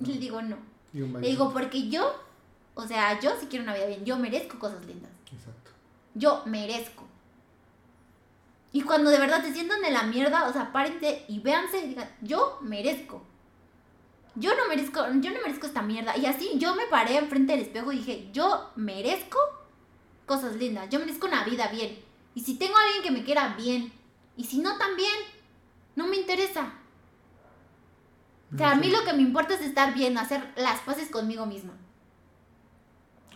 [0.00, 0.69] Le digo, no.
[0.92, 2.12] Le digo, porque yo,
[2.74, 5.10] o sea, yo si quiero una vida bien, yo merezco cosas lindas.
[5.32, 5.70] Exacto.
[6.14, 7.04] Yo merezco.
[8.72, 11.88] Y cuando de verdad te sientan en la mierda, o sea, párense y véanse y
[11.88, 13.22] digan, yo merezco.
[14.36, 16.16] Yo no merezco, yo no merezco esta mierda.
[16.16, 19.38] Y así yo me paré enfrente del espejo y dije, yo merezco
[20.26, 21.98] cosas lindas, yo merezco una vida bien.
[22.34, 23.92] Y si tengo a alguien que me quiera bien,
[24.36, 25.12] y si no también,
[25.96, 26.72] no me interesa.
[28.52, 31.46] O sea, a mí lo que me importa es estar bien, hacer las paces conmigo
[31.46, 31.72] misma.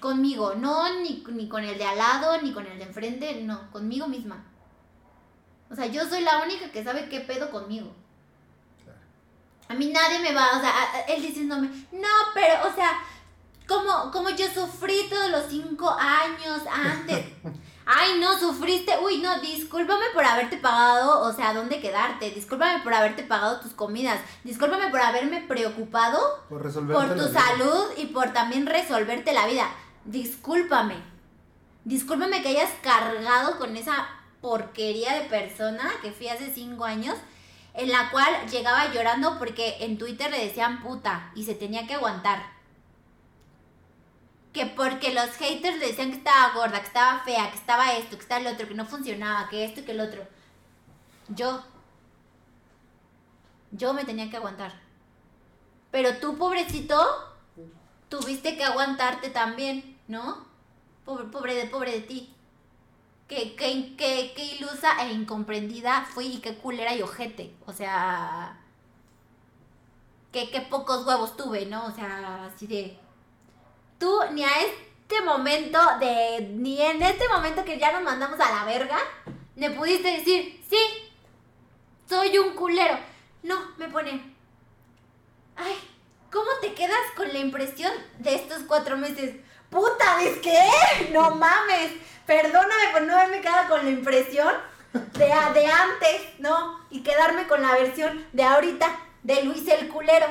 [0.01, 3.70] Conmigo, no ni, ni con el de al lado, ni con el de enfrente, no,
[3.70, 4.45] conmigo misma.
[5.70, 7.91] O sea, yo soy la única que sabe qué pedo conmigo.
[9.69, 12.74] A A mí nadie me va, o sea, a- a- él diciéndome, no, pero, o
[12.74, 12.91] sea,
[13.66, 17.24] como, como yo sufrí todos los cinco años antes.
[17.86, 18.93] Ay, no, sufriste.
[19.05, 22.31] Uy, no, discúlpame por haberte pagado, o sea, dónde quedarte.
[22.31, 24.20] Discúlpame por haberte pagado tus comidas.
[24.43, 29.70] Discúlpame por haberme preocupado Por resolver por tu salud y por también resolverte la vida.
[30.05, 30.97] Discúlpame.
[31.85, 34.09] Discúlpame que hayas cargado con esa
[34.40, 37.16] porquería de persona que fui hace cinco años,
[37.74, 41.94] en la cual llegaba llorando porque en Twitter le decían puta y se tenía que
[41.94, 42.54] aguantar.
[44.55, 48.17] Que porque los haters le decían que estaba gorda, que estaba fea, que estaba esto,
[48.17, 50.27] que estaba el otro, que no funcionaba, que esto y que el otro.
[51.29, 51.63] Yo.
[53.73, 54.73] Yo me tenía que aguantar.
[55.91, 56.97] Pero tú, pobrecito,
[58.09, 60.45] tuviste que aguantarte también, ¿no?
[61.05, 62.35] Pobre, pobre de, pobre de ti.
[63.29, 67.55] Qué, qué, qué, ilusa e incomprendida fui y qué culera y ojete.
[67.67, 68.61] O sea,
[70.31, 71.87] qué, qué pocos huevos tuve, ¿no?
[71.87, 73.04] O sea, así de...
[73.99, 76.49] Tú ni a este momento de...
[76.53, 78.99] Ni en este momento que ya nos mandamos a la verga,
[79.57, 81.12] le pudiste decir, sí,
[82.09, 82.99] soy un culero.
[83.43, 84.35] No, me pone...
[85.57, 85.77] Ay,
[86.33, 89.37] ¿cómo te quedas con la impresión de estos cuatro meses?
[89.71, 91.11] Puta, ¿ves qué?
[91.12, 91.93] No mames.
[92.27, 94.53] Perdóname por no haberme quedado con la impresión
[94.93, 96.81] de, de antes, ¿no?
[96.91, 100.27] Y quedarme con la versión de ahorita de Luis el culero.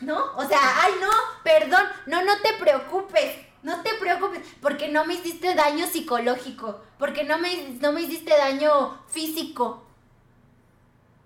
[0.00, 0.32] ¿No?
[0.36, 1.10] O sea, ay, no,
[1.42, 3.38] perdón, no, no te preocupes.
[3.62, 8.36] No te preocupes, porque no me hiciste daño psicológico, porque no me, no me hiciste
[8.36, 9.86] daño físico.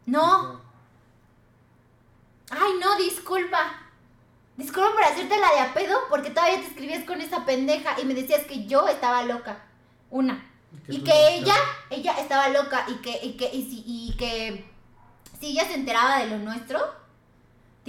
[0.06, 0.60] No,
[2.50, 3.82] Ay, no, disculpa.
[4.56, 8.04] Disculpa por hacerte la de a pedo porque todavía te escribías con esa pendeja y
[8.04, 9.64] me decías que yo estaba loca.
[10.10, 10.44] Una.
[10.88, 11.68] Y que no ella, estabas.
[11.90, 14.70] ella estaba loca y que, y que, y si, y que
[15.38, 16.80] si ella se enteraba de lo nuestro,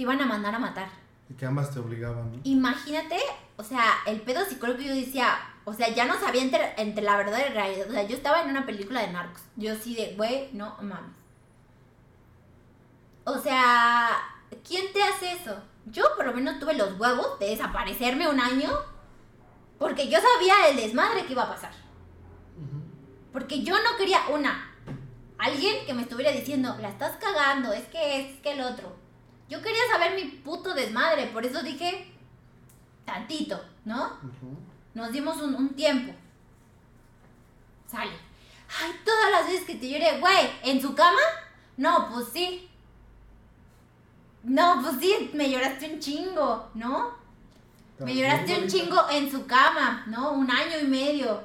[0.00, 0.88] te iban a mandar a matar.
[1.28, 2.40] Y que ambas te obligaban, ¿no?
[2.44, 3.18] Imagínate,
[3.58, 7.18] o sea, el pedo psicológico yo decía, o sea, ya no sabía entre, entre la
[7.18, 7.86] verdad y la realidad.
[7.86, 9.42] O sea, yo estaba en una película de narcos.
[9.56, 11.10] Yo sí de, güey, no mames.
[13.24, 14.22] O sea,
[14.66, 15.54] ¿quién te hace eso?
[15.84, 18.70] Yo por lo menos tuve los huevos de desaparecerme un año
[19.78, 21.72] porque yo sabía el desmadre que iba a pasar.
[23.34, 24.66] Porque yo no quería una.
[25.36, 28.99] Alguien que me estuviera diciendo, la estás cagando, es que es, es que el otro.
[29.50, 32.06] Yo quería saber mi puto desmadre, por eso dije
[33.04, 34.12] tantito, ¿no?
[34.94, 36.14] Nos dimos un, un tiempo.
[37.86, 38.12] Sale.
[38.80, 41.18] Ay, todas las veces que te lloré, güey, ¿en su cama?
[41.76, 42.68] No, pues sí.
[44.44, 47.18] No, pues sí, me lloraste un chingo, ¿no?
[47.98, 50.32] Me lloraste un chingo en su cama, ¿no?
[50.32, 51.42] Un año y medio.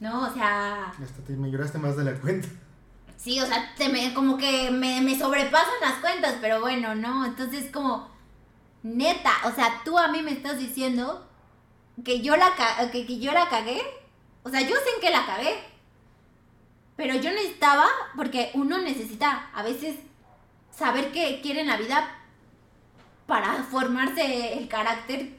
[0.00, 2.48] No, o sea, Hasta te, me lloraste más de la cuenta.
[3.22, 7.24] Sí, o sea, se me, como que me, me sobrepasan las cuentas, pero bueno, ¿no?
[7.24, 8.10] Entonces como,
[8.82, 11.28] neta, o sea, tú a mí me estás diciendo
[12.04, 12.52] que yo la,
[12.90, 13.80] que, que yo la cagué.
[14.42, 15.56] O sea, yo sé que la cagué.
[16.96, 17.86] Pero yo necesitaba,
[18.16, 19.96] porque uno necesita a veces
[20.70, 22.10] saber qué quiere en la vida
[23.26, 25.38] para formarse el carácter.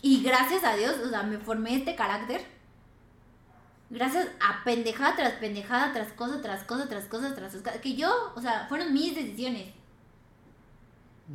[0.00, 2.44] Y gracias a Dios, o sea, me formé este carácter.
[3.92, 7.78] Gracias a pendejada tras pendejada, tras cosa, tras cosa, tras cosa, tras cosa.
[7.82, 9.66] Que yo, o sea, fueron mis decisiones.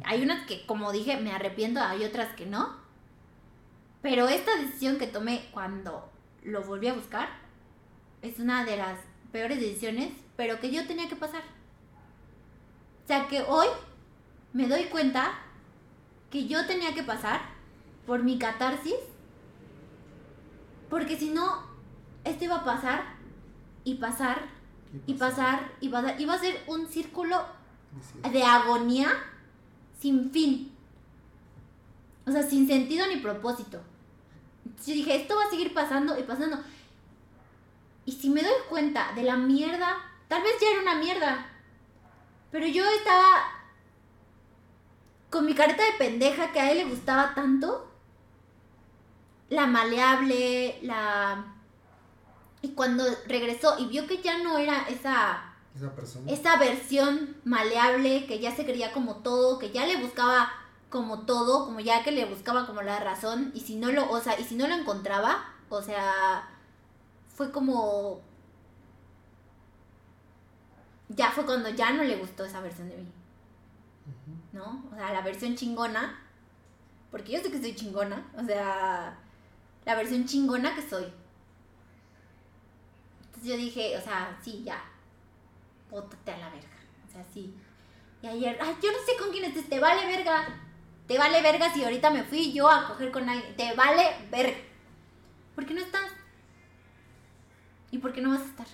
[0.04, 2.76] Hay unas que, como dije, me arrepiento, hay otras que no.
[4.02, 6.10] Pero esta decisión que tomé cuando
[6.42, 7.30] lo volví a buscar
[8.24, 8.98] es una de las
[9.32, 11.44] peores decisiones, pero que yo tenía que pasar.
[13.04, 13.68] O sea que hoy
[14.54, 15.38] me doy cuenta
[16.32, 17.40] que yo tenía que pasar
[18.08, 18.96] por mi catarsis,
[20.90, 21.67] porque si no,
[22.30, 23.04] esto iba a pasar
[23.84, 24.58] y pasar
[24.92, 26.20] ¿Qué y pasar y pasar.
[26.20, 27.46] Iba a ser un círculo
[28.32, 29.10] de agonía
[30.00, 30.72] sin fin.
[32.26, 33.82] O sea, sin sentido ni propósito.
[34.86, 36.60] Yo dije, esto va a seguir pasando y pasando.
[38.06, 39.98] Y si me doy cuenta de la mierda,
[40.28, 41.46] tal vez ya era una mierda.
[42.52, 43.44] Pero yo estaba
[45.30, 47.92] con mi careta de pendeja que a él le gustaba tanto.
[49.50, 51.54] La maleable, la...
[52.68, 56.32] Y cuando regresó y vio que ya no era esa Esa persona.
[56.32, 60.52] esa versión maleable que ya se creía como todo, que ya le buscaba
[60.90, 64.20] como todo, como ya que le buscaba como la razón y si no lo, o
[64.20, 66.50] sea, y si no lo encontraba, o sea,
[67.30, 68.22] fue como
[71.10, 73.08] ya fue cuando ya no le gustó esa versión de mí.
[74.52, 74.84] ¿no?
[74.92, 76.20] O sea, la versión chingona,
[77.12, 79.18] porque yo sé que soy chingona, o sea,
[79.86, 81.06] la versión chingona que soy.
[83.38, 84.84] Entonces yo dije, o sea, sí, ya,
[85.92, 86.68] bótate a la verga.
[87.08, 87.54] O sea, sí.
[88.24, 90.60] Y ayer, ay, yo no sé con quién estés, te vale verga.
[91.08, 93.56] Te vale verga si ahorita me fui yo a coger con alguien.
[93.56, 94.58] Te vale verga.
[95.54, 96.10] ¿Por qué no estás?
[97.92, 98.68] ¿Y por qué no vas a estar?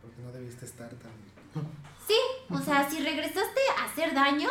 [0.00, 1.12] Porque no debiste estar tan...
[2.06, 2.16] Sí,
[2.48, 4.48] o sea, si regresaste a hacer daño,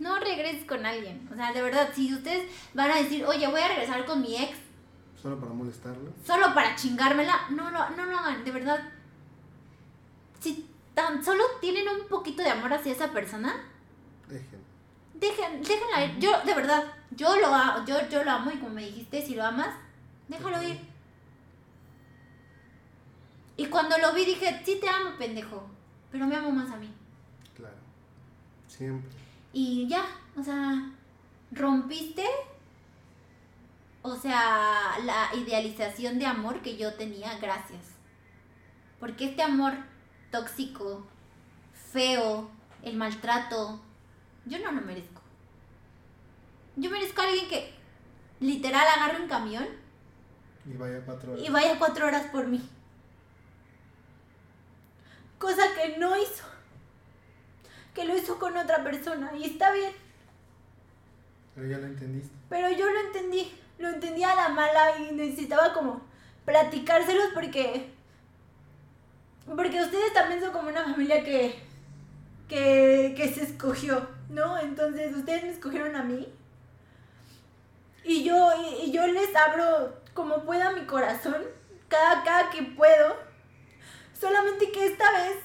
[0.00, 1.28] no regreses con alguien.
[1.32, 4.36] O sea, de verdad, si ustedes van a decir, oye, voy a regresar con mi
[4.36, 4.58] ex.
[5.20, 6.12] Solo para molestarlo.
[6.24, 7.48] Solo para chingármela.
[7.50, 8.80] No, no, no lo hagan, de verdad.
[10.40, 13.54] Si tan solo tienen un poquito de amor hacia esa persona,
[14.28, 14.60] Dejen.
[15.14, 16.18] dejen, déjenla ir.
[16.18, 19.34] Yo, de verdad, yo lo, a- yo, yo lo amo y como me dijiste, si
[19.34, 19.74] lo amas,
[20.28, 20.80] déjalo ir.
[23.56, 25.62] Y cuando lo vi dije, sí te amo, pendejo,
[26.10, 26.90] pero me amo más a mí.
[27.54, 27.76] Claro.
[28.68, 29.10] Siempre.
[29.52, 30.02] Y ya,
[30.36, 30.90] o sea,
[31.52, 32.24] rompiste,
[34.02, 37.84] o sea, la idealización de amor que yo tenía, gracias.
[38.98, 39.74] Porque este amor
[40.30, 41.06] tóxico,
[41.92, 42.50] feo,
[42.82, 43.80] el maltrato,
[44.46, 45.20] yo no lo merezco.
[46.76, 47.74] Yo merezco a alguien que
[48.40, 49.66] literal agarre un camión
[50.66, 51.44] Y vaya cuatro horas.
[51.46, 52.66] y vaya cuatro horas por mí.
[55.38, 56.44] Cosa que no hizo.
[57.94, 59.32] Que lo hizo con otra persona.
[59.36, 59.92] Y está bien.
[61.54, 62.34] Pero ya lo entendiste.
[62.48, 63.52] Pero yo lo entendí.
[63.80, 66.02] Lo entendí a la mala y necesitaba como
[66.44, 67.90] platicárselos porque.
[69.46, 71.58] Porque ustedes también son como una familia que.
[72.46, 74.58] que, que se escogió, ¿no?
[74.58, 76.28] Entonces ustedes me escogieron a mí.
[78.04, 78.50] Y yo,
[78.82, 81.42] y, yo les abro como pueda mi corazón.
[81.88, 83.16] Cada, cada que puedo.
[84.12, 85.36] Solamente que esta vez.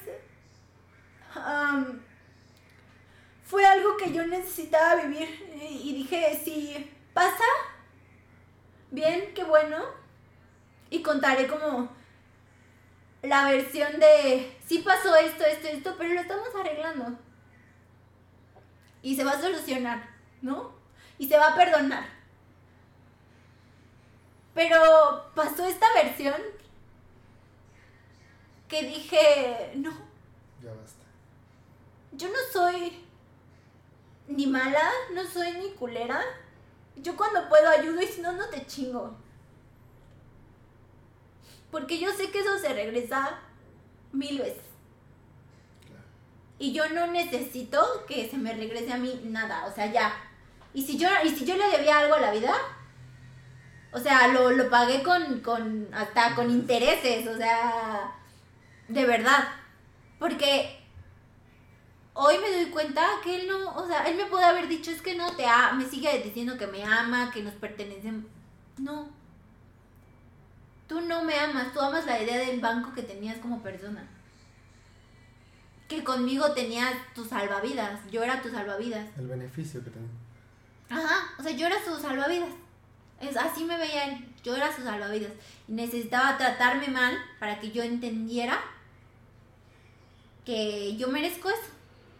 [3.44, 7.44] fue algo que yo necesitaba vivir y y dije, si pasa,
[8.90, 9.84] bien, qué bueno.
[10.90, 11.88] Y contaré como
[13.22, 17.18] la versión de, sí pasó esto, esto, esto, pero lo estamos arreglando.
[19.02, 20.08] Y se va a solucionar,
[20.42, 20.74] ¿no?
[21.18, 22.06] Y se va a perdonar.
[24.54, 26.40] Pero pasó esta versión
[28.68, 29.90] que dije, no,
[30.62, 31.04] Ya basta.
[32.12, 33.04] yo no soy
[34.28, 36.20] ni mala, no soy ni culera.
[36.96, 39.16] Yo cuando puedo ayudo y si no, no te chingo.
[41.70, 43.40] Porque yo sé que eso se regresa
[44.12, 44.64] mil veces.
[46.58, 50.14] Y yo no necesito que se me regrese a mí nada, o sea, ya.
[50.72, 52.54] Y si yo, y si yo le debía algo a la vida,
[53.92, 58.14] o sea, lo, lo pagué con, con, hasta con intereses, o sea,
[58.88, 59.48] de verdad.
[60.18, 60.85] Porque
[62.16, 65.00] hoy me doy cuenta que él no, o sea, él me puede haber dicho, es
[65.00, 68.26] que no te ama, me sigue diciendo que me ama, que nos pertenecen.
[68.78, 69.08] No.
[70.88, 74.08] Tú no me amas, tú amas la idea del banco que tenías como persona
[75.88, 78.00] que conmigo tenías tu salvavidas.
[78.10, 79.06] Yo era tu salvavidas.
[79.16, 80.08] El beneficio que tengo.
[80.90, 82.50] Ajá, o sea, yo era su salvavidas.
[83.20, 84.28] Es, así me veía él.
[84.42, 85.32] Yo era su salvavidas.
[85.68, 88.60] Y necesitaba tratarme mal para que yo entendiera
[90.44, 91.75] que yo merezco eso.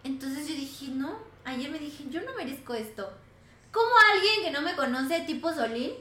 [0.06, 1.18] Entonces yo dije, no.
[1.44, 3.12] Ayer me dije, yo no merezco esto.
[3.72, 5.92] ¿Cómo alguien que no me conoce, tipo Solín,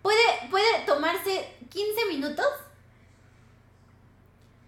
[0.00, 2.46] puede, puede tomarse 15 minutos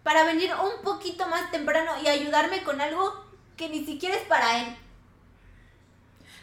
[0.02, 3.24] para venir un poquito más temprano y ayudarme con algo
[3.56, 4.76] que ni siquiera es para él.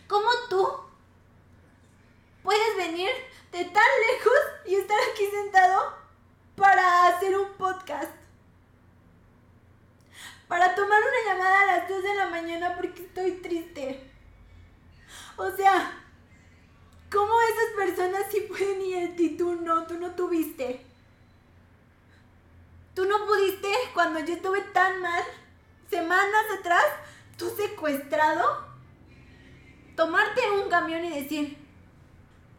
[0.07, 0.67] ¿Cómo tú
[2.41, 3.09] puedes venir
[3.51, 5.93] de tan lejos y estar aquí sentado
[6.55, 8.22] para hacer un podcast?
[10.47, 14.11] Para tomar una llamada a las 2 de la mañana porque estoy triste.
[15.37, 16.03] O sea,
[17.11, 19.87] ¿cómo esas personas sí pueden ir y tú no?
[19.87, 20.85] Tú no tuviste.
[22.93, 25.23] Tú no pudiste cuando yo estuve tan mal,
[25.89, 26.85] semanas atrás,
[27.37, 28.67] tú secuestrado,
[29.95, 31.57] tomarte un camión y decir,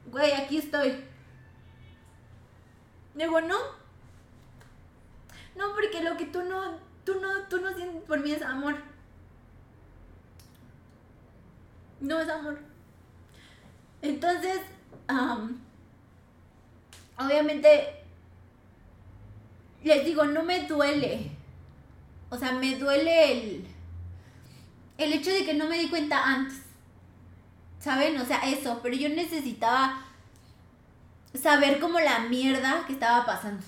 [0.06, 1.04] güey, aquí estoy.
[3.14, 3.58] Digo, no.
[5.54, 8.76] No, porque lo que tú no, tú no, tú no sientes por mí es amor.
[12.00, 12.58] No es amor.
[14.02, 14.60] Entonces,
[15.08, 15.58] am,
[17.18, 18.04] obviamente
[19.82, 21.30] les digo, no me duele.
[22.30, 23.66] O sea, me duele el,
[24.98, 26.62] el hecho de que no me di cuenta antes.
[27.78, 28.18] ¿Saben?
[28.18, 28.80] O sea, eso.
[28.82, 30.02] Pero yo necesitaba
[31.34, 33.62] saber como la mierda que estaba pasando.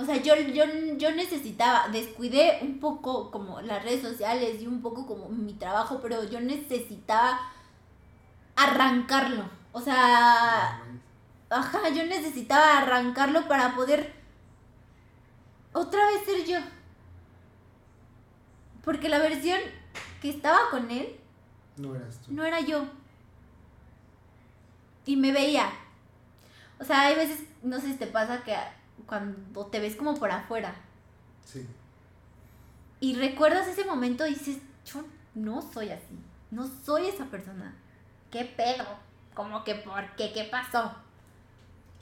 [0.00, 0.64] O sea, yo, yo,
[0.96, 5.98] yo necesitaba, descuidé un poco como las redes sociales y un poco como mi trabajo,
[6.00, 7.38] pero yo necesitaba
[8.56, 9.44] arrancarlo.
[9.72, 10.82] O sea,
[11.50, 14.14] ajá, yo necesitaba arrancarlo para poder
[15.74, 16.58] otra vez ser yo.
[18.82, 19.60] Porque la versión
[20.22, 21.20] que estaba con él
[21.76, 22.32] No eras tú.
[22.32, 22.86] no era yo.
[25.04, 25.70] Y me veía.
[26.78, 28.56] O sea, hay veces, no sé si te pasa que
[29.10, 30.72] cuando te ves como por afuera
[31.44, 31.66] Sí.
[33.00, 35.02] y recuerdas ese momento y dices, yo
[35.34, 36.16] no soy así,
[36.52, 37.74] no soy esa persona.
[38.30, 38.84] ¿Qué pedo?
[39.34, 40.32] Como que, ¿por qué?
[40.32, 40.94] ¿Qué pasó?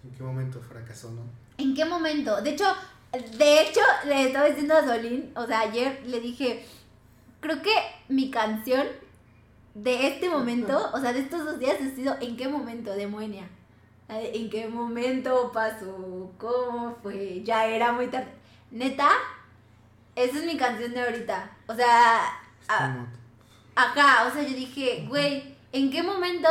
[0.05, 1.23] ¿En qué momento fracasó, no?
[1.57, 2.43] ¿En qué momento?
[2.43, 2.67] De hecho,
[3.39, 6.67] de hecho, le estaba diciendo a Solín, o sea, ayer le dije,
[7.41, 7.73] creo que
[8.11, 8.87] mi canción
[9.75, 12.93] de este momento, o sea, de estos dos días ha sido ¿En qué momento?
[12.95, 13.49] de Moenia.
[14.09, 16.33] ¿En qué momento pasó?
[16.39, 17.43] ¿Cómo fue?
[17.45, 18.33] Ya era muy tarde.
[18.71, 19.11] Neta,
[20.15, 21.51] esa es mi canción de ahorita.
[21.67, 22.21] O sea,
[22.63, 23.07] Es a- como-
[23.77, 26.49] Ajá, o sea, yo dije, güey, ¿en qué momento,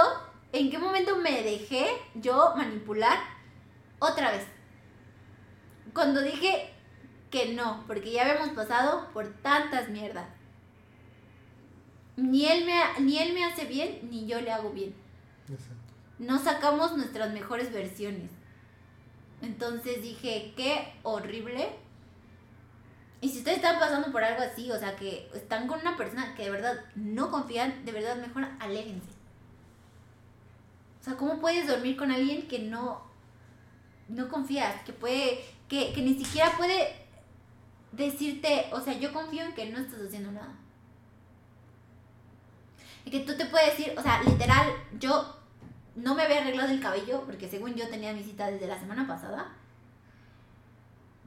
[0.54, 3.18] en qué momento me dejé yo manipular
[4.00, 4.46] otra vez?
[5.94, 6.74] Cuando dije
[7.32, 10.28] que no, porque ya habíamos pasado por tantas mierdas.
[12.16, 14.96] Ni él me, ni él me hace bien, ni yo le hago bien.
[15.50, 15.77] Exacto.
[16.19, 18.31] No sacamos nuestras mejores versiones.
[19.41, 21.69] Entonces dije, qué horrible.
[23.22, 26.35] Y si ustedes están pasando por algo así, o sea, que están con una persona
[26.35, 29.10] que de verdad no confían, de verdad mejor aléjense.
[31.02, 33.02] O sea, ¿cómo puedes dormir con alguien que no,
[34.07, 34.81] no confías?
[34.84, 36.95] Que puede, que, que ni siquiera puede
[37.91, 40.53] decirte, o sea, yo confío en que no estás haciendo nada.
[43.06, 44.69] Y que tú te puedes decir, o sea, literal,
[44.99, 45.37] yo
[45.98, 49.07] no me había arreglado el cabello porque según yo tenía mi cita desde la semana
[49.07, 49.52] pasada.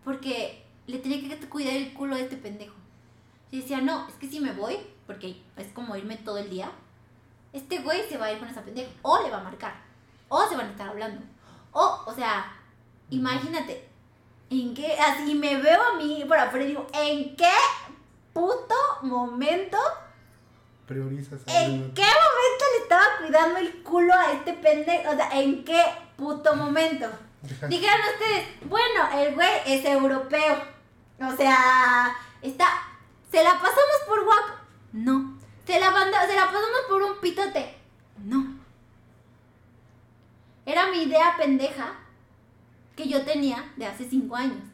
[0.05, 2.74] Porque le tenía que cuidar el culo a este pendejo.
[3.51, 6.70] Y decía, no, es que si me voy, porque es como irme todo el día,
[7.52, 8.90] este güey se va a ir con esa pendeja.
[9.02, 9.74] O le va a marcar.
[10.28, 11.20] O se van a estar hablando.
[11.72, 12.56] O, o sea,
[13.10, 13.88] imagínate.
[14.51, 14.97] ¿En qué?
[14.98, 17.52] Así me veo a mí por afuera y digo, ¿en qué
[18.32, 19.78] puto momento
[20.90, 25.10] Priorizas a ¿En qué momento le estaba cuidando el culo a este pendejo?
[25.12, 25.84] O sea, ¿en qué
[26.16, 27.06] puto momento?
[27.68, 30.56] Dijeron ustedes, bueno, el güey es europeo.
[31.20, 32.12] O sea,
[32.42, 32.66] está.
[33.30, 34.52] ¿Se la pasamos por guapo?
[34.92, 35.38] No.
[35.64, 37.76] ¿Se la, manda- ¿Se la pasamos por un pitote?
[38.24, 38.58] No.
[40.66, 41.94] Era mi idea pendeja
[42.96, 44.64] que yo tenía de hace cinco años.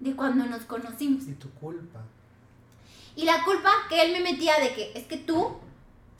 [0.00, 1.22] De cuando nos conocimos.
[1.28, 2.00] Y tu culpa.
[3.16, 5.58] Y la culpa que él me metía de que es que tú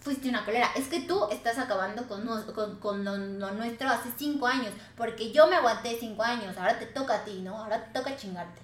[0.04, 4.46] fuiste una colera, es que tú estás acabando con, con, con lo, nuestro hace cinco
[4.46, 7.56] años, porque yo me aguanté cinco años, ahora te toca a ti, ¿no?
[7.56, 8.60] Ahora te toca chingarte.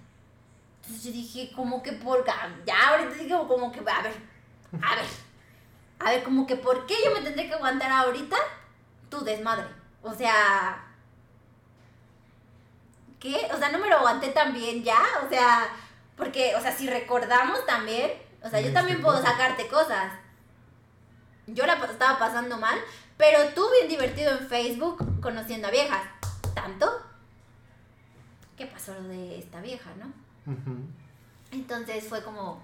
[0.82, 2.26] Entonces yo dije, como que por...
[2.66, 4.14] Ya ahorita digo como que, a ver,
[4.82, 5.06] a ver,
[5.98, 8.36] a ver, como que por qué yo me tendré que aguantar ahorita
[9.08, 9.66] tu desmadre.
[10.02, 10.86] O sea...
[13.18, 13.48] ¿Qué?
[13.54, 15.68] O sea, no me lo aguanté tan bien ya, o sea...
[16.20, 20.12] Porque, o sea, si recordamos también, o sea, yo Este, también puedo sacarte cosas.
[21.46, 22.78] Yo la estaba pasando mal,
[23.16, 26.02] pero tú bien divertido en Facebook conociendo a viejas.
[26.54, 26.86] ¿Tanto?
[28.58, 30.12] ¿Qué pasó lo de esta vieja, no?
[31.52, 32.62] Entonces fue como...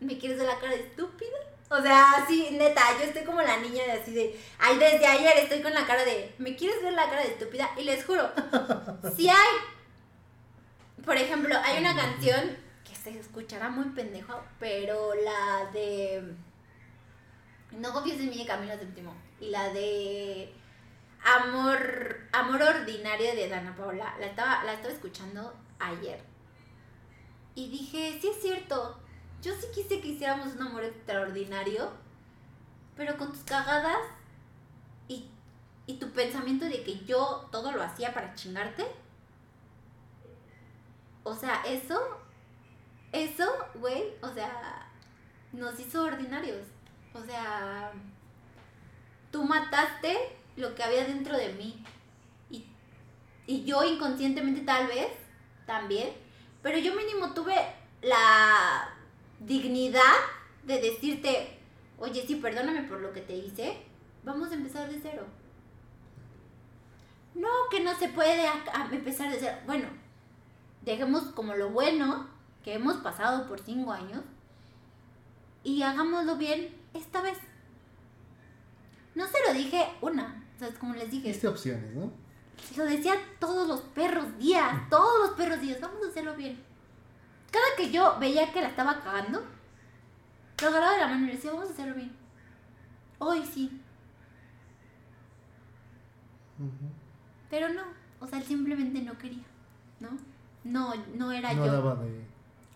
[0.00, 1.36] ¿Me quieres ver la cara de estúpida?
[1.68, 4.40] O sea, sí, neta, yo estoy como la niña de así de...
[4.58, 6.32] Ay, desde ayer estoy con la cara de...
[6.38, 7.70] ¿Me quieres ver la cara de estúpida?
[7.76, 8.30] Y les juro,
[9.16, 9.54] si hay...
[11.04, 16.34] Por ejemplo, hay una canción que se escuchará muy pendejo, pero la de...
[17.72, 19.14] No confíes en mí de Camilo Séptimo.
[19.40, 20.52] Y la de...
[21.24, 24.14] Amor, Amor Ordinario de Dana Paola.
[24.20, 26.20] La estaba, la estaba escuchando ayer.
[27.56, 29.00] Y dije, sí es cierto.
[29.46, 31.88] Yo sí quise que hiciéramos un amor extraordinario.
[32.96, 34.00] Pero con tus cagadas
[35.06, 35.30] y,
[35.86, 38.84] y tu pensamiento de que yo todo lo hacía para chingarte.
[41.22, 41.96] O sea, eso,
[43.12, 44.90] eso, güey, o sea,
[45.52, 46.66] nos hizo ordinarios.
[47.14, 47.92] O sea,
[49.30, 51.84] tú mataste lo que había dentro de mí.
[52.50, 52.66] Y,
[53.46, 55.12] y yo inconscientemente tal vez,
[55.66, 56.14] también.
[56.64, 57.54] Pero yo mínimo tuve
[58.02, 58.95] la
[59.40, 60.14] dignidad
[60.64, 61.58] de decirte,
[61.98, 63.82] oye, sí, perdóname por lo que te hice.
[64.24, 65.24] Vamos a empezar de cero.
[67.34, 68.46] No, que no se puede
[68.90, 69.58] empezar de cero.
[69.66, 69.88] Bueno,
[70.82, 72.28] dejemos como lo bueno
[72.64, 74.22] que hemos pasado por cinco años
[75.62, 77.38] y hagámoslo bien esta vez.
[79.14, 82.10] No se lo dije una, o sea, es como les dije, opciones, ¿no?
[82.62, 86.62] se lo decía todos los perros días, todos los perros días, vamos a hacerlo bien.
[87.56, 89.42] Cada que yo veía que la estaba cagando,
[90.60, 92.14] lo agarraba de la mano y le decía, vamos a hacerlo bien.
[93.18, 93.80] Hoy sí,
[97.48, 97.82] pero no,
[98.20, 99.44] o sea, él simplemente no quería,
[100.00, 100.10] ¿no?
[100.64, 101.72] No, no era No yo.
[101.72, 102.26] daba de.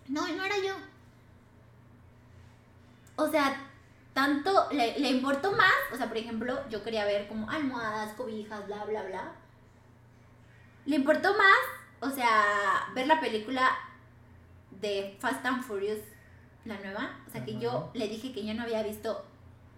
[0.09, 0.75] No, no era yo.
[3.17, 3.55] O sea,
[4.15, 5.75] tanto le, le importó más.
[5.93, 9.33] O sea, por ejemplo, yo quería ver como almohadas, cobijas, bla, bla, bla.
[10.87, 11.59] Le importó más,
[12.01, 13.69] o sea, ver la película
[14.81, 15.99] de Fast and Furious,
[16.65, 17.19] la nueva.
[17.27, 19.25] O sea, que yo le dije que yo no había visto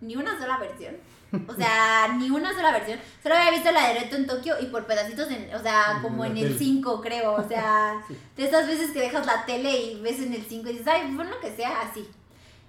[0.01, 0.97] ni una sola versión.
[1.49, 3.01] O sea, ni una sola versión.
[3.23, 6.03] Solo había visto la de Reto en Tokio y por pedacitos, en, o sea, En
[6.03, 6.59] como la en el tele.
[6.59, 7.33] 5, creo.
[7.37, 8.19] O sea, Sí.
[8.37, 11.11] de esas veces que dejas la tele y ves en el 5 y dices, ay,
[11.15, 12.07] bueno, que sea así.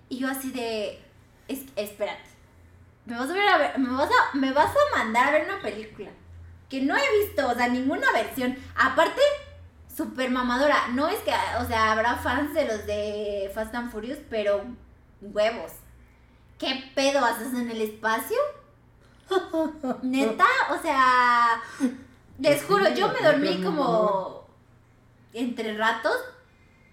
[0.08, 0.98] Y yo así de,
[1.50, 2.24] es, espérate,
[3.06, 5.44] me vas, a ver a ver- me, vas a, me vas a mandar a ver
[5.50, 6.10] una película
[6.70, 8.56] que no he visto, o sea, ninguna versión.
[8.78, 9.20] Aparte,
[9.96, 10.88] súper mamadora.
[10.90, 14.64] No es que, o sea, habrá fans de los de Fast and Furious, pero
[15.22, 15.72] huevos.
[16.58, 18.38] ¿Qué pedo haces en el espacio?
[20.02, 21.62] Neta, o sea,
[22.40, 24.48] les juro, yo me dormí como
[25.34, 26.18] entre ratos,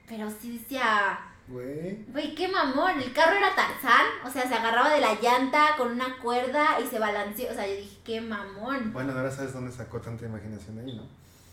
[0.08, 1.18] pero sí decía,
[1.48, 2.04] Güey.
[2.08, 5.90] güey, qué mamón, el carro era Tarzán, o sea, se agarraba de la llanta con
[5.92, 8.92] una cuerda y se balanceó, o sea, yo dije, qué mamón.
[8.92, 11.02] Bueno, ahora sabes dónde sacó tanta imaginación ahí, ¿no?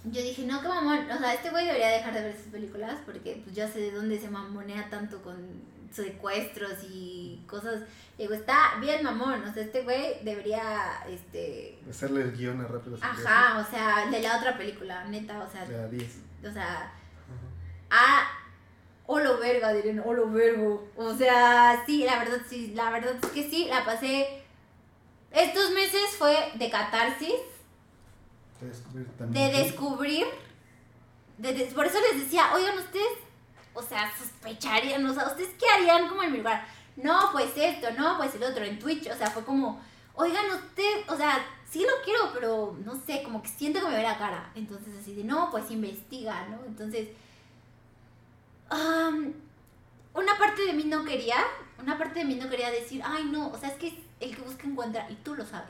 [0.06, 2.98] Yo dije, no, qué mamón, o sea, este güey debería dejar de ver sus películas
[3.06, 5.36] porque pues ya sé de dónde se mamonea tanto con
[5.92, 7.82] secuestros y cosas.
[8.18, 12.98] Digo, está bien mamón, o sea, este güey debería, este, Hacerle el guion a rápido.
[13.02, 16.18] ajá, o sea, de la otra película, neta, o sea, De a 10.
[16.50, 16.92] o sea,
[17.90, 17.90] Ajá.
[17.90, 18.28] a
[19.08, 20.88] olo verga, dirían, olo vergo.
[20.96, 24.44] O sea, sí, la verdad, sí, la verdad es que sí, la pasé.
[25.32, 27.34] Estos meses fue de catarsis,
[28.62, 29.52] De descubrir de también.
[29.52, 30.26] descubrir.
[31.38, 33.20] de des- por eso les decía, oigan, ustedes,
[33.76, 36.66] o sea, sospecharían, o sea, ¿ustedes qué harían como en mi lugar?
[36.96, 39.80] No, pues esto, no, pues el otro, en Twitch, o sea, fue como,
[40.16, 43.98] oigan, usted, o sea, sí lo quiero, pero no sé, como que siento que me
[43.98, 44.50] ve la cara.
[44.56, 46.58] Entonces, así de, no, pues investiga, ¿no?
[46.66, 47.10] Entonces,
[48.70, 49.34] am,
[50.14, 51.38] una parte de mí no quería,
[51.80, 54.42] una parte de mí no quería decir, ay, no, o sea, es que el que
[54.42, 55.70] busca encuentra y tú lo sabes.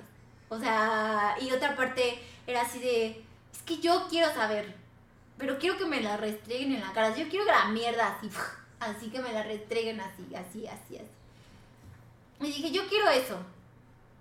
[0.50, 4.74] O sea, y otra parte era así de, es que yo quiero saber,
[5.38, 7.16] pero quiero que me la restreguen en la cara.
[7.16, 8.30] Yo quiero que la mierda así,
[8.80, 11.08] así que me la restreguen así, así, así, así.
[12.40, 13.38] Y dije, yo quiero eso,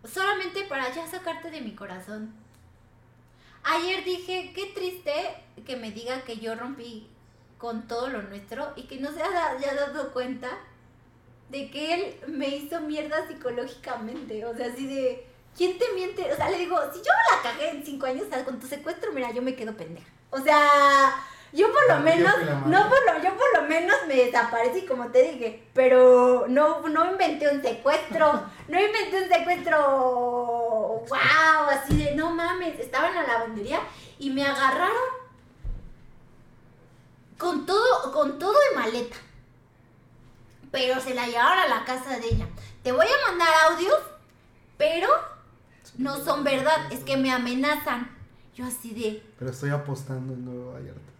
[0.04, 2.34] solamente para ya sacarte de mi corazón.
[3.62, 5.12] Ayer dije, qué triste
[5.64, 7.08] que me diga que yo rompí
[7.58, 10.48] con todo lo nuestro y que no se haya dado cuenta
[11.48, 14.44] de que él me hizo mierda psicológicamente.
[14.44, 15.26] O sea, así de,
[15.56, 16.30] ¿quién te miente?
[16.32, 18.66] O sea, le digo, si yo la cagué en cinco años o sea, con tu
[18.66, 20.06] secuestro, mira, yo me quedo pendeja.
[20.30, 21.16] O sea,
[21.52, 22.34] yo por lo menos,
[22.66, 27.10] no por lo, yo por lo menos me desaparecí, como te dije, pero no, no
[27.10, 33.22] inventé un secuestro, no inventé un secuestro, wow, así de, no mames, estaba en la
[33.22, 33.80] lavandería
[34.18, 34.96] y me agarraron
[37.38, 39.16] con todo, con todo de maleta.
[40.72, 42.46] Pero se la llevaron a la casa de ella.
[42.82, 43.98] Te voy a mandar audios,
[44.76, 45.08] pero
[45.98, 48.10] no son verdad, es que me amenazan.
[48.54, 51.12] Yo así de, Pero estoy apostando en Nueva Vallarta.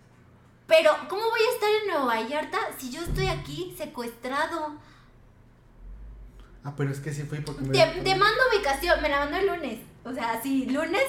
[0.66, 4.76] pero ¿cómo voy a estar en Nueva Vallarta si yo estoy aquí secuestrado?
[6.64, 7.72] Ah, pero es que sí fui porque me.
[7.72, 9.80] Te, te mando ubicación, me la mandó el lunes.
[10.04, 11.04] O sea, sí, lunes,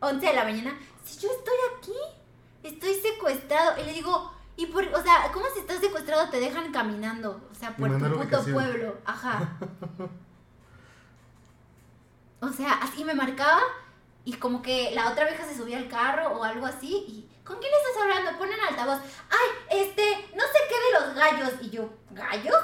[0.00, 0.78] 11 de la mañana.
[1.04, 1.98] Si yo estoy aquí,
[2.62, 3.80] estoy secuestrado.
[3.80, 7.46] Y le digo, ¿y por, o sea, cómo si estás secuestrado te dejan caminando?
[7.50, 8.54] O sea, por tu puto ubicación.
[8.54, 8.96] pueblo.
[9.04, 9.58] Ajá.
[12.40, 13.62] O sea, así me marcaba
[14.24, 17.58] y como que la otra vieja se subía al carro o algo así y ¿con
[17.58, 18.38] quién estás hablando?
[18.38, 18.98] Ponen altavoz.
[19.30, 21.52] Ay, este, no sé qué de los gallos.
[21.62, 22.62] Y yo, ¿gallos?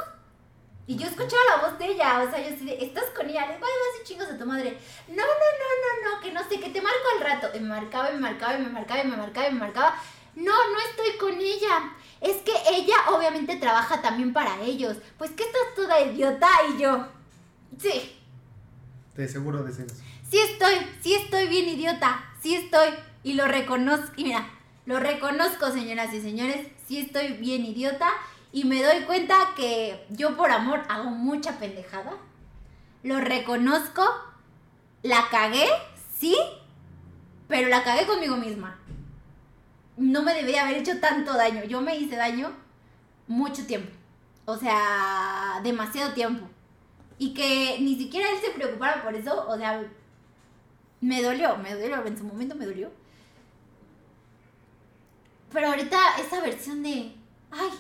[0.86, 3.47] Y yo escuchaba la voz de ella, o sea, yo así ¿estás con ella?
[3.47, 4.77] Les voy a decir chingos a tu madre.
[5.09, 7.49] No, no, no, no, no, que no sé, que te marco al rato.
[7.55, 9.94] Y me marcaba, y me marcaba, y me marcaba, y me marcaba, y me marcaba.
[10.35, 11.94] No, no estoy con ella.
[12.20, 14.97] Es que ella obviamente trabaja también para ellos.
[15.19, 17.07] Pues que estás toda idiota y yo.
[17.78, 18.22] Sí,
[19.15, 20.03] Te seguro decir eso.
[20.29, 22.89] sí estoy, sí estoy bien idiota, sí estoy.
[23.23, 24.49] Y lo reconozco, y mira,
[24.87, 28.09] lo reconozco, señoras y señores, sí estoy bien idiota.
[28.53, 32.13] Y me doy cuenta que yo por amor hago mucha pendejada.
[33.03, 34.03] Lo reconozco,
[35.03, 35.67] la cagué,
[36.19, 36.37] sí,
[37.49, 38.79] pero la cagué conmigo misma.
[39.97, 41.65] No me debería haber hecho tanto daño.
[41.65, 42.53] Yo me hice daño
[43.27, 43.91] mucho tiempo.
[44.45, 46.49] O sea, demasiado tiempo.
[47.23, 49.81] Y que ni siquiera él se preocupara por eso, o sea,
[51.01, 52.90] me dolió, me dolió, en su momento me dolió.
[55.53, 57.15] Pero ahorita esa versión de,
[57.53, 57.70] ay,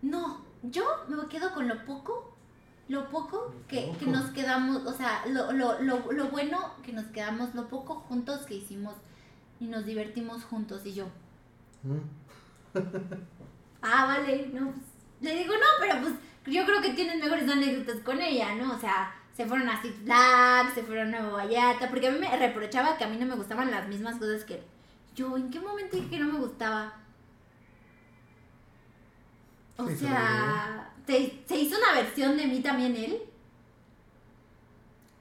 [0.00, 2.36] no, yo me quedo con lo poco,
[2.86, 7.06] lo poco que, que nos quedamos, o sea, lo, lo, lo, lo bueno que nos
[7.06, 8.94] quedamos, lo poco juntos que hicimos
[9.58, 11.06] y nos divertimos juntos y yo.
[11.82, 12.78] Mm.
[13.82, 14.84] ah, vale, no, pues,
[15.20, 16.14] le digo, no, pero pues
[16.50, 18.74] yo creo que tienes mejores anécdotas con ella, ¿no?
[18.74, 22.18] O sea, se fueron a Six Flags, se fueron a Nueva Vallarta, porque a mí
[22.18, 24.62] me reprochaba que a mí no me gustaban las mismas cosas que.
[25.14, 26.94] Yo, ¿en qué momento dije que no me gustaba?
[29.76, 33.18] O Sí, se sea, se, se hizo una versión de mí también él.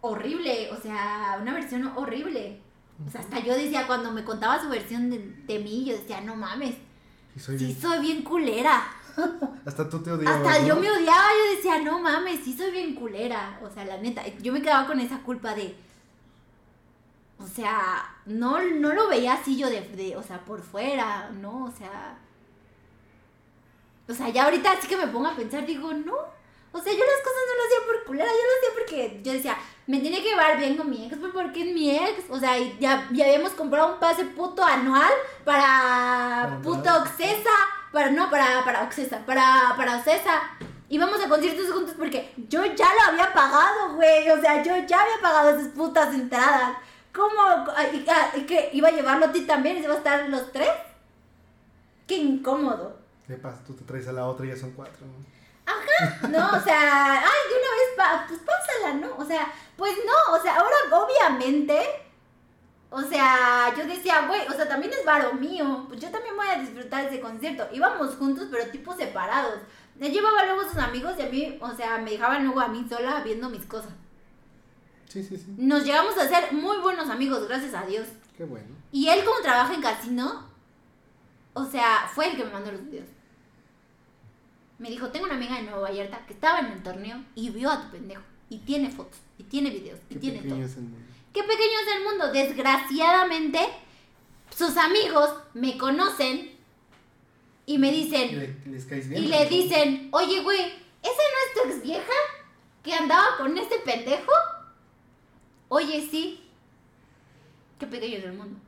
[0.02, 2.60] Horrible, o sea, una versión horrible.
[3.06, 6.22] O sea, hasta yo decía, cuando me contaba su versión de, de mí, yo decía,
[6.22, 6.76] no mames,
[7.36, 8.88] Y soy sí bien- soy bien culera.
[9.66, 10.38] Hasta tú te odiabas.
[10.38, 10.68] Hasta ¿no?
[10.68, 13.60] yo me odiaba, yo decía, no mames, sí soy bien culera.
[13.64, 15.76] O sea, la neta, yo me quedaba con esa culpa de.
[17.40, 21.66] O sea, no, no lo veía así yo de, de, o sea, por fuera, ¿no?
[21.66, 22.18] O sea.
[24.08, 26.16] O sea, ya ahorita así que me pongo a pensar, digo, no.
[26.72, 29.34] O sea, yo las cosas no las hacía por culera, yo lo hacía porque yo
[29.34, 29.58] decía,
[29.88, 32.30] me tiene que llevar bien con mi ex, pues porque es mi ex.
[32.30, 35.12] O sea, ya, ya habíamos comprado un pase puto anual
[35.44, 36.90] para puto.
[37.02, 37.77] Oxesa.
[37.92, 40.42] Para, no, para, para Oxesa, para, para Ocesa.
[40.90, 44.30] Íbamos a conciertos juntos porque yo ya lo había pagado, güey.
[44.30, 46.78] O sea, yo ya había pagado esas putas entradas.
[47.14, 47.42] ¿Cómo?
[47.42, 47.86] Ah,
[48.36, 49.78] ¿Y que iba a llevarlo a ti también?
[49.78, 50.70] ¿Y se iba a estar los tres?
[52.06, 52.98] Qué incómodo.
[53.28, 55.38] De paso, tú te traes a la otra y ya son cuatro, ¿no?
[56.30, 59.16] No, o sea, ay, de una vez, pa, pues pásala, ¿no?
[59.18, 62.07] O sea, pues no, o sea, ahora obviamente,
[62.90, 66.48] o sea, yo decía, güey, o sea, también es varo mío, pues yo también voy
[66.48, 67.68] a disfrutar ese concierto.
[67.74, 69.60] Íbamos juntos, pero tipo separados.
[70.00, 72.86] Él llevaba luego sus amigos y a mí, o sea, me dejaban luego a mí
[72.88, 73.92] sola viendo mis cosas.
[75.10, 75.46] Sí, sí, sí.
[75.58, 78.08] Nos llegamos a ser muy buenos amigos, gracias a Dios.
[78.38, 78.68] Qué bueno.
[78.92, 80.48] Y él como trabaja en casino,
[81.54, 83.08] o sea, fue el que me mandó los videos.
[84.80, 87.70] Me dijo, tengo una amiga en Nueva Vallarta que estaba en el torneo y vio
[87.72, 88.22] a tu pendejo.
[88.50, 90.62] Y tiene fotos, y tiene videos, y Qué tiene todo.
[90.62, 91.07] es el mundo.
[91.34, 92.32] Qué pequeño es el mundo.
[92.32, 93.60] Desgraciadamente,
[94.56, 96.56] sus amigos me conocen
[97.66, 99.24] y me ¿Y dicen, le- les caes bien?
[99.24, 100.74] y le dicen, oye, güey, ¿esa
[101.04, 102.14] no es tu ex vieja
[102.84, 104.32] que andaba con este pendejo?
[105.70, 106.44] Oye, sí.
[107.80, 108.60] Qué pequeño es el mundo.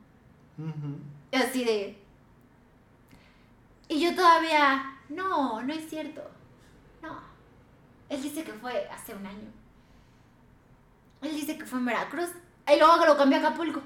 [1.32, 1.98] Así de.
[3.88, 4.98] Y yo todavía.
[5.08, 6.22] No, no es cierto.
[7.02, 7.18] No.
[8.08, 9.48] Él dice que fue hace un año.
[11.22, 12.28] Él dice que fue en Veracruz.
[12.74, 13.80] Y luego lo cambió a Acapulco.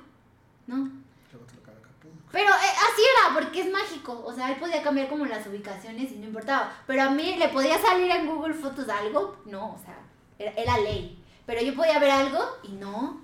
[0.67, 0.77] ¿No?
[0.77, 2.29] Luego te lo Acapulco.
[2.33, 4.23] Pero eh, así era, porque es mágico.
[4.25, 6.73] O sea, él podía cambiar como las ubicaciones y no importaba.
[6.87, 9.37] Pero a mí le podía salir en Google Fotos algo.
[9.47, 9.97] No, o sea,
[10.39, 11.23] era, era ley.
[11.47, 13.21] Pero yo podía ver algo y no.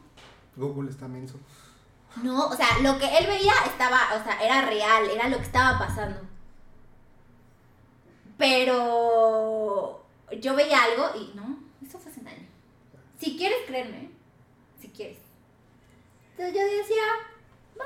[0.57, 1.39] Google está menso.
[2.23, 5.45] No, o sea, lo que él veía estaba, o sea, era real, era lo que
[5.45, 6.21] estaba pasando.
[8.37, 10.05] Pero
[10.41, 12.47] yo veía algo y no, eso fue hace un año.
[13.19, 14.11] Si quieres creerme,
[14.81, 15.19] si quieres.
[16.41, 17.03] Entonces yo decía,
[17.79, 17.85] va,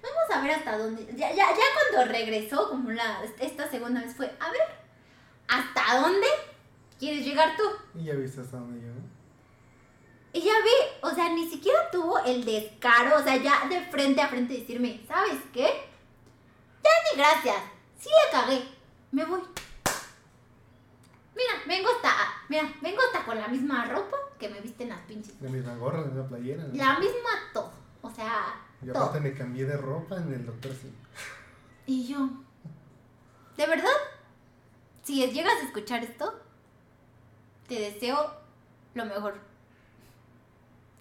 [0.00, 1.06] vamos a ver hasta dónde.
[1.16, 4.60] Ya, ya, ya cuando regresó, como la, esta segunda vez fue, a ver,
[5.48, 6.28] ¿hasta dónde
[7.00, 7.64] quieres llegar tú?
[7.98, 9.00] Y ya viste hasta dónde llegó.
[10.32, 10.70] Y ya vi,
[11.00, 15.00] o sea, ni siquiera tuvo el descaro, o sea, ya de frente a frente decirme,
[15.08, 15.64] ¿sabes qué?
[15.64, 17.56] Ya ni gracias,
[17.98, 18.68] sí la cagué,
[19.10, 19.40] me voy.
[21.40, 22.12] Mira, vengo hasta,
[22.48, 25.40] mira, vengo hasta con la misma ropa que me visten las pinches.
[25.40, 26.64] La misma gorra, la misma playera.
[26.64, 26.74] ¿no?
[26.74, 27.72] La misma todo,
[28.02, 28.98] o sea, Y todo.
[29.04, 30.92] aparte me cambié de ropa en el doctor sí.
[31.86, 32.28] Y yo,
[33.56, 33.88] ¿de verdad?
[35.02, 36.38] Si llegas a escuchar esto,
[37.68, 38.32] te deseo
[38.94, 39.38] lo mejor.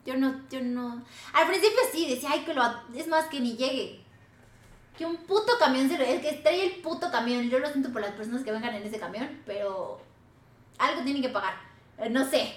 [0.06, 1.03] Yo no, yo no.
[1.34, 2.64] Al principio sí, decía, ay, que lo.
[2.95, 4.02] Es más, que ni llegue.
[4.98, 6.03] Que un puto camión se lo.
[6.06, 7.49] El que estrella el puto camión.
[7.49, 10.02] Yo lo siento por las personas que vengan en ese camión, pero.
[10.80, 11.53] Algo tienen que pagar.
[11.99, 12.53] Eh, No sé.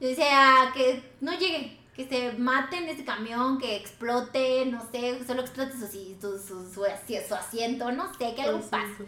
[0.00, 1.78] Yo decía, que no llegue.
[1.94, 6.72] Que se mate en ese camión, que explote, no sé, solo explote su, su, su,
[6.72, 9.06] su, asi- su asiento, no sé, que algo pase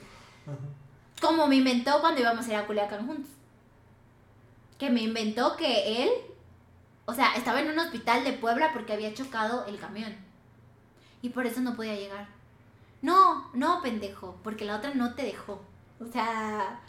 [1.21, 3.31] como me inventó cuando íbamos a ir a Culiacán juntos.
[4.77, 6.11] Que me inventó que él,
[7.07, 10.15] o sea, estaba en un hospital de Puebla porque había chocado el camión.
[11.23, 12.27] Y por eso no podía llegar.
[13.03, 15.63] No, no, pendejo, porque la otra no te dejó.
[16.01, 16.81] O sea,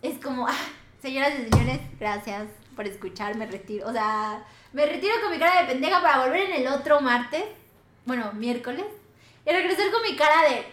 [0.00, 0.54] es como, ah,
[1.02, 2.44] señoras y señores, gracias
[2.76, 3.88] por escuchar, me retiro.
[3.88, 7.44] O sea, me retiro con mi cara de pendeja para volver en el otro martes,
[8.04, 8.84] bueno, miércoles,
[9.46, 10.66] y regresar con mi cara de,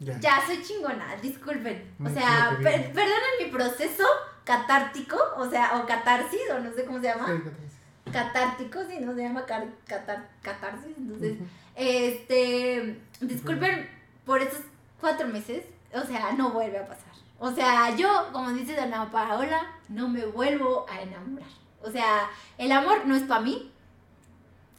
[0.00, 0.18] Ya.
[0.20, 1.94] ya, soy chingona, disculpen.
[2.04, 4.04] O sea, per- perdonen mi proceso
[4.44, 7.26] catártico, o sea, o catarsis, o no sé cómo se llama.
[7.26, 8.12] Sí, ¿qué tal?
[8.12, 10.96] Catártico, sí, no se llama car- catar- catarsis.
[10.98, 11.38] Entonces,
[11.76, 13.88] este, disculpen
[14.26, 14.60] por estos
[15.00, 15.62] cuatro meses,
[15.94, 17.11] o sea, no vuelve a pasar.
[17.44, 21.48] O sea, yo, como dice Dona Paola, no me vuelvo a enamorar.
[21.82, 23.72] O sea, el amor no es para mí.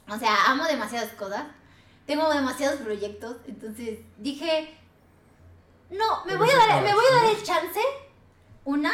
[0.08, 1.44] O sea, amo demasiadas cosas.
[2.06, 3.36] Tengo demasiados proyectos.
[3.50, 4.78] Entonces dije,
[5.90, 7.82] No, me voy, a dar, me voy a dar el chance,
[8.64, 8.94] una,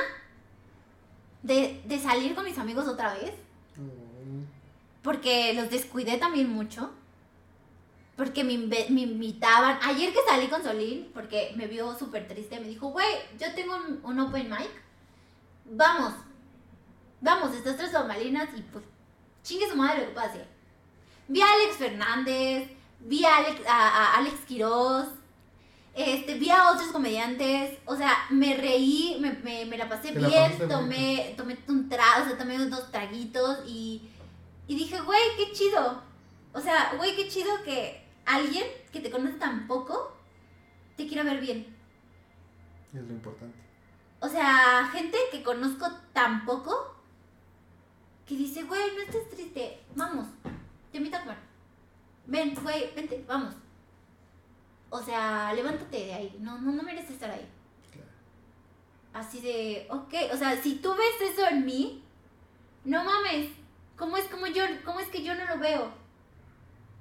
[1.43, 3.35] de, de salir con mis amigos otra vez.
[3.75, 4.45] Mm,
[5.03, 6.89] Porque los descuidé también mucho.
[8.19, 9.79] Porque me, me invitaban.
[9.81, 13.07] Ayer que salí con Solín, porque me vio súper triste, me dijo, güey,
[13.39, 14.69] yo tengo un, un open mic.
[15.63, 16.15] Vamos.
[17.21, 18.83] Vamos, estas tres bambalinas y pues
[19.41, 20.45] chingue su madre lo que pase.
[21.29, 22.69] Vi a Alex Fernández,
[22.99, 25.07] vi a Alex, a, a Alex Quiroz,
[25.95, 30.19] este, vi a otros comediantes, o sea, me reí, me, me, me la pasé Te
[30.19, 34.09] bien, tomé, tomé un trago, o sea, tomé unos traguitos y,
[34.67, 36.03] y dije, güey, qué chido.
[36.51, 40.15] O sea, güey, qué chido que alguien que te conoce tan poco
[40.95, 41.75] te quiera ver bien.
[42.93, 43.57] Es lo importante.
[44.19, 46.95] O sea, gente que conozco tan poco
[48.27, 50.27] que dice, güey, no estés triste, vamos,
[50.91, 51.37] te invito a comer.
[52.27, 53.55] Ven, güey, vente, vamos.
[54.91, 57.47] O sea, levántate de ahí, no, no, no mereces estar ahí.
[57.91, 58.09] Claro.
[59.13, 62.03] Así de, ok, o sea, si tú ves eso en mí,
[62.83, 63.49] no mames,
[63.95, 65.98] ¿cómo es, como yo, cómo es que yo no lo veo?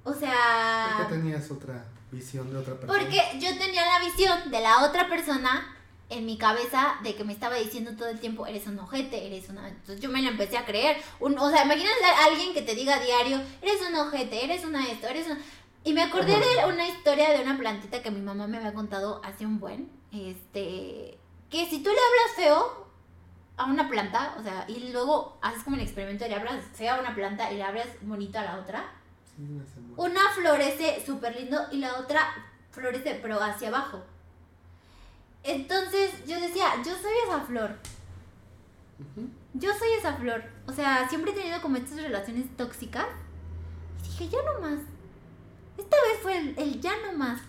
[0.03, 0.95] O sea...
[0.97, 2.99] ¿Por qué tenías otra visión de otra persona?
[2.99, 5.75] Porque yo tenía la visión de la otra persona
[6.09, 9.49] en mi cabeza de que me estaba diciendo todo el tiempo, eres un ojete, eres
[9.49, 9.67] una...
[9.67, 10.97] Entonces yo me la empecé a creer.
[11.19, 14.65] Un, o sea, imagínate a alguien que te diga a diario, eres un ojete, eres
[14.65, 15.39] una esto, eres una...
[15.83, 19.21] Y me acordé de una historia de una plantita que mi mamá me había contado
[19.23, 19.89] hace un buen.
[20.11, 21.17] Este...
[21.49, 22.87] Que si tú le hablas feo
[23.57, 26.95] a una planta, o sea, y luego haces como el experimento y le hablas feo
[26.95, 28.91] a una planta y le hablas bonito a la otra,
[29.95, 32.27] Una florece súper lindo y la otra
[32.71, 34.03] florece pero hacia abajo.
[35.43, 37.75] Entonces yo decía, yo soy esa flor.
[39.53, 40.43] Yo soy esa flor.
[40.67, 43.07] O sea, siempre he tenido como estas relaciones tóxicas.
[44.03, 44.79] Y dije, ya no más.
[45.77, 47.41] Esta vez fue el, el ya no más.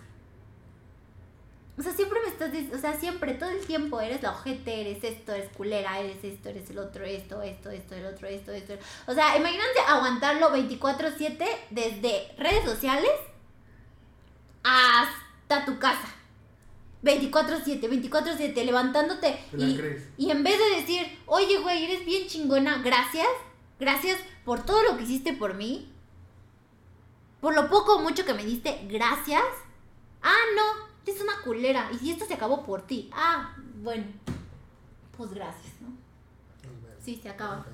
[1.77, 4.81] O sea, siempre me estás diciendo, o sea, siempre, todo el tiempo eres la ojete,
[4.81, 8.51] eres esto, eres culera, eres esto, eres el otro, esto, esto, esto, el otro, esto,
[8.51, 8.73] esto.
[9.07, 13.11] O sea, imagínate aguantarlo 24/7 desde redes sociales
[14.63, 16.15] hasta tu casa.
[17.03, 19.79] 24/7, 24/7, levantándote ¿Te la y,
[20.17, 23.27] y en vez de decir, oye, güey, eres bien chingona, gracias,
[23.79, 25.91] gracias por todo lo que hiciste por mí,
[27.39, 29.41] por lo poco o mucho que me diste, gracias.
[30.21, 31.89] Ah, no, eres una culera.
[31.91, 34.05] Y si esto se acabó por ti, ah, bueno,
[35.17, 35.89] pues gracias, ¿no?
[37.03, 37.65] Sí, se acaba.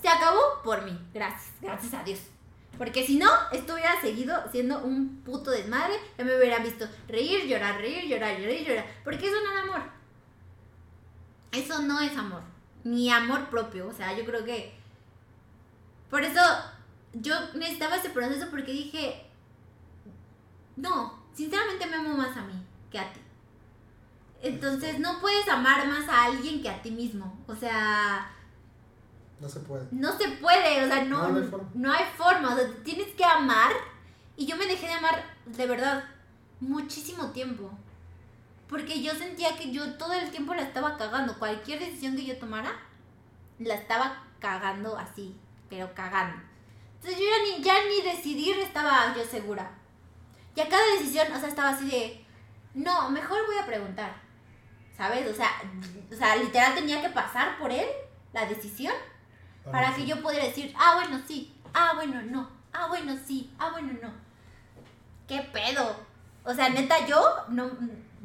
[0.00, 2.20] Se acabó por mí, gracias, gracias a Dios.
[2.78, 5.94] Porque si no, esto hubiera seguido siendo un puto desmadre.
[6.16, 8.86] Ya me hubiera visto reír, llorar, reír, llorar, llorar, llorar.
[9.04, 9.82] Porque eso no es amor.
[11.52, 12.42] Eso no es amor.
[12.84, 13.88] Ni amor propio.
[13.88, 14.72] O sea, yo creo que.
[16.08, 16.40] Por eso
[17.12, 19.26] yo necesitaba ese proceso porque dije.
[20.76, 22.54] No, sinceramente me amo más a mí
[22.90, 23.20] que a ti.
[24.42, 27.38] Entonces no puedes amar más a alguien que a ti mismo.
[27.46, 28.30] O sea,
[29.40, 29.86] No se puede.
[29.90, 31.94] no se puede, o sea, no, No, hay forma.
[31.96, 33.72] hay forma, o sea, te tienes que amar.
[34.36, 36.04] Y yo me dejé de amar, de verdad,
[36.60, 37.70] muchísimo tiempo.
[38.68, 41.38] Porque yo sentía que yo todo el tiempo la estaba cagando.
[41.38, 42.72] Cualquier decisión que yo tomara,
[43.58, 45.36] la estaba cagando así,
[45.68, 46.40] pero cagando.
[46.96, 49.70] Entonces yo ya ni, ya ni decidir estaba yo segura.
[50.54, 52.19] Y a cada decisión, o sea, estaba así de,
[52.74, 54.12] no, mejor voy a preguntar.
[54.96, 55.26] ¿Sabes?
[55.28, 55.48] O sea,
[56.12, 57.86] o sea, literal tenía que pasar por él
[58.32, 58.92] la decisión
[59.70, 63.70] para que yo pudiera decir, ah, bueno, sí, ah, bueno, no, ah, bueno, sí, ah,
[63.70, 64.10] bueno, no.
[65.26, 65.96] ¿Qué pedo?
[66.44, 67.70] O sea, neta, yo no,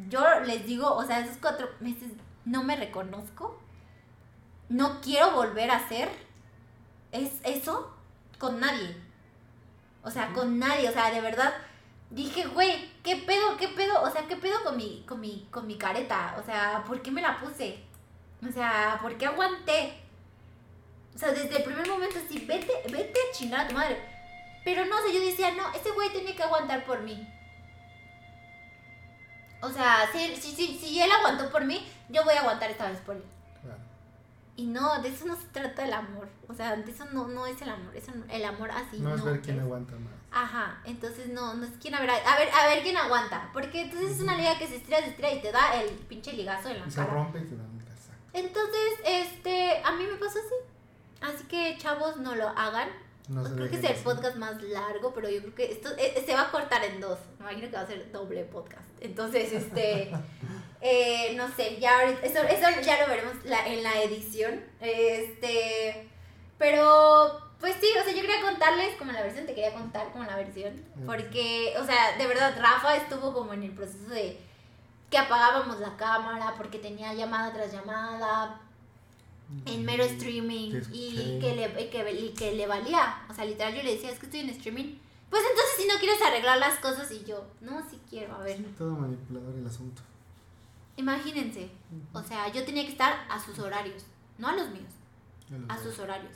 [0.10, 2.12] yo les digo, o sea, esos cuatro meses
[2.44, 3.60] no me reconozco.
[4.68, 6.10] No quiero volver a hacer
[7.12, 7.92] es eso
[8.38, 8.96] con nadie.
[10.04, 11.54] O sea, con nadie, o sea, de verdad
[12.10, 13.56] dije, güey, ¿qué pedo?
[13.58, 14.02] ¿Qué pedo?
[14.02, 16.36] O sea, ¿qué pedo con mi con mi con mi careta?
[16.38, 17.80] O sea, ¿por qué me la puse?
[18.48, 20.02] O sea, ¿por qué aguanté?
[21.16, 23.98] O sea, desde el primer momento así, vete, vete a chingar a tu madre.
[24.66, 27.26] Pero no, o sea, yo decía, no, ese güey tiene que aguantar por mí.
[29.62, 32.90] O sea, si, si, si, si él aguantó por mí, yo voy a aguantar esta
[32.90, 33.24] vez por él.
[33.62, 33.80] Claro.
[34.58, 36.28] Y no, de eso no se trata el amor.
[36.48, 37.96] O sea, de eso no, no es el amor.
[37.96, 39.64] Eso no- el amor así No no, es ver quién es.
[39.64, 40.14] aguanta más.
[40.38, 43.50] Ajá, entonces no, no es quién a ver, a ver, a ver quién aguanta.
[43.54, 46.34] Porque entonces es una liga que se estira, se estira y te da el pinche
[46.34, 47.76] ligazo en la Y se rompe y se dan un.
[48.34, 50.56] Entonces, este, a mí me pasó así.
[51.22, 52.90] Así que, chavos, no lo hagan.
[53.30, 56.22] No se creo que es el podcast más largo, pero yo creo que esto eh,
[56.26, 57.18] se va a cortar en dos.
[57.40, 58.84] Me imagino que va a ser doble podcast.
[59.00, 60.12] Entonces, este,
[60.82, 64.62] eh, no sé, ya eso, eso ya lo veremos la- en la edición.
[64.82, 66.10] Este,
[66.58, 70.24] pero, pues sí, o sea, yo quería contarles como la versión, te quería contar como
[70.26, 70.74] la versión.
[71.06, 74.40] Porque, o sea, de verdad, Rafa estuvo como en el proceso de,
[75.10, 78.62] que apagábamos la cámara porque tenía llamada tras llamada
[79.66, 83.24] en mero streaming y que, le, y que, y que le valía.
[83.30, 84.98] O sea, literal yo le decía, es que estoy en streaming.
[85.30, 88.58] Pues entonces si no quieres arreglar las cosas y yo, no, sí quiero, a ver.
[88.58, 90.02] Sí, todo manipulador el asunto.
[90.98, 91.70] Imagínense,
[92.14, 94.06] o sea, yo tenía que estar a sus horarios,
[94.38, 94.94] no a los míos,
[95.68, 96.32] a sus horarios.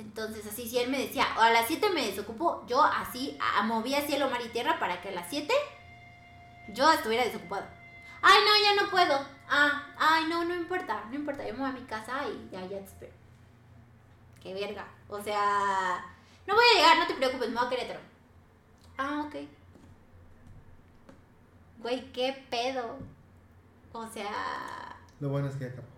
[0.00, 3.62] Entonces, así, si él me decía, "O a las 7 me desocupo, yo así a-
[3.62, 5.52] movía cielo, mar y tierra para que a las 7
[6.68, 7.68] yo estuviera desocupada.
[8.22, 9.26] Ay, no, ya no puedo.
[9.48, 12.60] Ah, ay, no, no importa, no importa, yo me voy a mi casa y ya,
[12.62, 13.12] ya te espero.
[14.42, 14.86] Qué verga.
[15.08, 16.04] O sea,
[16.46, 18.00] no voy a llegar, no te preocupes, me voy a Querétaro.
[18.96, 19.34] Ah, ok.
[21.78, 22.98] Güey, qué pedo.
[23.92, 25.88] O sea, Lo bueno es que ya acabó.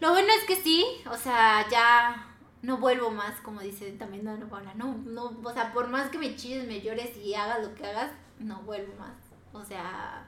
[0.00, 2.31] lo bueno es que sí, o sea, ya
[2.62, 4.72] no vuelvo más, como dice también Dana Paula.
[4.74, 7.84] No, no, o sea, por más que me chilles, me llores y hagas lo que
[7.84, 9.16] hagas, no vuelvo más.
[9.52, 10.24] O sea,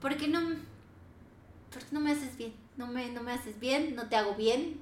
[0.00, 0.40] ¿por qué no,
[1.72, 2.54] por qué no me haces bien?
[2.76, 4.80] No me, no me haces bien, no te hago bien.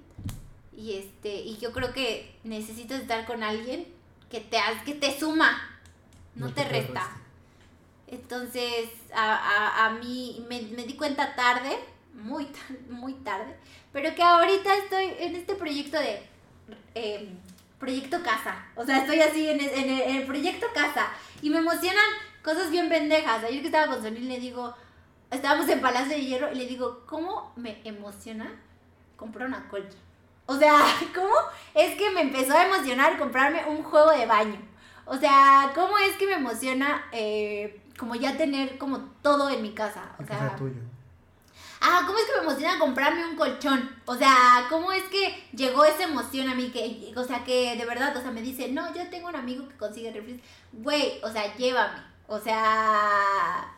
[0.77, 3.87] Y este, y yo creo que necesitas estar con alguien
[4.31, 5.81] que te, que te suma,
[6.35, 7.11] no, te resta.
[8.07, 11.79] Entonces, a, a, a mí me, me di cuenta tarde,
[12.15, 12.49] muy,
[12.91, 13.57] muy tarde,
[13.93, 16.23] pero que ahorita estoy en este proyecto de
[16.95, 17.29] eh,
[17.79, 18.65] proyecto casa.
[18.77, 21.09] O sea, estoy así en el, en el- en el proyecto casa
[21.43, 22.05] y me emocionan
[22.45, 23.43] cosas bien pendejas.
[23.45, 24.75] Ayer que estaba con Sonil le digo,
[25.31, 28.51] estábamos en Palacio de Hierro y le digo, ¿cómo me emociona
[29.17, 29.97] comprar una colcha?
[30.47, 30.79] O sea,
[31.15, 31.35] ¿cómo
[31.75, 34.61] es que me empezó a emocionar comprarme un juego de baño?
[35.05, 39.73] O sea, ¿cómo es que me emociona eh, como ya tener como todo en mi
[39.73, 40.13] casa?
[40.21, 40.81] O sea tuyo.
[41.83, 43.91] Ah, ¿cómo es que me emociona comprarme un colchón?
[44.07, 46.71] O sea, ¿cómo es que llegó esa emoción a mí?
[46.71, 49.69] Que, o sea, que de verdad, o sea, me dice, no, yo tengo un amigo
[49.69, 50.41] que consigue refres.
[50.73, 52.01] Güey, o sea, llévame.
[52.29, 53.77] O sea.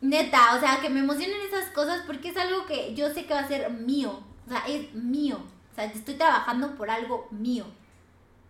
[0.00, 3.34] Neta, o sea, que me emocionen esas cosas porque es algo que yo sé que
[3.34, 4.22] va a ser mío.
[4.46, 5.38] O sea, es mío.
[5.72, 7.64] O sea, estoy trabajando por algo mío.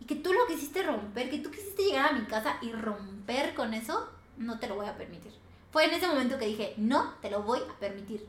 [0.00, 3.54] Y que tú lo quisiste romper, que tú quisiste llegar a mi casa y romper
[3.54, 5.32] con eso, no te lo voy a permitir.
[5.72, 8.20] Fue en ese momento que dije, no te lo voy a permitir.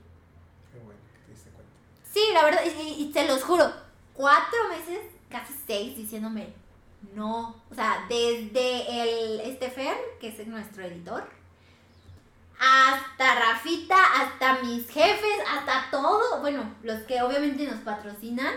[0.72, 1.72] Qué bueno que te diste cuenta.
[2.12, 3.72] Sí, la verdad, y, y- te los juro,
[4.14, 5.00] cuatro meses,
[5.30, 6.54] casi seis, diciéndome
[7.14, 7.56] no.
[7.72, 11.30] O sea, desde el este Fer, que es nuestro editor,
[12.60, 18.54] hasta Rafita, hasta mis jefes, hasta todo, bueno, los que obviamente nos patrocinan,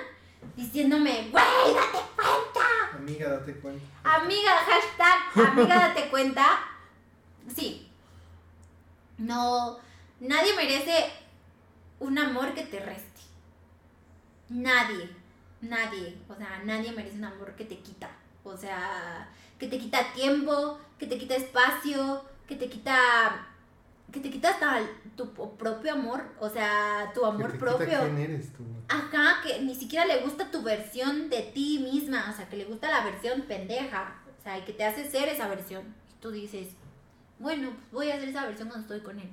[0.56, 1.44] diciéndome, güey,
[1.74, 2.96] date cuenta.
[2.96, 3.86] Amiga, date cuenta.
[4.04, 6.60] Amiga, hashtag, amiga, date cuenta.
[7.54, 7.89] Sí.
[9.20, 9.78] No,
[10.18, 11.04] nadie merece
[12.00, 13.20] un amor que te reste.
[14.48, 15.08] Nadie,
[15.60, 18.10] nadie, o sea, nadie merece un amor que te quita.
[18.42, 19.28] O sea,
[19.58, 23.46] que te quita tiempo, que te quita espacio, que te quita,
[24.10, 24.80] que te quita hasta
[25.16, 27.84] tu propio amor, o sea, tu amor Que te propio.
[27.86, 28.64] quita quién eres tú.
[28.88, 32.64] Ajá, que ni siquiera le gusta tu versión de ti misma, o sea, que le
[32.64, 35.94] gusta la versión pendeja, o sea, y que te hace ser esa versión.
[36.10, 36.68] Y tú dices,
[37.40, 39.30] bueno, pues voy a hacer esa versión cuando estoy con él.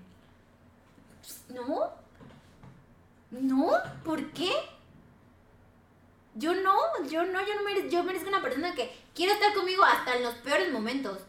[1.49, 1.91] No,
[3.31, 3.71] no,
[4.03, 4.51] ¿por qué?
[6.35, 6.75] Yo no,
[7.09, 10.23] yo no, yo no merezco, yo merezco una persona que quiera estar conmigo hasta en
[10.23, 11.19] los peores momentos,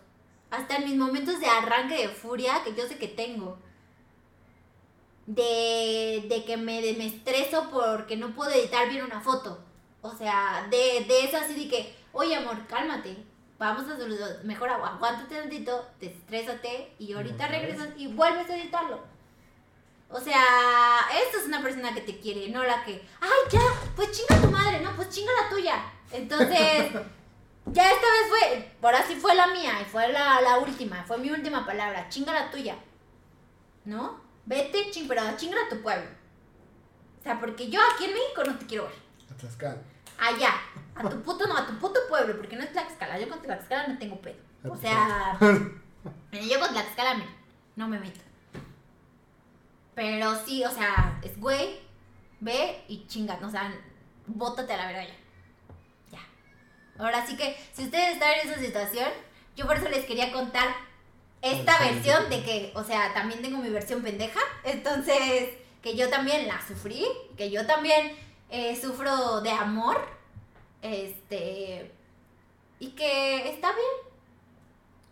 [0.51, 3.59] hasta en mis momentos de arranque de furia que yo sé que tengo
[5.27, 9.59] de, de que me, de- me estreso porque no puedo editar bien una foto.
[10.03, 13.17] O sea, de, de eso así de que, oye amor, cálmate.
[13.59, 19.01] Vamos a hacerlo mejor, agu- aguántate tantito, destrésate y ahorita regresas y vuelves a editarlo.
[20.11, 20.43] O sea,
[21.25, 23.61] esta es una persona que te quiere, no la que, ay, ya,
[23.97, 25.85] pues chinga tu madre, no, pues chinga la tuya.
[26.13, 26.93] Entonces,
[27.67, 31.19] ya esta vez fue, ahora sí fue la mía y fue la, la última, fue
[31.19, 32.77] mi última palabra, chinga la tuya.
[33.85, 34.21] ¿No?
[34.47, 36.09] Vete, ching, pero chinga a tu pueblo.
[37.21, 38.95] O sea, porque yo aquí en México no te quiero ver.
[39.31, 39.83] A Tlaxcala.
[40.19, 40.55] Allá,
[40.99, 43.19] a tu puto, no, a tu puto pueblo, porque no es Tlaxcala.
[43.19, 44.37] Yo con Tlaxcala no tengo pedo.
[44.69, 47.27] O sea, yo con Tlaxcala me-
[47.77, 48.21] no me meto.
[49.95, 51.81] Pero sí, o sea, es güey,
[52.41, 53.73] ve y chinga, o sea,
[54.27, 55.15] bótate a la verga ya.
[56.13, 57.03] Ya.
[57.03, 59.09] Ahora sí que, si ustedes están en esa situación,
[59.57, 60.69] yo por eso les quería contar
[61.43, 64.41] esta versión de que, o sea, también tengo mi versión pendeja.
[64.65, 65.51] Entonces,
[65.83, 67.05] que yo también la sufrí,
[67.37, 68.13] que yo también
[68.51, 70.18] eh, sufro de amor.
[70.83, 71.93] Este.
[72.79, 74.15] Y que está bien.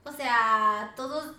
[0.05, 1.35] O sea, todos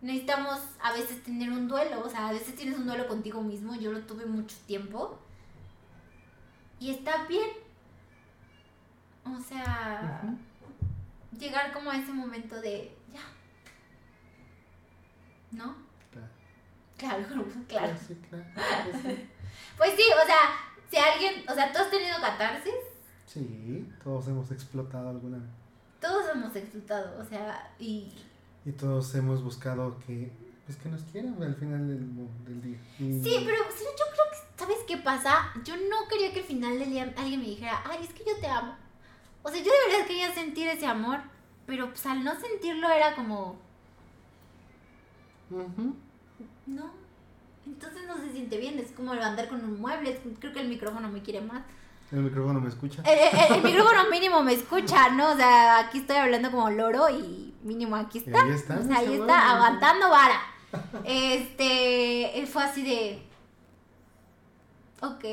[0.00, 2.02] necesitamos a veces tener un duelo.
[2.04, 3.74] O sea, a veces tienes un duelo contigo mismo.
[3.76, 5.18] Yo lo tuve mucho tiempo.
[6.80, 7.50] Y está bien.
[9.24, 10.22] O sea,
[11.38, 13.20] llegar como a ese momento de ya.
[15.52, 15.76] ¿no?
[16.96, 17.26] Claro.
[17.26, 17.94] Claro, claro.
[18.06, 18.44] Sí, claro.
[18.90, 19.28] pues sí.
[19.76, 20.38] Pues sí, o sea,
[20.90, 22.74] si alguien, o sea, ¿tú has tenido catarsis?
[23.28, 25.46] Sí, todos hemos explotado alguna vez.
[26.00, 28.12] Todos hemos explotado, o sea, y
[28.64, 30.30] Y todos hemos buscado que,
[30.66, 32.78] pues que nos quieran al final del, del día.
[32.98, 35.52] Y- Sí, pero sí, yo creo que, ¿sabes qué pasa?
[35.64, 38.36] Yo no quería que al final del día alguien me dijera, ay, es que yo
[38.40, 38.74] te amo.
[39.42, 41.20] O sea, yo de verdad quería sentir ese amor,
[41.66, 43.56] pero pues al no sentirlo era como,
[46.66, 46.90] no.
[47.66, 51.10] Entonces no se siente bien, es como andar con un mueble, creo que el micrófono
[51.10, 51.62] me quiere más.
[52.10, 53.02] El micrófono me escucha.
[53.02, 55.32] El, el- el micrófono mínimo me escucha, ¿no?
[55.32, 58.42] O sea, aquí estoy hablando como loro y mínimo aquí Y está.
[58.42, 58.78] ahí está.
[58.78, 60.40] O sea, ahí está, aguantando vara.
[61.04, 63.22] Este, él fue así de.
[65.02, 65.24] Ok,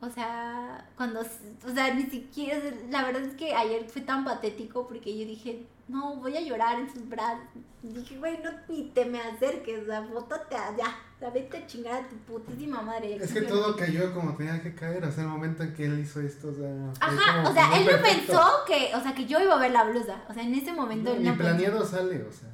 [0.00, 1.20] o sea, cuando.
[1.20, 2.60] O sea, ni siquiera.
[2.90, 6.78] La verdad es que ayer fue tan patético porque yo dije, no, voy a llorar
[6.80, 7.44] en sus brazos.
[7.82, 10.86] Dije, güey, no ni te me acerques, o sea, bótate allá.
[11.16, 13.16] O sea, vete a chingar a tu putísima madre.
[13.16, 15.98] Es que todo cayó como tenía que caer, o sea, el momento en que él
[15.98, 16.92] hizo esto, o sea...
[17.00, 19.84] Ajá, o sea, él no pensó que, o sea, que yo iba a ver la
[19.84, 20.22] blusa.
[20.28, 21.42] O sea, en ese momento No, ni no pensó.
[21.44, 22.48] planeado sale, o sea...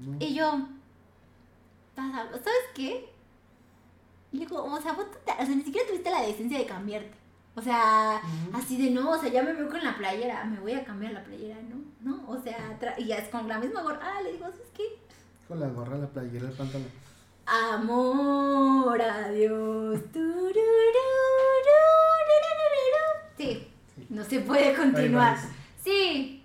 [0.00, 0.16] no.
[0.18, 0.66] Y yo,
[1.94, 3.08] pasa, ¿sabes qué?
[4.32, 7.16] Y digo, o sea, vos te- o sea, ni siquiera tuviste la decencia de cambiarte.
[7.54, 8.20] O sea,
[8.52, 11.12] así de no, o sea, ya me veo con la playera, me voy a cambiar
[11.12, 11.76] la playera, ¿no?
[12.00, 12.24] ¿no?
[12.28, 14.98] O sea, y ya es con la misma gorra, ah, le digo, es que
[15.46, 16.88] Con la gorra, la playera, el pantalón.
[17.46, 20.00] Amor, adiós.
[23.36, 25.38] Sí, sí, no se puede continuar.
[25.82, 26.44] Sí.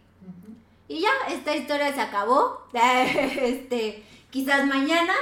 [0.87, 2.61] Y ya, esta historia se acabó.
[2.73, 5.13] Este, quizás mañana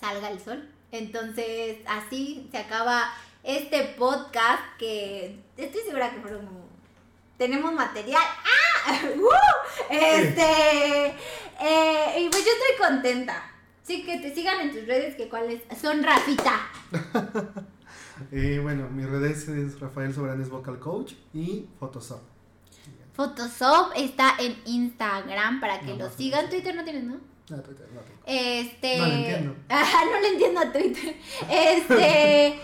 [0.00, 0.68] salga el sol.
[0.92, 3.10] Entonces, así se acaba
[3.42, 6.46] este podcast que estoy segura que fueron
[7.38, 8.20] tenemos material.
[8.22, 8.98] ¡Ah!
[9.16, 9.88] ¡Uh!
[9.90, 11.06] Este,
[11.60, 13.42] eh, y pues yo estoy contenta.
[13.82, 16.60] Sí, que te sigan en tus redes, que cuáles son Rafita.
[18.32, 22.20] Eh, bueno, mis redes es Rafael Sobranes Vocal Coach y Photoshop.
[23.14, 26.44] Photoshop está en Instagram para que No, lo no, sigan.
[26.44, 26.50] no.
[26.50, 27.20] Twitter no tienes, ¿no?
[27.48, 28.20] No, Twitter, no tengo.
[28.26, 28.98] Este.
[28.98, 29.56] No le entiendo.
[29.68, 31.16] Ajá, no le entiendo a Twitter.
[31.48, 32.60] Este.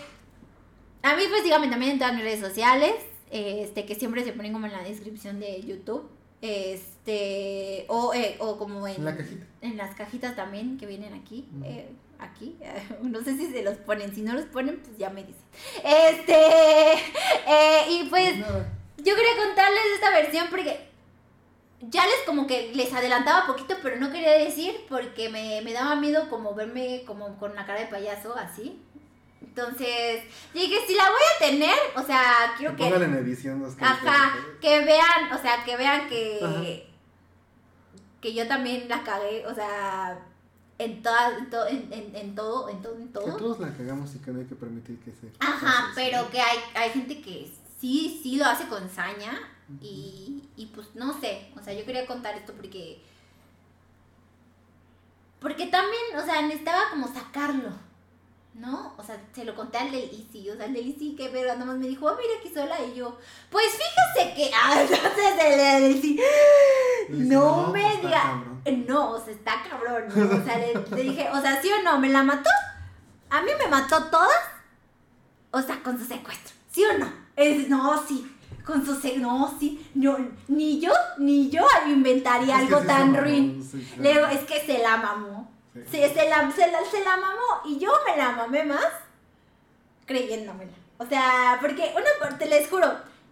[1.04, 2.94] a mí, pues dígame también en todas mis redes sociales.
[3.30, 6.08] Este, que siempre se ponen como en la descripción de YouTube.
[6.40, 7.86] Este.
[7.88, 9.04] O, eh, o como en.
[9.04, 9.46] La cajita.
[9.62, 11.48] en las cajitas también que vienen aquí.
[11.64, 12.56] Eh, aquí.
[13.02, 14.14] no sé si se los ponen.
[14.14, 15.42] Si no los ponen, pues ya me dicen.
[15.82, 16.34] Este.
[17.48, 18.38] eh, y pues.
[18.38, 18.70] Nada.
[18.98, 20.88] Yo quería contarles esta versión porque
[21.90, 25.96] ya les como que les adelantaba poquito, pero no quería decir porque me, me daba
[25.96, 28.80] miedo como verme como con una cara de payaso así.
[29.46, 32.84] Entonces, dije, si la voy a tener, o sea, quiero que...
[32.84, 34.04] Póngale en edición dos caritas.
[34.06, 36.40] Ajá, que vean, o sea, que vean que...
[36.42, 36.62] Ajá.
[38.20, 40.18] Que yo también la cagué, o sea,
[40.78, 43.36] en, toda, en, to- en, en, en todo, en todo, en Que todo.
[43.36, 45.30] todos la cagamos y que no hay que permitir que se.
[45.40, 49.38] Ajá, pase pero que hay, hay gente que sí, sí lo hace con saña
[49.82, 53.02] y, y pues no sé, o sea, yo quería contar esto porque...
[55.38, 57.68] Porque también, o sea, necesitaba como sacarlo,
[58.54, 58.94] ¿no?
[58.96, 61.48] O sea, se lo conté al del Easy, o sea, el del Easy que pero
[61.48, 63.18] nada más me dijo, oh, mira aquí sola y yo,
[63.50, 64.50] pues fíjese que...
[64.54, 66.20] Ah, entonces el del Easy,
[67.08, 68.44] Y dice, no, pues, me está diga...
[68.86, 70.04] No, o sea, está cabrón.
[70.14, 70.38] ¿no?
[70.40, 71.98] O sea, le, le dije, o sea, ¿sí o no?
[71.98, 72.48] ¿Me la mató?
[73.30, 74.30] ¿A mí me mató todas?
[75.50, 76.54] O sea, con su secuestro.
[76.70, 77.12] ¿Sí o no?
[77.36, 78.30] Es, no, sí.
[78.64, 79.20] Con su secuestro.
[79.22, 79.86] No, sí.
[79.94, 80.16] No,
[80.48, 83.68] ni yo, ni yo inventaría Es algo sí tan mamó, ruin.
[83.70, 84.02] sí, claro.
[84.02, 85.53] Le digo, es que se la mamó.
[85.74, 85.80] Sí.
[85.90, 87.62] Sí, se, la, se, la, se la mamó.
[87.66, 88.86] Y yo me la mamé más
[90.06, 90.72] creyéndomela.
[90.98, 92.86] O sea, porque una parte, les juro,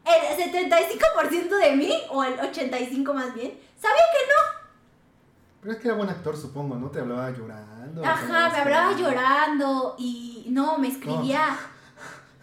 [0.04, 4.62] el 75% de mí, o el 85% más bien, sabía que no.
[5.60, 6.90] Pero es que era buen actor, supongo, ¿no?
[6.90, 8.04] Te hablaba llorando.
[8.04, 11.56] Ajá, me hablaba llorando y no, me escribía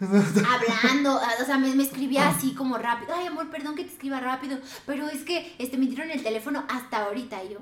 [0.00, 3.14] hablando, o sea, me, me escribía así como rápido.
[3.14, 6.64] Ay, amor, perdón que te escriba rápido, pero es que este, me dieron el teléfono
[6.68, 7.58] hasta ahorita y yo.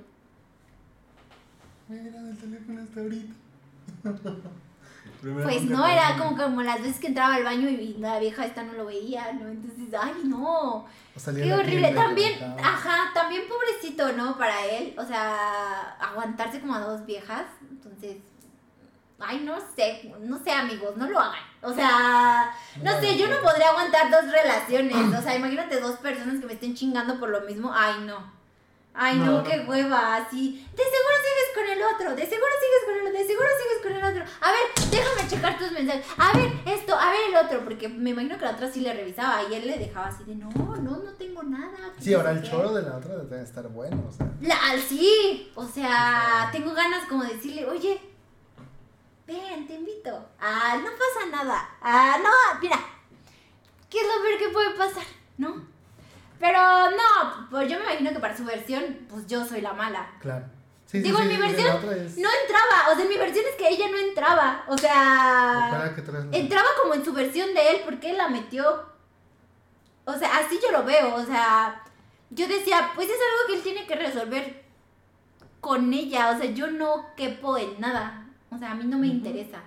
[1.89, 3.35] Me dieron el teléfono hasta ahorita.
[5.21, 6.23] Pues no, era pasó.
[6.23, 9.33] como, como las veces que entraba al baño y la vieja esta no lo veía,
[9.33, 9.49] ¿no?
[9.49, 10.87] Entonces, ay, no.
[11.35, 11.91] Qué horrible.
[11.93, 14.39] También, ajá, también pobrecito, ¿no?
[14.39, 17.47] Para él, o sea, aguantarse como a dos viejas.
[17.69, 18.19] Entonces,
[19.19, 21.43] ay, no sé, no sé, amigos, no lo hagan.
[21.63, 25.19] O sea, no sé, yo no podría aguantar dos relaciones.
[25.19, 27.73] O sea, imagínate dos personas que me estén chingando por lo mismo.
[27.75, 28.38] Ay, no.
[29.01, 30.67] Ay, no, No, qué hueva, así.
[30.75, 33.83] De seguro sigues con el otro, de seguro sigues con el otro, de seguro sigues
[33.83, 34.33] con el otro.
[34.41, 36.05] A ver, déjame checar tus mensajes.
[36.19, 38.93] A ver, esto, a ver el otro, porque me imagino que la otra sí le
[38.93, 41.77] revisaba y él le dejaba así de, no, no, no tengo nada.
[42.01, 42.51] Sí, ahora el qué".
[42.51, 44.27] choro de la otra debe estar bueno, o sea.
[44.41, 44.57] La,
[44.89, 48.01] sí, o sea, tengo ganas como de decirle, oye,
[49.29, 50.27] ven, te invito.
[50.41, 51.69] Ah, no pasa nada.
[51.81, 52.79] Ah, no, mira,
[53.89, 55.05] ¿qué es lo peor que puede pasar?
[55.37, 55.78] ¿No?
[56.39, 56.59] Pero
[56.91, 60.09] no, pues yo me imagino que para su versión, pues yo soy la mala.
[60.21, 60.45] Claro.
[60.87, 63.57] Sí, Digo, sí, en mi versión es- no entraba, o sea, en mi versión es
[63.57, 65.79] que ella no entraba, o sea, la-
[66.33, 68.87] entraba como en su versión de él porque él la metió.
[70.07, 71.83] O sea, así yo lo veo, o sea,
[72.31, 74.65] yo decía, pues es algo que él tiene que resolver
[75.61, 79.09] con ella, o sea, yo no quepo en nada, o sea, a mí no me
[79.09, 79.59] interesa.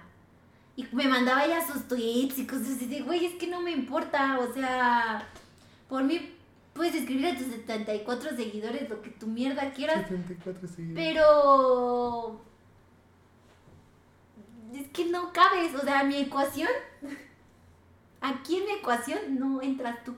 [0.75, 4.39] Y me mandaba ella sus tweets y cosas así güey, es que no me importa,
[4.39, 5.27] o sea,
[5.87, 6.35] por mí
[6.73, 10.95] puedes escribir a tus 74 seguidores lo que tu mierda quieras, 74 seguidores.
[11.13, 12.41] pero
[14.73, 16.69] es que no cabes, o sea, mi ecuación,
[18.21, 20.15] aquí en mi ecuación no entras tú.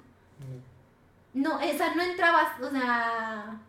[1.34, 3.60] No, esa no entrabas, o sea,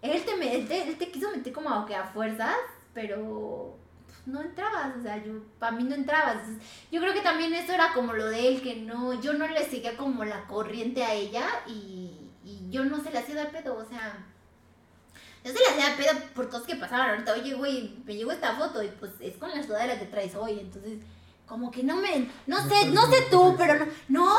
[0.00, 2.56] él te, me- él te, él te quiso meter como que a fuerzas,
[2.94, 3.76] pero
[4.06, 6.38] pues, no entrabas, o sea, yo, para mí no entrabas.
[6.90, 9.62] Yo creo que también eso era como lo de él, que no, yo no le
[9.68, 12.11] seguía como la corriente a ella y
[12.72, 14.26] yo no se le hacía dar pedo, o sea,
[15.44, 18.56] yo se le hacía pedo por cosas que pasaban ahorita, oye, güey, me llegó esta
[18.56, 20.98] foto y pues es con la sudadera que traes hoy, entonces,
[21.46, 24.36] como que no me, no sé, no sé tú, pero no, no,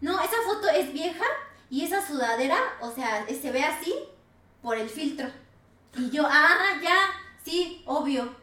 [0.00, 1.24] no, esa foto es vieja
[1.70, 3.94] y esa sudadera, o sea, se ve así
[4.62, 5.28] por el filtro.
[5.96, 6.96] Y yo, ah, ya,
[7.42, 8.36] sí, obvio.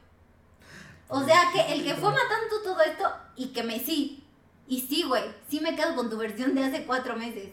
[1.07, 4.23] O sea, que el que fue matando todo esto y que me sí.
[4.67, 7.49] Y sí, güey, sí me quedo con tu versión de hace cuatro meses.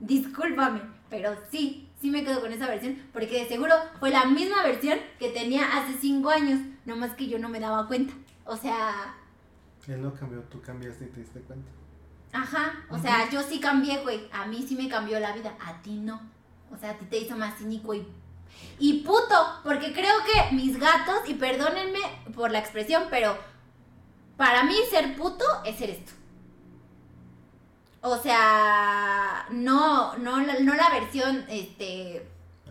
[0.00, 2.98] Discúlpame, pero sí, sí me quedo con esa versión.
[3.12, 6.60] Porque de seguro fue la misma versión que tenía hace cinco años.
[6.84, 8.14] Nomás que yo no me daba cuenta.
[8.44, 9.14] O sea,
[9.86, 11.70] Él no cambió, tú cambiaste y te diste cuenta.
[12.32, 14.28] Ajá, o sea, yo sí cambié, güey.
[14.32, 16.20] A mí sí me cambió la vida, a ti no.
[16.72, 18.06] O sea, a ti te hizo más cínico y,
[18.78, 21.98] y puto, porque creo que mis gatos, y perdónenme
[22.34, 23.36] por la expresión, pero
[24.36, 26.12] para mí ser puto es ser esto.
[28.02, 32.26] O sea, no, no, la- no la versión este,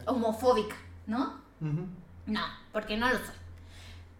[0.05, 0.75] homofóbica,
[1.07, 1.39] ¿no?
[1.61, 1.87] Ujú.
[2.25, 2.41] No,
[2.71, 3.35] porque no lo soy.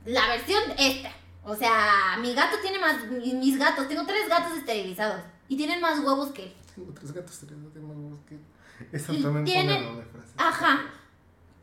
[0.06, 1.12] La versión esta.
[1.44, 3.04] O sea, mi gato tiene más.
[3.06, 5.22] mi- Mis gatos, tengo tres gatos esterilizados.
[5.48, 6.54] Y tienen más huevos que él.
[6.76, 8.38] Tengo tres gatos, no tengo más huevos que.
[8.96, 10.34] Eso también de frase.
[10.38, 10.82] Ajá.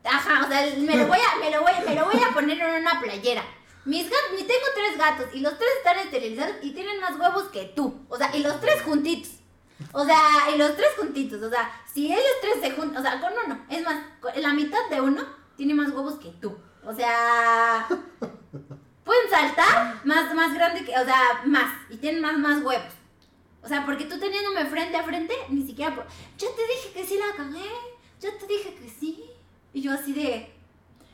[0.03, 2.59] Ajá, o sea, me lo voy a, me lo voy, me lo voy a poner
[2.59, 3.43] en una playera.
[3.87, 7.63] Mis gatos, tengo tres gatos y los tres están esterilizados y tienen más huevos que
[7.75, 8.05] tú.
[8.09, 9.31] O sea, y los tres juntitos.
[9.93, 10.21] O sea,
[10.53, 11.41] y los tres juntitos.
[11.41, 14.03] O sea, si ellos tres se juntan, o sea, con uno, es más,
[14.35, 15.23] la mitad de uno
[15.55, 16.57] tiene más huevos que tú.
[16.85, 17.87] O sea,
[19.03, 22.93] pueden saltar más, más grande que, o sea, más, y tienen más, más huevos.
[23.63, 26.07] O sea, porque tú teniéndome frente a frente, ni siquiera, por-
[26.37, 27.69] yo te dije que sí la cagué,
[28.21, 29.23] yo te dije que sí.
[29.73, 30.53] Y yo así de,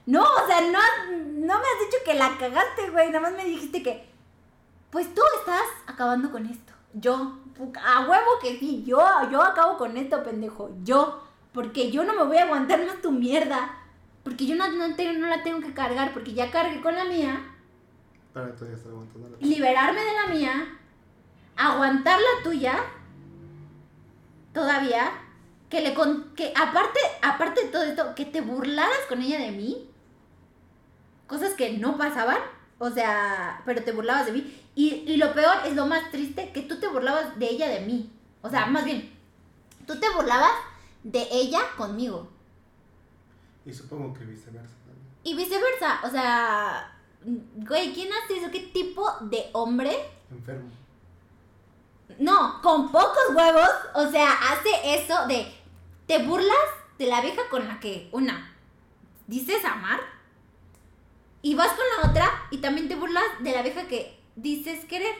[0.05, 0.79] no, o sea, no,
[1.11, 4.09] no me has dicho que la cagaste, güey, nada más me dijiste que,
[4.89, 6.73] pues tú estás acabando con esto.
[6.93, 7.39] Yo,
[7.83, 8.99] a huevo que sí, yo,
[9.31, 11.23] yo acabo con esto, pendejo, yo.
[11.53, 13.77] Porque yo no me voy a aguantar más tu mierda.
[14.23, 17.41] Porque yo no, no, la tengo que cargar, porque ya cargué con la mía
[18.33, 20.77] Ahora todavía estoy aguantando la liberarme de la mía,
[21.55, 22.75] aguantar la tuya,
[24.53, 25.11] todavía,
[25.69, 29.51] que le con, que aparte, aparte de todo esto, que te burlaras con ella de
[29.51, 29.87] mí,
[31.33, 32.37] cosas que no pasaban,
[32.79, 36.51] o sea, pero te burlabas de mí, y, y lo peor es lo más triste,
[36.51, 38.11] que tú te burlabas de ella de mí,
[38.41, 39.11] o sea, más bien,
[39.85, 40.53] tú te burlabas
[41.03, 42.29] de ella conmigo.
[43.65, 45.07] Y supongo que viceversa también.
[45.23, 48.51] Y viceversa, o sea, güey, ¿quién hace eso?
[48.51, 49.95] ¿Qué tipo de hombre
[50.33, 50.69] Enfermo.
[52.19, 55.51] No, con pocos huevos, o sea, hace eso de,
[56.05, 56.57] te burlas
[56.97, 58.55] de la vieja con la que, una,
[59.27, 59.99] dices amar,
[61.43, 65.13] y vas con la otra y también te burlas de la vieja que dices querer.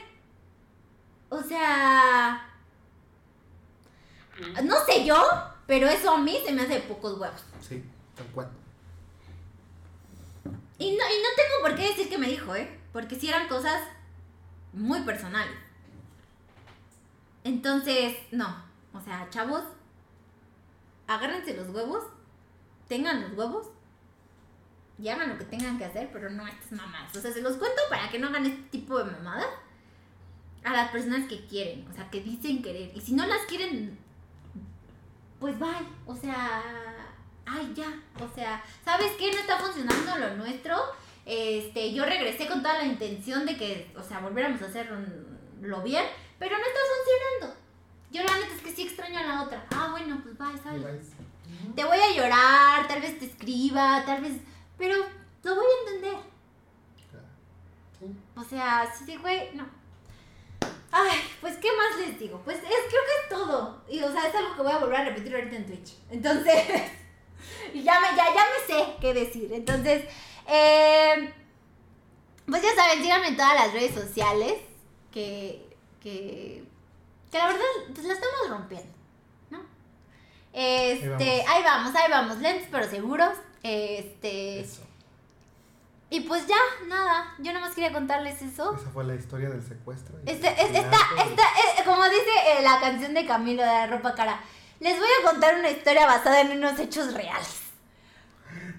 [1.28, 2.50] O sea,
[4.64, 5.22] no sé yo,
[5.66, 7.44] pero eso a mí se me hace de pocos huevos.
[7.60, 7.84] Sí,
[8.16, 8.50] tal cual.
[10.78, 12.80] Y no, y no tengo por qué decir que me dijo, ¿eh?
[12.92, 13.82] Porque si eran cosas
[14.72, 15.54] muy personales.
[17.44, 18.64] Entonces, no.
[18.94, 19.62] O sea, chavos,
[21.06, 22.04] agárrense los huevos,
[22.88, 23.66] tengan los huevos
[24.98, 27.16] y hagan lo que tengan que hacer, pero no estas mamadas.
[27.16, 29.46] O sea, se los cuento para que no hagan este tipo de mamadas
[30.64, 32.90] a las personas que quieren, o sea, que dicen querer.
[32.94, 33.98] Y si no las quieren,
[35.40, 35.86] pues bye.
[36.06, 36.62] O sea,
[37.44, 39.30] ay, ya, o sea, ¿sabes qué?
[39.32, 40.76] No está funcionando lo nuestro.
[41.26, 46.04] Este, yo regresé con toda la intención de que, o sea, volviéramos a hacerlo bien,
[46.38, 47.60] pero no está funcionando.
[48.10, 49.66] Yo la neta es que sí extraño a la otra.
[49.74, 51.12] Ah, bueno, pues bye, ¿sabes?
[51.74, 54.34] Te voy a llorar, tal vez te escriba, tal vez,
[54.78, 54.96] pero
[55.42, 56.34] lo voy a entender.
[58.36, 59.66] O sea, sí, güey, no.
[60.90, 62.40] Ay, pues, ¿qué más les digo?
[62.44, 63.82] Pues es, creo que es todo.
[63.88, 65.94] Y, o sea, es algo que voy a volver a repetir ahorita en Twitch.
[66.10, 66.64] Entonces,
[67.74, 69.52] ya, me, ya, ya me sé qué decir.
[69.52, 70.04] Entonces,
[70.46, 71.32] eh,
[72.46, 74.54] pues ya saben, síganme en todas las redes sociales.
[75.10, 75.68] Que,
[76.00, 76.64] que,
[77.30, 78.92] que la verdad, pues la estamos rompiendo.
[79.50, 79.60] ¿No?
[80.52, 82.38] Este, ahí vamos, ahí vamos.
[82.38, 83.36] Lentes, pero seguros.
[83.64, 84.60] Este.
[84.60, 84.82] Eso.
[86.10, 86.54] Y pues ya,
[86.86, 88.76] nada, yo nada más quería contarles eso.
[88.76, 90.16] Esa fue la historia del secuestro.
[90.26, 94.38] Este, esta, esta, eh, como dice eh, la canción de Camilo de la ropa cara,
[94.78, 97.62] les voy a contar una historia basada en unos hechos reales.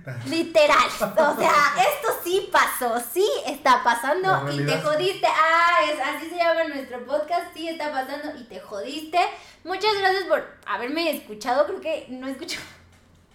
[0.28, 0.88] Literal.
[0.88, 5.28] O sea, esto sí pasó, sí está pasando y te jodiste.
[5.28, 9.20] Ah, es, así se llama nuestro podcast, sí está pasando y te jodiste.
[9.64, 11.66] Muchas gracias por haberme escuchado.
[11.66, 12.62] Creo que no escucho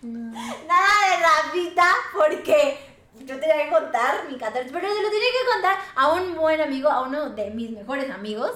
[0.02, 2.78] nada de Rafita porque
[3.24, 6.60] yo tenía que contar mi catarsis, pero se lo tenía que contar a un buen
[6.60, 8.52] amigo, a uno de mis mejores amigos.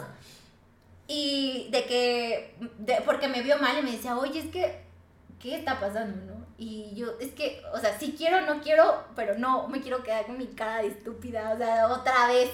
[1.06, 2.56] Y de que,
[3.04, 4.82] porque me vio mal y me decía, oye, es que,
[5.38, 6.46] ¿qué está pasando, no?
[6.56, 10.24] Y yo, es que, o sea, sí quiero, no quiero, pero no me quiero quedar
[10.24, 12.50] con mi cara de estúpida, o sea, otra vez.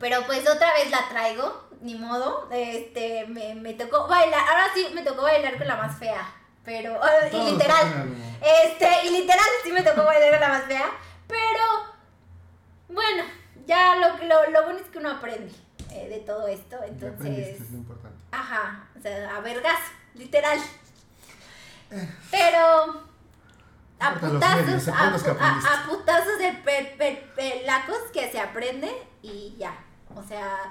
[0.00, 2.48] Pero pues otra vez la traigo, ni modo.
[2.50, 6.37] Este, me, me tocó bailar, ahora sí me tocó bailar con la más fea.
[6.68, 7.00] Pero,
[7.32, 10.90] y literal, este, y literal sí me tocó bailar la más fea,
[11.26, 11.64] pero
[12.90, 13.24] bueno,
[13.66, 15.50] ya lo, lo, lo bueno es que uno aprende
[15.92, 17.58] eh, de todo esto, entonces...
[17.58, 18.18] Es importante.
[18.32, 19.80] Ajá, o sea, a vergas,
[20.12, 20.58] literal.
[21.90, 22.08] Eh.
[22.30, 23.02] Pero
[23.98, 26.52] a putazos, a, a, putazos de
[27.34, 28.92] pelacos que se aprende
[29.22, 29.74] y ya.
[30.14, 30.70] O sea,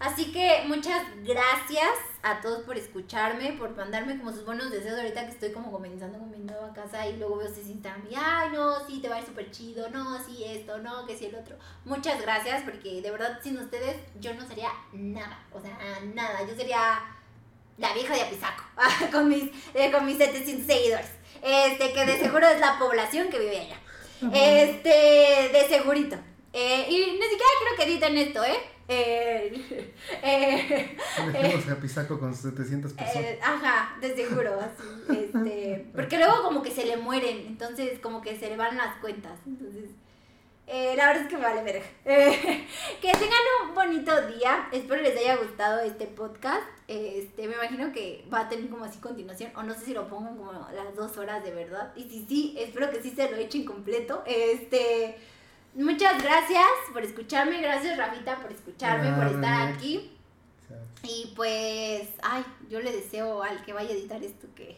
[0.00, 1.90] Así que muchas gracias
[2.22, 6.18] a todos por escucharme, por mandarme como sus buenos deseos ahorita que estoy como comenzando
[6.18, 9.16] con mi nueva casa y luego veo si Instagram y ay no, sí te va
[9.16, 11.56] a ir súper chido, no, sí esto, no, que sí el otro.
[11.84, 15.78] Muchas gracias porque de verdad sin ustedes yo no sería nada, o sea,
[16.14, 17.00] nada, yo sería
[17.76, 18.64] la vieja de Apizaco
[19.12, 21.10] con mis, eh, con mis 700 seguidores,
[21.42, 23.76] este que de seguro es la población que vive allá,
[24.34, 26.16] este, de segurito.
[26.52, 28.58] Eh, y ni siquiera quiero que editen esto, ¿eh?
[28.90, 29.92] Eh,
[30.22, 30.96] eh,
[31.32, 33.16] Dejemos a Pisaco con 700 pesos.
[33.16, 35.18] Eh, ajá, de seguro, así.
[35.24, 38.96] Este, porque luego como que se le mueren, entonces como que se le van las
[38.96, 39.38] cuentas.
[39.46, 39.90] Entonces,
[40.66, 41.86] eh, la verdad es que me vale verga.
[42.04, 43.38] que tengan
[43.68, 44.68] un bonito día.
[44.72, 46.66] Espero les haya gustado este podcast.
[46.88, 49.52] Este, me imagino que va a tener como así continuación.
[49.54, 51.92] O no sé si lo pongo como las dos horas de verdad.
[51.94, 54.22] Y si sí, espero que sí se lo echen completo.
[54.26, 55.16] Este.
[55.74, 60.12] Muchas gracias por escucharme, gracias Rafita por escucharme, por estar aquí.
[61.02, 64.76] Y pues, ay, yo le deseo al que vaya a editar esto que,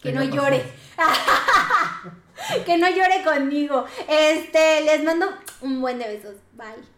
[0.00, 0.64] que no llore.
[2.66, 3.84] que no llore conmigo.
[4.08, 5.26] Este, les mando
[5.60, 6.36] un buen de besos.
[6.54, 6.97] Bye.